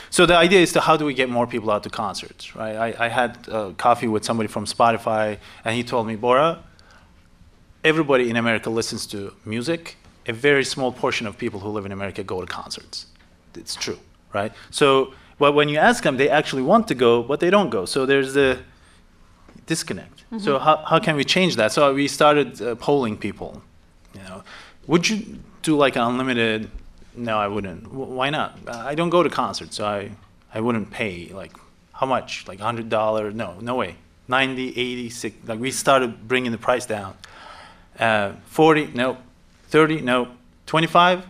so 0.09 0.25
the 0.25 0.35
idea 0.35 0.59
is 0.61 0.71
to 0.73 0.81
how 0.81 0.97
do 0.97 1.05
we 1.05 1.13
get 1.13 1.29
more 1.29 1.47
people 1.47 1.69
out 1.71 1.83
to 1.83 1.89
concerts, 1.89 2.55
right? 2.55 2.75
I, 2.75 3.05
I 3.05 3.07
had 3.09 3.37
uh, 3.49 3.71
coffee 3.77 4.07
with 4.07 4.23
somebody 4.25 4.47
from 4.47 4.65
Spotify, 4.65 5.37
and 5.63 5.75
he 5.75 5.83
told 5.83 6.07
me, 6.07 6.15
Bora, 6.15 6.63
everybody 7.83 8.29
in 8.29 8.35
America 8.35 8.69
listens 8.69 9.05
to 9.07 9.33
music. 9.45 9.95
A 10.27 10.33
very 10.33 10.63
small 10.65 10.91
portion 10.91 11.27
of 11.27 11.37
people 11.37 11.59
who 11.59 11.69
live 11.69 11.85
in 11.85 11.91
America 11.91 12.23
go 12.23 12.41
to 12.41 12.47
concerts. 12.47 13.05
It's 13.55 13.75
true, 13.75 13.97
right? 14.33 14.51
So, 14.69 15.13
but 15.39 15.53
when 15.53 15.69
you 15.69 15.77
ask 15.79 16.03
them, 16.03 16.17
they 16.17 16.29
actually 16.29 16.61
want 16.61 16.87
to 16.89 16.95
go, 16.95 17.23
but 17.23 17.39
they 17.39 17.49
don't 17.49 17.69
go. 17.69 17.85
So 17.85 18.05
there's 18.05 18.33
the 18.33 18.59
disconnect. 19.65 20.23
So 20.37 20.57
Mhm. 20.57 20.61
how, 20.61 20.75
how 20.85 20.99
can 20.99 21.15
we 21.15 21.23
change 21.23 21.55
that? 21.55 21.71
So 21.71 21.93
we 21.93 22.07
started 22.07 22.61
uh, 22.61 22.75
polling 22.75 23.17
people. 23.17 23.61
You 24.13 24.21
know, 24.21 24.43
would 24.87 25.09
you 25.09 25.39
do 25.63 25.75
like 25.75 25.95
an 25.95 26.03
unlimited? 26.03 26.69
No, 27.19 27.37
I 27.37 27.47
wouldn't. 27.47 27.83
W- 27.83 28.11
why 28.13 28.29
not? 28.29 28.57
I 28.67 28.95
don't 28.95 29.09
go 29.09 29.23
to 29.23 29.29
concerts, 29.29 29.75
so 29.77 29.85
I 29.85 30.11
I 30.53 30.61
wouldn't 30.61 30.89
pay 30.89 31.29
like 31.33 31.51
how 31.93 32.07
much? 32.07 32.47
Like 32.47 32.59
hundred 32.59 32.89
dollar? 32.89 33.31
No, 33.31 33.55
no 33.61 33.75
way. 33.75 33.95
90, 34.29 34.69
80, 34.69 35.09
60, 35.09 35.47
like 35.47 35.59
we 35.59 35.71
started 35.71 36.27
bringing 36.27 36.51
the 36.51 36.57
price 36.57 36.85
down. 36.85 37.15
Uh, 37.99 38.33
40, 38.45 38.91
no. 38.93 39.17
30, 39.69 40.01
no. 40.01 40.27
25, 40.67 41.25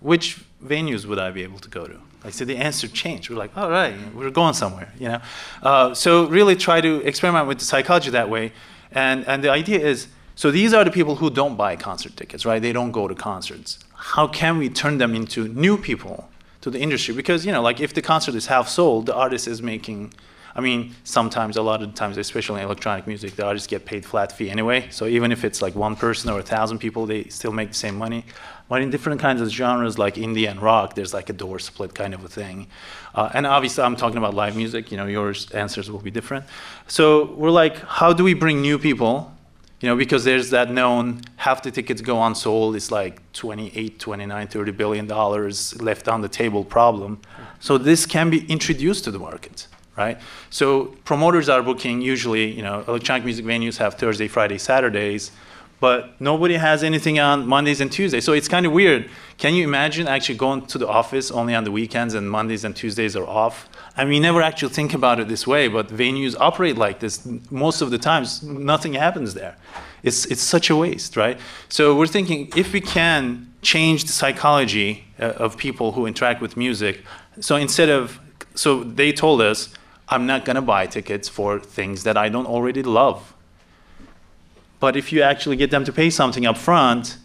which 0.00 0.42
venues 0.64 1.04
would 1.04 1.18
I 1.18 1.30
be 1.30 1.42
able 1.42 1.58
to 1.58 1.68
go 1.68 1.86
to? 1.86 1.98
I 2.24 2.30
said 2.30 2.46
the 2.46 2.56
answer 2.56 2.88
changed. 2.88 3.28
We're 3.28 3.36
like, 3.36 3.54
all 3.56 3.70
right, 3.70 3.94
we're 4.14 4.30
going 4.30 4.54
somewhere, 4.54 4.92
you 4.98 5.08
know. 5.08 5.20
Uh, 5.62 5.94
so 5.94 6.24
really 6.26 6.56
try 6.56 6.80
to 6.80 7.00
experiment 7.06 7.46
with 7.48 7.58
the 7.58 7.64
psychology 7.64 8.10
that 8.10 8.30
way, 8.30 8.52
and 8.92 9.26
and 9.28 9.44
the 9.44 9.50
idea 9.50 9.80
is, 9.80 10.08
so 10.34 10.50
these 10.50 10.72
are 10.72 10.84
the 10.84 10.90
people 10.90 11.16
who 11.16 11.30
don't 11.30 11.56
buy 11.56 11.76
concert 11.76 12.16
tickets, 12.16 12.46
right? 12.46 12.62
They 12.62 12.72
don't 12.72 12.92
go 12.92 13.08
to 13.08 13.14
concerts. 13.14 13.78
How 14.02 14.26
can 14.26 14.58
we 14.58 14.68
turn 14.68 14.98
them 14.98 15.14
into 15.14 15.46
new 15.46 15.78
people 15.78 16.28
to 16.62 16.70
the 16.70 16.80
industry? 16.80 17.14
Because 17.14 17.46
you 17.46 17.52
know, 17.52 17.62
like 17.62 17.80
if 17.80 17.94
the 17.94 18.02
concert 18.02 18.34
is 18.34 18.46
half 18.46 18.68
sold, 18.68 19.06
the 19.06 19.14
artist 19.14 19.46
is 19.46 19.62
making. 19.62 20.12
I 20.54 20.60
mean, 20.60 20.94
sometimes, 21.04 21.56
a 21.56 21.62
lot 21.62 21.82
of 21.82 21.94
times, 21.94 22.18
especially 22.18 22.60
in 22.60 22.66
electronic 22.66 23.06
music, 23.06 23.36
the 23.36 23.46
artists 23.46 23.66
get 23.66 23.86
paid 23.86 24.04
flat 24.04 24.32
fee 24.32 24.50
anyway. 24.50 24.88
So 24.90 25.06
even 25.06 25.32
if 25.32 25.44
it's 25.44 25.62
like 25.62 25.74
one 25.74 25.96
person 25.96 26.30
or 26.30 26.40
a 26.40 26.42
thousand 26.42 26.78
people, 26.78 27.06
they 27.06 27.24
still 27.24 27.52
make 27.52 27.68
the 27.68 27.74
same 27.74 27.96
money. 27.96 28.26
But 28.68 28.82
in 28.82 28.90
different 28.90 29.20
kinds 29.20 29.40
of 29.40 29.48
genres 29.48 29.98
like 29.98 30.16
indie 30.16 30.50
and 30.50 30.60
rock, 30.60 30.94
there's 30.94 31.14
like 31.14 31.30
a 31.30 31.32
door 31.32 31.58
split 31.58 31.94
kind 31.94 32.12
of 32.12 32.24
a 32.24 32.28
thing. 32.28 32.66
Uh, 33.14 33.30
and 33.32 33.46
obviously, 33.46 33.84
I'm 33.84 33.96
talking 33.96 34.18
about 34.18 34.34
live 34.34 34.56
music. 34.56 34.90
You 34.90 34.96
know, 34.98 35.06
your 35.06 35.32
answers 35.54 35.90
will 35.90 36.00
be 36.00 36.10
different. 36.10 36.44
So 36.86 37.32
we're 37.34 37.50
like, 37.50 37.76
how 37.78 38.12
do 38.12 38.24
we 38.24 38.34
bring 38.34 38.60
new 38.60 38.78
people? 38.78 39.32
You 39.82 39.88
know, 39.88 39.96
because 39.96 40.22
there's 40.22 40.50
that 40.50 40.70
known 40.70 41.22
half 41.36 41.62
the 41.62 41.70
tickets 41.72 42.00
go 42.00 42.22
unsold. 42.22 42.76
It's 42.76 42.92
like 42.92 43.20
28, 43.32 43.98
29, 43.98 44.46
30 44.46 44.72
billion 44.72 45.06
dollars 45.08 45.80
left 45.82 46.06
on 46.06 46.20
the 46.20 46.28
table 46.28 46.64
problem. 46.64 47.16
Hmm. 47.36 47.42
So 47.58 47.78
this 47.78 48.06
can 48.06 48.30
be 48.30 48.46
introduced 48.46 49.04
to 49.04 49.10
the 49.10 49.18
market 49.18 49.66
right? 49.96 50.18
So 50.48 50.86
promoters 51.04 51.50
are 51.50 51.62
booking 51.62 52.00
usually, 52.00 52.50
you 52.50 52.62
know, 52.62 52.82
electronic 52.88 53.24
music 53.24 53.44
venues 53.44 53.76
have 53.76 53.94
Thursday, 53.94 54.28
Friday, 54.28 54.56
Saturdays, 54.56 55.32
but 55.82 56.14
nobody 56.20 56.54
has 56.54 56.84
anything 56.84 57.18
on 57.18 57.44
Mondays 57.44 57.80
and 57.80 57.90
Tuesdays. 57.90 58.24
So 58.24 58.32
it's 58.34 58.46
kind 58.46 58.64
of 58.66 58.70
weird. 58.70 59.10
Can 59.36 59.52
you 59.52 59.64
imagine 59.64 60.06
actually 60.06 60.36
going 60.36 60.64
to 60.66 60.78
the 60.78 60.86
office 60.86 61.32
only 61.32 61.56
on 61.56 61.64
the 61.64 61.72
weekends 61.72 62.14
and 62.14 62.30
Mondays 62.30 62.62
and 62.62 62.76
Tuesdays 62.76 63.16
are 63.16 63.26
off? 63.26 63.68
I 63.96 64.04
mean, 64.04 64.22
never 64.22 64.40
actually 64.40 64.72
think 64.72 64.94
about 64.94 65.18
it 65.18 65.26
this 65.26 65.44
way, 65.44 65.66
but 65.66 65.88
venues 65.88 66.36
operate 66.38 66.78
like 66.78 67.00
this. 67.00 67.26
Most 67.50 67.82
of 67.82 67.90
the 67.90 67.98
times, 67.98 68.44
nothing 68.44 68.92
happens 68.92 69.34
there. 69.34 69.56
It's, 70.04 70.24
it's 70.26 70.40
such 70.40 70.70
a 70.70 70.76
waste, 70.76 71.16
right? 71.16 71.36
So 71.68 71.96
we're 71.96 72.06
thinking 72.06 72.52
if 72.54 72.72
we 72.72 72.80
can 72.80 73.52
change 73.60 74.04
the 74.04 74.12
psychology 74.12 75.02
uh, 75.18 75.44
of 75.44 75.56
people 75.56 75.90
who 75.90 76.06
interact 76.06 76.40
with 76.40 76.56
music, 76.56 77.00
so 77.40 77.56
instead 77.56 77.88
of, 77.88 78.20
so 78.54 78.84
they 78.84 79.10
told 79.10 79.40
us, 79.42 79.74
I'm 80.08 80.26
not 80.26 80.44
to 80.44 80.62
buy 80.62 80.86
tickets 80.86 81.28
for 81.28 81.58
things 81.58 82.04
that 82.04 82.16
I 82.16 82.28
don't 82.28 82.46
already 82.46 82.84
love. 82.84 83.34
But 84.82 84.96
if 84.96 85.12
you 85.12 85.22
actually 85.22 85.54
get 85.54 85.70
them 85.70 85.84
to 85.84 85.92
pay 85.92 86.10
something 86.10 86.44
up 86.44 86.58
front, 86.58 87.16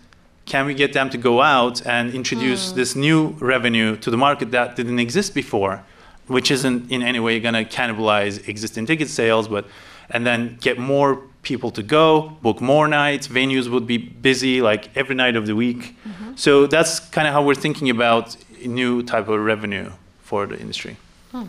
can 0.45 0.67
we 0.67 0.75
get 0.75 0.93
them 0.93 1.09
to 1.09 1.17
go 1.17 1.41
out 1.41 1.83
and 1.87 2.13
introduce 2.13 2.69
hmm. 2.69 2.75
this 2.77 2.95
new 2.95 3.29
revenue 3.39 3.97
to 3.97 4.11
the 4.11 4.17
market 4.27 4.51
that 4.51 4.75
didn't 4.75 4.99
exist 4.99 5.33
before, 5.33 5.83
which 6.27 6.51
isn't 6.51 6.91
in 6.91 7.01
any 7.01 7.19
way 7.19 7.39
going 7.39 7.55
to 7.55 7.65
cannibalize 7.65 8.47
existing 8.47 8.85
ticket 8.85 9.09
sales, 9.09 9.47
but 9.47 9.65
and 10.11 10.23
then 10.23 10.59
get 10.61 10.77
more 10.77 11.23
people 11.41 11.71
to 11.71 11.81
go, 11.81 12.37
book 12.43 12.61
more 12.61 12.87
nights, 12.87 13.27
venues 13.27 13.67
would 13.67 13.87
be 13.87 13.97
busy 13.97 14.61
like 14.61 14.95
every 14.95 15.15
night 15.15 15.35
of 15.35 15.47
the 15.47 15.55
week. 15.55 15.81
Mm-hmm. 16.07 16.35
So 16.35 16.67
that's 16.67 16.99
kind 16.99 17.27
of 17.27 17.33
how 17.33 17.43
we're 17.43 17.61
thinking 17.65 17.89
about 17.89 18.37
a 18.63 18.67
new 18.67 19.01
type 19.01 19.27
of 19.29 19.39
revenue 19.39 19.89
for 20.21 20.45
the 20.45 20.59
industry. 20.59 20.95
Hmm. 21.31 21.45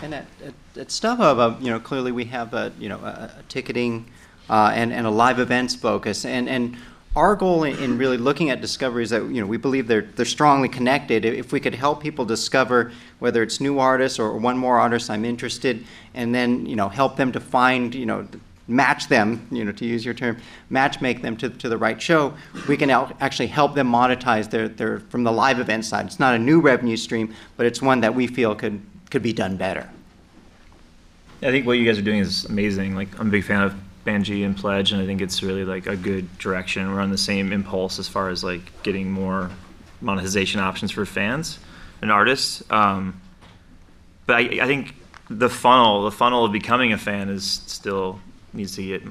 And 0.00 0.14
at, 0.14 0.26
at, 0.42 0.54
at 0.80 0.88
StubHub, 0.88 1.38
uh, 1.38 1.60
you 1.60 1.70
know, 1.70 1.78
clearly 1.78 2.10
we 2.10 2.24
have 2.24 2.54
a, 2.54 2.72
you 2.78 2.88
know, 2.88 3.00
a, 3.00 3.30
a 3.40 3.42
ticketing 3.50 4.06
uh, 4.50 4.72
and, 4.74 4.92
and 4.92 5.06
a 5.06 5.10
live 5.10 5.38
events 5.38 5.74
focus. 5.74 6.24
And, 6.24 6.48
and 6.48 6.76
our 7.14 7.36
goal 7.36 7.64
in, 7.64 7.76
in 7.78 7.98
really 7.98 8.16
looking 8.16 8.50
at 8.50 8.60
discovery 8.60 9.02
is 9.02 9.10
that, 9.10 9.24
you 9.24 9.40
know, 9.40 9.46
we 9.46 9.58
believe 9.58 9.86
they're, 9.86 10.02
they're 10.02 10.24
strongly 10.24 10.68
connected. 10.68 11.24
If 11.24 11.52
we 11.52 11.60
could 11.60 11.74
help 11.74 12.02
people 12.02 12.24
discover 12.24 12.92
whether 13.18 13.42
it's 13.42 13.60
new 13.60 13.78
artists 13.78 14.18
or 14.18 14.36
one 14.38 14.56
more 14.56 14.80
artist 14.80 15.10
I'm 15.10 15.24
interested, 15.24 15.84
and 16.14 16.34
then, 16.34 16.66
you 16.66 16.76
know, 16.76 16.88
help 16.88 17.16
them 17.16 17.32
to 17.32 17.40
find, 17.40 17.94
you 17.94 18.06
know, 18.06 18.26
match 18.68 19.08
them, 19.08 19.46
you 19.50 19.64
know, 19.64 19.72
to 19.72 19.84
use 19.84 20.04
your 20.04 20.14
term, 20.14 20.38
match 20.70 21.00
make 21.00 21.20
them 21.20 21.36
to, 21.36 21.50
to 21.50 21.68
the 21.68 21.76
right 21.76 22.00
show, 22.00 22.32
we 22.68 22.76
can 22.76 22.90
al- 22.90 23.14
actually 23.20 23.48
help 23.48 23.74
them 23.74 23.90
monetize 23.90 24.48
their, 24.48 24.68
their, 24.68 25.00
from 25.00 25.24
the 25.24 25.32
live 25.32 25.58
event 25.58 25.84
side. 25.84 26.06
It's 26.06 26.20
not 26.20 26.34
a 26.34 26.38
new 26.38 26.60
revenue 26.60 26.96
stream, 26.96 27.34
but 27.56 27.66
it's 27.66 27.82
one 27.82 28.00
that 28.00 28.14
we 28.14 28.26
feel 28.26 28.54
could, 28.54 28.80
could 29.10 29.22
be 29.22 29.32
done 29.32 29.56
better. 29.56 29.90
I 31.42 31.50
think 31.50 31.66
what 31.66 31.72
you 31.72 31.84
guys 31.84 31.98
are 31.98 32.02
doing 32.02 32.20
is 32.20 32.44
amazing. 32.44 32.94
Like 32.94 33.18
I'm 33.18 33.26
a 33.26 33.30
big 33.30 33.44
fan 33.44 33.62
of 33.62 33.74
Banji 34.04 34.44
and 34.44 34.56
Pledge, 34.56 34.92
and 34.92 35.00
I 35.00 35.06
think 35.06 35.20
it's 35.20 35.42
really 35.42 35.64
like 35.64 35.86
a 35.86 35.96
good 35.96 36.38
direction. 36.38 36.92
We're 36.92 37.00
on 37.00 37.10
the 37.10 37.18
same 37.18 37.52
impulse 37.52 37.98
as 37.98 38.08
far 38.08 38.28
as 38.30 38.42
like 38.42 38.82
getting 38.82 39.10
more 39.10 39.50
monetization 40.00 40.60
options 40.60 40.90
for 40.90 41.06
fans 41.06 41.58
and 42.00 42.10
artists. 42.10 42.62
Um, 42.70 43.20
but 44.26 44.36
I, 44.36 44.40
I 44.62 44.66
think 44.66 44.94
the 45.30 45.48
funnel, 45.48 46.02
the 46.04 46.10
funnel 46.10 46.44
of 46.44 46.52
becoming 46.52 46.92
a 46.92 46.98
fan, 46.98 47.28
is 47.28 47.44
still 47.66 48.18
needs 48.52 48.74
to 48.76 48.82
get. 48.84 49.02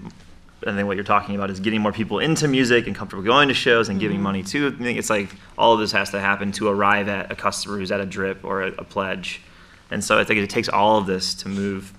I 0.68 0.76
think 0.76 0.86
what 0.86 0.96
you're 0.96 1.04
talking 1.04 1.34
about 1.36 1.50
is 1.50 1.60
getting 1.60 1.82
more 1.82 1.92
people 1.92 2.20
into 2.20 2.48
music 2.48 2.86
and 2.86 2.96
comfortable 2.96 3.24
going 3.24 3.48
to 3.48 3.54
shows 3.56 3.90
and 3.90 4.00
giving 4.00 4.20
Mhm. 4.20 4.24
money 4.24 4.44
to. 4.44 4.68
I 4.68 4.84
think 4.84 5.00
it's 5.00 5.10
like 5.10 5.30
all 5.58 5.74
of 5.74 5.80
this 5.80 5.92
has 5.94 6.12
to 6.12 6.20
happen 6.20 6.52
to 6.54 6.68
arrive 6.68 7.08
at 7.08 7.32
a 7.32 7.36
customer 7.36 7.78
who's 7.80 7.92
at 7.92 8.00
a 8.00 8.06
drip 8.06 8.44
or 8.44 8.62
a, 8.64 8.68
a 8.74 8.84
pledge, 8.84 9.42
and 9.90 10.04
so 10.04 10.20
I 10.20 10.24
think 10.24 10.40
it 10.40 10.50
takes 10.52 10.70
all 10.70 10.98
of 11.00 11.08
this 11.08 11.34
to 11.36 11.50
move 11.50 11.94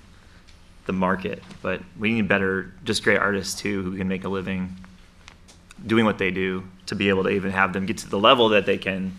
the 0.87 0.93
market. 0.93 1.43
But 1.61 1.81
we 1.99 2.13
need 2.13 2.29
better, 2.29 2.73
just 2.85 3.03
great 3.05 3.19
artists 3.19 3.61
too, 3.61 3.83
who 3.83 3.97
can 3.97 4.09
make 4.09 4.25
a 4.25 4.29
living 4.29 4.77
doing 5.87 6.05
what 6.05 6.19
they 6.19 6.31
do 6.31 6.65
to 6.87 6.95
be 6.95 7.09
able 7.09 7.25
to 7.25 7.31
even 7.31 7.51
have 7.51 7.73
them 7.73 7.87
get 7.87 7.99
to 7.99 8.09
the 8.09 8.19
level 8.19 8.51
that 8.51 8.67
they 8.67 8.79
can. 8.79 9.13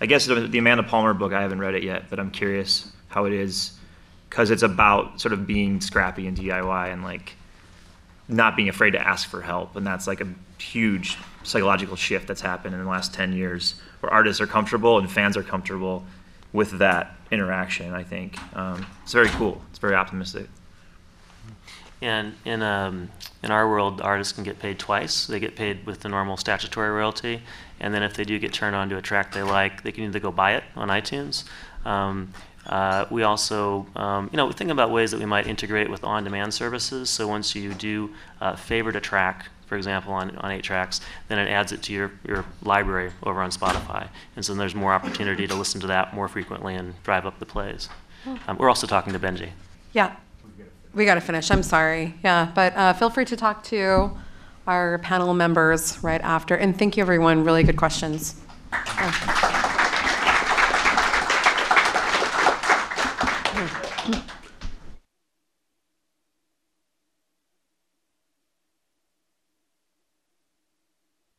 I 0.00 0.06
guess 0.06 0.26
the, 0.26 0.58
Amanda 0.58 0.82
Palmer 0.82 1.14
book, 1.14 1.32
I 1.32 1.42
haven't 1.42 1.58
read 1.58 1.74
it 1.74 1.82
yet, 1.82 2.10
but 2.10 2.18
I'm 2.18 2.30
curious 2.30 2.90
how 3.08 3.24
it 3.24 3.32
is 3.32 3.72
because 4.28 4.50
it's 4.50 4.62
about 4.62 5.20
sort 5.20 5.32
of 5.32 5.46
being 5.46 5.80
scrappy 5.80 6.26
and 6.26 6.36
DIY 6.36 6.92
and 6.92 7.02
like 7.02 7.34
not 8.28 8.56
being 8.56 8.68
afraid 8.68 8.90
to 8.90 9.00
ask 9.00 9.28
for 9.28 9.40
help. 9.40 9.74
And 9.76 9.86
that's 9.86 10.06
like 10.06 10.20
a 10.20 10.28
huge 10.58 11.16
psychological 11.42 11.96
shift 11.96 12.28
that's 12.28 12.40
happened 12.40 12.74
in 12.74 12.82
the 12.82 12.88
last 12.88 13.14
10 13.14 13.32
years 13.32 13.80
where 14.00 14.12
artists 14.12 14.40
are 14.40 14.46
comfortable 14.46 14.98
and 14.98 15.10
fans 15.10 15.36
are 15.36 15.42
comfortable 15.42 16.04
with 16.52 16.78
that 16.78 17.16
interaction, 17.30 17.92
I 17.94 18.04
think. 18.04 18.38
Um, 18.56 18.86
it's 19.02 19.12
very 19.12 19.28
cool. 19.30 19.60
It's 19.70 19.78
very 19.78 19.94
optimistic. 19.94 20.48
And 22.00 22.34
in, 22.44 22.62
um, 22.62 23.10
in 23.42 23.50
our 23.50 23.68
world, 23.68 24.00
artists 24.00 24.32
can 24.32 24.44
get 24.44 24.58
paid 24.58 24.78
twice. 24.78 25.26
They 25.26 25.40
get 25.40 25.56
paid 25.56 25.84
with 25.84 26.00
the 26.00 26.08
normal 26.08 26.36
statutory 26.36 26.90
royalty, 26.90 27.42
and 27.80 27.92
then 27.92 28.02
if 28.02 28.14
they 28.14 28.24
do 28.24 28.38
get 28.38 28.52
turned 28.52 28.76
on 28.76 28.88
to 28.90 28.96
a 28.96 29.02
track 29.02 29.32
they 29.32 29.42
like, 29.42 29.82
they 29.82 29.92
can 29.92 30.04
either 30.04 30.20
go 30.20 30.30
buy 30.30 30.54
it 30.54 30.64
on 30.76 30.88
iTunes. 30.88 31.44
Um, 31.84 32.32
uh, 32.66 33.06
we 33.10 33.22
also, 33.22 33.86
um, 33.96 34.28
you 34.32 34.36
know, 34.36 34.52
think 34.52 34.70
about 34.70 34.90
ways 34.90 35.10
that 35.10 35.18
we 35.18 35.26
might 35.26 35.46
integrate 35.46 35.88
with 35.90 36.04
on-demand 36.04 36.52
services. 36.52 37.08
So 37.08 37.26
once 37.26 37.54
you 37.54 37.72
do 37.74 38.10
uh, 38.40 38.56
favorite 38.56 38.94
a 38.94 39.00
track, 39.00 39.48
for 39.66 39.76
example, 39.76 40.12
on, 40.12 40.36
on 40.36 40.50
eight 40.50 40.62
tracks, 40.62 41.00
then 41.28 41.38
it 41.38 41.50
adds 41.50 41.72
it 41.72 41.82
to 41.84 41.92
your, 41.92 42.12
your 42.26 42.44
library 42.62 43.10
over 43.22 43.40
on 43.40 43.50
Spotify. 43.50 44.08
And 44.36 44.44
so 44.44 44.54
there's 44.54 44.74
more 44.74 44.92
opportunity 44.92 45.46
to 45.46 45.54
listen 45.54 45.80
to 45.80 45.86
that 45.88 46.14
more 46.14 46.28
frequently 46.28 46.74
and 46.74 46.94
drive 47.02 47.26
up 47.26 47.38
the 47.38 47.46
plays. 47.46 47.88
Um, 48.46 48.58
we're 48.58 48.68
also 48.68 48.86
talking 48.86 49.12
to 49.12 49.18
Benji. 49.18 49.50
Yeah. 49.92 50.16
We 50.94 51.04
got 51.04 51.14
to 51.14 51.20
finish. 51.20 51.50
I'm 51.50 51.62
sorry. 51.62 52.14
Yeah, 52.24 52.50
but 52.54 52.76
uh, 52.76 52.92
feel 52.94 53.10
free 53.10 53.24
to 53.26 53.36
talk 53.36 53.62
to 53.64 54.10
our 54.66 54.98
panel 54.98 55.34
members 55.34 56.02
right 56.02 56.20
after. 56.20 56.54
And 56.54 56.78
thank 56.78 56.96
you, 56.96 57.02
everyone. 57.02 57.44
Really 57.44 57.62
good 57.62 57.76
questions. 57.76 58.36
Yeah. 58.72 59.64